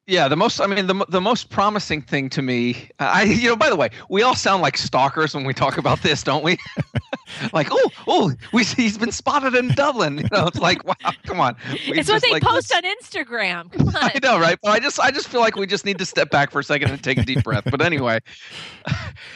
yeah, 0.06 0.28
the 0.28 0.36
most. 0.36 0.60
I 0.60 0.68
mean, 0.68 0.88
the 0.88 1.06
the 1.08 1.22
most 1.22 1.50
promising 1.50 2.02
thing 2.02 2.30
to 2.32 2.42
me. 2.42 2.89
I 3.00 3.24
you 3.24 3.50
know. 3.50 3.56
By 3.56 3.70
the 3.70 3.78
way, 3.78 3.89
we 4.10 4.22
all 4.22 4.36
sound 4.36 4.62
like 4.62 4.78
stalkers 4.78 5.34
when 5.34 5.46
we 5.46 5.54
talk 5.54 5.78
about 5.78 6.02
this, 6.02 6.24
don't 6.24 6.44
we? 6.44 6.58
like, 7.54 7.70
oh, 7.72 7.89
oh, 8.08 8.34
we 8.52 8.66
he's 8.66 8.98
been 8.98 9.13
spotted 9.13 9.56
in 9.56 9.70
Dublin. 9.70 10.18
You 10.18 10.28
know, 10.32 10.48
it's 10.48 10.60
like, 10.60 10.84
wow, 10.88 11.12
come 11.24 11.39
on. 11.39 11.56
We 11.89 12.00
it's 12.00 12.10
what 12.10 12.22
they 12.22 12.32
like, 12.32 12.44
post 12.44 12.74
on 12.76 12.84
Instagram. 12.84 13.72
Come 13.72 13.88
on. 13.96 13.96
I 13.96 14.20
know, 14.22 14.38
right? 14.39 14.58
But 14.62 14.72
I 14.72 14.80
just 14.80 15.00
I 15.00 15.10
just 15.10 15.30
feel 15.30 15.39
like 15.39 15.56
we 15.56 15.68
just 15.68 15.86
need 15.86 16.00
to 16.00 16.06
step 16.06 16.30
back 16.30 16.52
for 16.52 16.60
a 16.60 16.63
second 16.66 16.92
and 16.92 17.02
take 17.02 17.18
a 17.18 17.24
deep 17.24 17.42
breath. 17.42 17.63
But 17.72 17.82
anyway, 17.82 18.20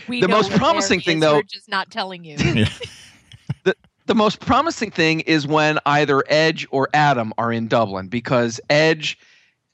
we 0.10 0.19
the 0.19 0.27
most 0.27 0.51
promising 0.51 0.99
thing, 0.99 1.21
though, 1.21 1.36
we're 1.36 1.43
just 1.43 1.69
not 1.69 1.91
telling 1.91 2.25
you. 2.25 2.38
the 3.63 3.73
the 4.06 4.15
most 4.15 4.41
promising 4.41 4.91
thing 4.91 5.21
is 5.21 5.47
when 5.47 5.80
either 5.86 6.25
Edge 6.27 6.67
or 6.71 6.89
Adam 6.93 7.32
are 7.38 7.53
in 7.53 7.69
Dublin 7.69 8.10
because 8.10 8.60
Edge 8.69 9.17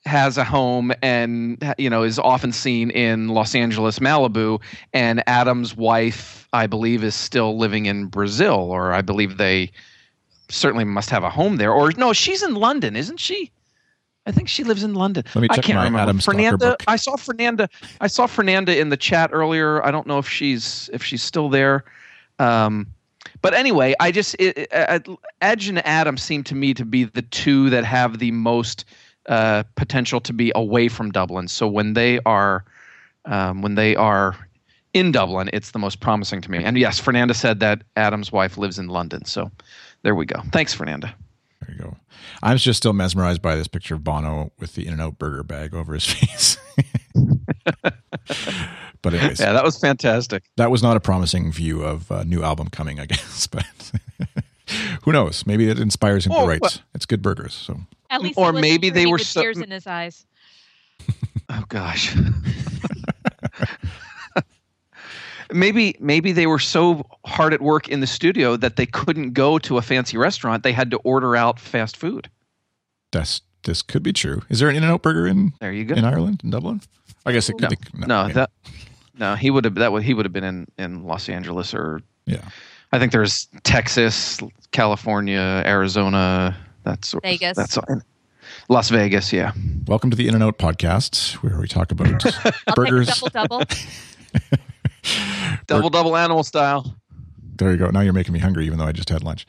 has 0.06 0.38
a 0.38 0.44
home 0.44 0.92
and 1.02 1.74
you 1.78 1.90
know 1.90 2.04
is 2.04 2.20
often 2.20 2.52
seen 2.52 2.90
in 2.92 3.30
Los 3.30 3.56
Angeles, 3.56 4.00
Malibu, 4.00 4.62
and 4.94 5.24
Adam's 5.28 5.76
wife, 5.76 6.48
I 6.54 6.68
believe, 6.68 7.04
is 7.04 7.16
still 7.16 7.58
living 7.58 7.86
in 7.86 8.08
Brazil, 8.08 8.56
or 8.56 8.94
I 8.94 9.02
believe 9.02 9.38
they 9.38 9.72
certainly 10.50 10.84
must 10.84 11.10
have 11.10 11.24
a 11.24 11.30
home 11.30 11.58
there. 11.58 11.72
Or 11.72 11.92
no, 11.94 12.14
she's 12.14 12.44
in 12.44 12.56
London, 12.56 12.96
isn't 12.96 13.20
she? 13.20 13.52
I 14.26 14.32
think 14.32 14.48
she 14.48 14.64
lives 14.64 14.84
in 14.84 14.94
London. 14.94 15.24
Let 15.36 15.42
me 15.42 15.48
check 15.50 15.60
I 15.60 15.62
can't 15.62 15.78
my 15.78 15.84
remember. 15.84 16.00
Adam 16.00 16.20
Fernanda. 16.20 16.58
book. 16.58 16.84
I 16.88 16.96
saw 16.96 17.16
Fernanda. 17.18 17.70
I 18.00 18.08
saw 18.08 18.26
Fernanda 18.26 18.78
in 18.78 18.90
the 18.90 18.98
chat 18.98 19.32
earlier. 19.34 19.84
I 19.86 19.92
don't 19.92 20.08
know 20.08 20.18
if 20.18 20.30
she's 20.30 20.90
if 20.94 21.04
she's 21.04 21.22
still 21.22 21.50
there. 21.50 21.84
Um, 22.40 22.88
but 23.42 23.54
anyway, 23.54 23.96
I 24.00 24.12
just 24.12 24.36
it, 24.40 24.70
it, 24.72 25.08
Edge 25.42 25.68
and 25.68 25.86
Adam 25.86 26.18
seem 26.18 26.44
to 26.46 26.56
me 26.56 26.74
to 26.74 26.86
be 26.86 27.04
the 27.04 27.22
two 27.22 27.70
that 27.70 27.84
have 27.84 28.20
the 28.20 28.32
most 28.32 28.86
uh, 29.28 29.64
potential 29.76 30.20
to 30.22 30.34
be 30.34 30.52
away 30.56 30.88
from 30.88 31.12
Dublin. 31.12 31.48
So 31.48 31.68
when 31.68 31.94
they 31.94 32.20
are 32.26 32.66
um, 33.26 33.62
when 33.62 33.76
they 33.76 33.96
are 33.96 34.36
in 34.94 35.12
Dublin, 35.12 35.50
it's 35.54 35.72
the 35.72 35.80
most 35.80 36.00
promising 36.00 36.42
to 36.42 36.52
me. 36.52 36.64
And 36.64 36.78
yes, 36.78 37.00
Fernanda 37.00 37.34
said 37.34 37.60
that 37.62 37.84
Adam's 37.96 38.32
wife 38.32 38.58
lives 38.58 38.78
in 38.78 38.88
London. 38.88 39.26
So 39.26 39.52
there 40.04 40.16
we 40.16 40.26
go. 40.26 40.42
Thanks, 40.52 40.74
Fernanda. 40.74 41.16
There 41.62 41.76
you 41.76 41.82
go. 41.84 41.98
I'm 42.42 42.58
just 42.58 42.78
still 42.78 42.94
mesmerized 42.94 43.42
by 43.42 43.56
this 43.56 43.68
picture 43.68 43.96
of 43.96 44.04
Bono 44.04 44.52
with 44.60 44.76
the 44.76 44.86
In-N-Out 44.86 45.18
burger 45.18 45.44
bag 45.44 45.74
over 45.74 45.94
his 45.94 46.06
face. 46.14 46.58
but 49.02 49.14
anyways, 49.14 49.40
yeah, 49.40 49.54
that 49.54 49.64
was 49.64 49.80
fantastic. 49.80 50.44
That 50.58 50.70
was 50.70 50.84
not 50.84 50.98
a 50.98 51.00
promising 51.00 51.52
view 51.52 51.84
of 51.84 52.12
a 52.12 52.26
new 52.26 52.44
album 52.44 52.68
coming, 52.70 53.00
I 53.00 53.06
guess. 53.06 53.48
But 54.66 54.96
who 55.04 55.12
knows? 55.12 55.46
Maybe 55.46 55.70
it 55.70 55.78
inspires 55.80 56.26
him 56.26 56.32
oh, 56.32 56.44
to 56.44 56.48
write. 56.48 56.62
Well, 56.62 56.72
it's 56.96 57.06
good 57.06 57.22
burgers. 57.22 57.54
So 57.54 57.82
at 58.14 58.22
least, 58.22 58.38
or 58.38 58.54
maybe 58.54 58.90
they 58.90 59.06
were 59.06 59.18
so, 59.18 59.42
tears 59.42 59.58
in 59.58 59.72
his 59.72 59.88
eyes. 59.88 60.26
oh 61.50 61.64
gosh. 61.70 62.16
maybe 65.52 65.96
maybe 66.00 66.32
they 66.32 66.48
were 66.48 66.60
so 66.60 67.06
hard 67.26 67.54
at 67.54 67.62
work 67.62 67.88
in 67.88 68.00
the 68.00 68.08
studio 68.08 68.56
that 68.58 68.76
they 68.76 68.86
couldn't 68.86 69.34
go 69.34 69.58
to 69.60 69.78
a 69.78 69.82
fancy 69.82 70.18
restaurant. 70.18 70.64
They 70.64 70.74
had 70.74 70.92
to 70.92 70.98
order 70.98 71.36
out 71.36 71.60
fast 71.60 71.98
food. 71.98 72.30
That's 73.12 73.42
this 73.64 73.82
could 73.82 74.04
be 74.04 74.14
true. 74.14 74.42
Is 74.50 74.60
there 74.60 74.70
an 74.70 74.76
In-N-Out 74.76 75.02
burger 75.02 75.26
in 75.26 75.54
there? 75.60 75.72
You 75.72 75.86
go 75.86 75.96
in 75.96 76.04
Ireland 76.04 76.42
in 76.44 76.50
Dublin. 76.50 76.82
I 77.26 77.32
guess 77.32 77.50
it 77.50 77.54
could. 77.54 77.64
No, 77.64 77.70
be, 77.70 77.78
no, 77.94 78.08
no 78.08 78.28
yeah. 78.28 78.34
that 78.34 78.52
no. 79.18 79.36
He 79.36 79.50
would 79.50 79.66
have 79.66 79.76
that 79.76 79.92
would 79.92 80.04
he 80.04 80.14
would 80.14 80.26
have 80.26 80.34
been 80.34 80.44
in 80.44 80.68
in 80.78 81.04
Los 81.04 81.30
Angeles 81.30 81.74
or 81.74 82.02
yeah. 82.26 82.42
I 82.92 83.00
think 83.00 83.12
there's 83.12 83.48
Texas, 83.64 84.40
California, 84.72 85.64
Arizona. 85.66 86.56
That's 86.84 87.16
Vegas. 87.24 87.58
That's 87.58 87.78
Las 88.70 88.90
Vegas. 88.90 89.32
Yeah. 89.32 89.54
Welcome 89.88 90.10
to 90.10 90.18
the 90.18 90.28
In-N-Out 90.28 90.58
podcast, 90.58 91.36
where 91.36 91.58
we 91.60 91.68
talk 91.68 91.92
about 91.92 92.24
burgers. 92.76 93.08
double 93.08 93.30
double. 93.30 93.64
double 95.68 95.90
double 95.90 96.18
animal 96.18 96.44
style. 96.44 96.96
There 97.56 97.72
you 97.72 97.78
go. 97.78 97.90
Now 97.90 98.02
you're 98.02 98.14
making 98.14 98.34
me 98.34 98.40
hungry, 98.40 98.66
even 98.66 98.80
though 98.80 98.86
I 98.86 98.92
just 98.92 99.10
had 99.10 99.24
lunch. 99.24 99.48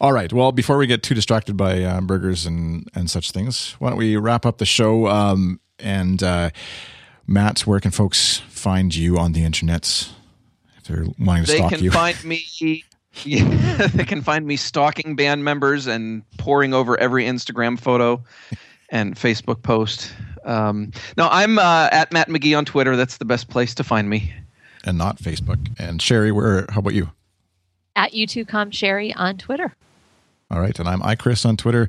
All 0.00 0.12
right. 0.12 0.32
Well, 0.32 0.52
before 0.52 0.78
we 0.78 0.86
get 0.86 1.02
too 1.02 1.14
distracted 1.14 1.56
by 1.56 1.82
uh, 1.82 2.00
burgers 2.00 2.46
and 2.46 2.88
and 2.94 3.10
such 3.10 3.32
things, 3.32 3.72
why 3.80 3.88
don't 3.88 3.98
we 3.98 4.16
wrap 4.16 4.46
up 4.46 4.58
the 4.58 4.66
show? 4.66 5.08
Um, 5.08 5.58
and 5.80 6.22
uh, 6.22 6.50
Matt, 7.26 7.60
where 7.60 7.80
can 7.80 7.90
folks 7.90 8.38
find 8.48 8.94
you 8.94 9.18
on 9.18 9.32
the 9.32 9.44
internet 9.44 10.08
if 10.76 10.84
they're 10.84 11.06
wanting 11.18 11.44
to 11.44 11.50
they 11.50 11.56
stalk 11.58 11.72
you? 11.72 11.78
They 11.78 11.82
can 11.84 11.90
find 11.90 12.24
me. 12.24 12.84
Yeah, 13.24 13.86
they 13.94 14.04
can 14.04 14.22
find 14.22 14.46
me 14.46 14.56
stalking 14.56 15.16
band 15.16 15.44
members 15.44 15.86
and 15.86 16.22
poring 16.38 16.74
over 16.74 16.98
every 16.98 17.24
Instagram 17.24 17.78
photo 17.78 18.22
and 18.90 19.14
Facebook 19.14 19.62
post. 19.62 20.12
Um, 20.44 20.92
no, 21.16 21.28
I'm 21.30 21.58
uh, 21.58 21.88
at 21.92 22.12
Matt 22.12 22.28
McGee 22.28 22.56
on 22.56 22.64
Twitter. 22.64 22.96
That's 22.96 23.18
the 23.18 23.24
best 23.24 23.48
place 23.48 23.74
to 23.74 23.84
find 23.84 24.08
me. 24.08 24.32
And 24.84 24.98
not 24.98 25.18
Facebook. 25.18 25.58
And 25.78 26.00
Sherry, 26.02 26.32
where? 26.32 26.66
How 26.70 26.80
about 26.80 26.94
you? 26.94 27.10
At 27.94 28.12
U2Com 28.12 28.72
Sherry 28.72 29.14
on 29.14 29.38
Twitter. 29.38 29.74
All 30.50 30.60
right, 30.60 30.78
and 30.78 30.88
I'm 30.88 31.00
iChris 31.00 31.46
on 31.46 31.56
Twitter. 31.56 31.88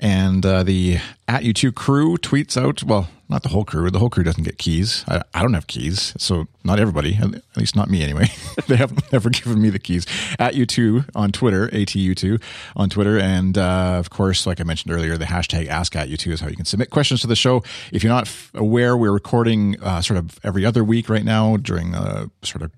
And 0.00 0.44
uh, 0.46 0.62
the 0.62 0.98
at 1.28 1.42
U2 1.42 1.74
crew 1.74 2.16
tweets 2.16 2.56
out, 2.60 2.82
well, 2.82 3.08
not 3.28 3.42
the 3.44 3.50
whole 3.50 3.64
crew. 3.64 3.90
The 3.90 3.98
whole 4.00 4.10
crew 4.10 4.24
doesn't 4.24 4.42
get 4.42 4.58
keys. 4.58 5.04
I, 5.06 5.22
I 5.34 5.42
don't 5.42 5.52
have 5.52 5.66
keys. 5.66 6.14
So 6.18 6.48
not 6.64 6.80
everybody, 6.80 7.14
at 7.14 7.56
least 7.56 7.76
not 7.76 7.88
me 7.88 8.02
anyway. 8.02 8.28
they 8.66 8.76
have 8.76 9.12
never 9.12 9.30
given 9.30 9.60
me 9.60 9.70
the 9.70 9.78
keys. 9.78 10.06
At 10.38 10.54
U2 10.54 11.10
on 11.14 11.30
Twitter, 11.30 11.68
ATU2 11.68 12.42
on 12.74 12.90
Twitter. 12.90 13.18
And 13.18 13.56
uh, 13.56 13.96
of 13.98 14.10
course, 14.10 14.46
like 14.46 14.58
I 14.58 14.64
mentioned 14.64 14.92
earlier, 14.92 15.16
the 15.16 15.26
hashtag 15.26 15.68
ask 15.68 15.94
at 15.94 16.08
U2 16.08 16.32
is 16.32 16.40
how 16.40 16.48
you 16.48 16.56
can 16.56 16.64
submit 16.64 16.90
questions 16.90 17.20
to 17.20 17.26
the 17.26 17.36
show. 17.36 17.62
If 17.92 18.02
you're 18.02 18.12
not 18.12 18.26
f- 18.26 18.50
aware, 18.54 18.96
we're 18.96 19.12
recording 19.12 19.80
uh, 19.82 20.00
sort 20.00 20.18
of 20.18 20.40
every 20.42 20.64
other 20.64 20.82
week 20.82 21.08
right 21.08 21.24
now 21.24 21.56
during 21.58 21.94
a 21.94 22.30
sort 22.42 22.62
of 22.62 22.72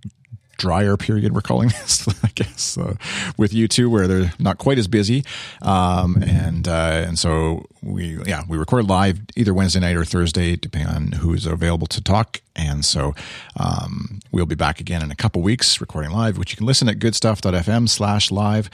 drier 0.56 0.96
period 0.96 1.32
we're 1.32 1.40
calling 1.40 1.68
this 1.80 2.06
i 2.24 2.30
guess 2.34 2.78
uh, 2.78 2.94
with 3.36 3.52
U2 3.52 3.88
where 3.88 4.06
they're 4.06 4.32
not 4.38 4.58
quite 4.58 4.78
as 4.78 4.88
busy. 4.88 5.24
Um, 5.60 6.22
and 6.22 6.66
uh, 6.68 7.04
and 7.06 7.18
so 7.18 7.66
we 7.82 8.22
yeah 8.24 8.42
we 8.48 8.56
record 8.56 8.88
live 8.88 9.20
either 9.36 9.52
wednesday 9.52 9.80
night 9.80 9.96
or 9.96 10.04
thursday 10.04 10.54
depending 10.56 10.94
on 10.94 11.12
who's 11.12 11.46
available 11.46 11.86
to 11.88 12.00
talk. 12.00 12.40
And 12.54 12.84
so 12.84 13.14
um, 13.58 14.20
we'll 14.30 14.46
be 14.46 14.54
back 14.54 14.78
again 14.78 15.02
in 15.02 15.10
a 15.10 15.16
couple 15.16 15.42
weeks 15.42 15.80
recording 15.80 16.10
live 16.10 16.38
which 16.38 16.52
you 16.52 16.56
can 16.56 16.66
listen 16.66 16.88
at 16.88 16.98
goodstuff.fm 16.98 17.88
slash 17.88 18.30
live. 18.30 18.68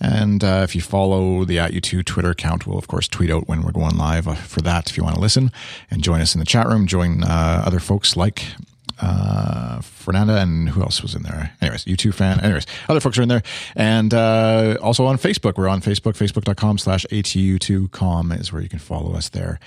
And 0.00 0.42
uh, 0.42 0.62
if 0.64 0.74
you 0.74 0.82
follow 0.82 1.44
the 1.44 1.58
at 1.58 1.72
U2 1.72 2.04
twitter 2.04 2.30
account 2.30 2.66
we'll 2.66 2.78
of 2.78 2.88
course 2.88 3.08
tweet 3.08 3.30
out 3.30 3.48
when 3.48 3.62
we're 3.62 3.72
going 3.72 3.96
live 3.96 4.28
uh, 4.28 4.34
for 4.34 4.60
that 4.62 4.90
if 4.90 4.96
you 4.96 5.02
want 5.02 5.16
to 5.16 5.20
listen 5.20 5.50
and 5.90 6.02
join 6.02 6.20
us 6.20 6.34
in 6.34 6.38
the 6.38 6.46
chat 6.46 6.66
room. 6.66 6.86
Join 6.86 7.24
uh, 7.24 7.62
other 7.66 7.80
folks 7.80 8.16
like 8.16 8.44
uh, 9.00 9.80
Fernanda, 9.80 10.40
and 10.40 10.68
who 10.68 10.82
else 10.82 11.02
was 11.02 11.14
in 11.14 11.22
there? 11.22 11.54
Anyways, 11.60 11.84
U2 11.84 12.14
fan. 12.14 12.40
Anyways, 12.40 12.66
other 12.88 13.00
folks 13.00 13.18
are 13.18 13.22
in 13.22 13.28
there. 13.28 13.42
And 13.74 14.12
uh, 14.12 14.76
also 14.82 15.06
on 15.06 15.16
Facebook. 15.18 15.56
We're 15.56 15.68
on 15.68 15.80
Facebook, 15.80 16.16
facebook.com 16.16 16.78
slash 16.78 17.06
ATU2com 17.10 18.38
is 18.40 18.52
where 18.52 18.62
you 18.62 18.68
can 18.68 18.78
follow 18.78 19.14
us 19.14 19.28
there. 19.28 19.58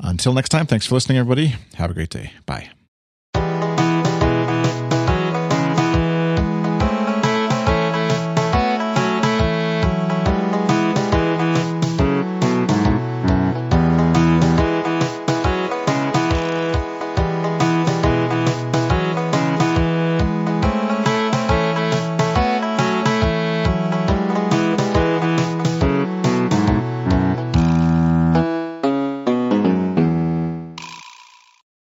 Until 0.00 0.32
next 0.32 0.48
time, 0.48 0.66
thanks 0.66 0.86
for 0.86 0.94
listening, 0.94 1.18
everybody. 1.18 1.54
Have 1.74 1.90
a 1.90 1.94
great 1.94 2.10
day. 2.10 2.32
Bye. 2.46 2.70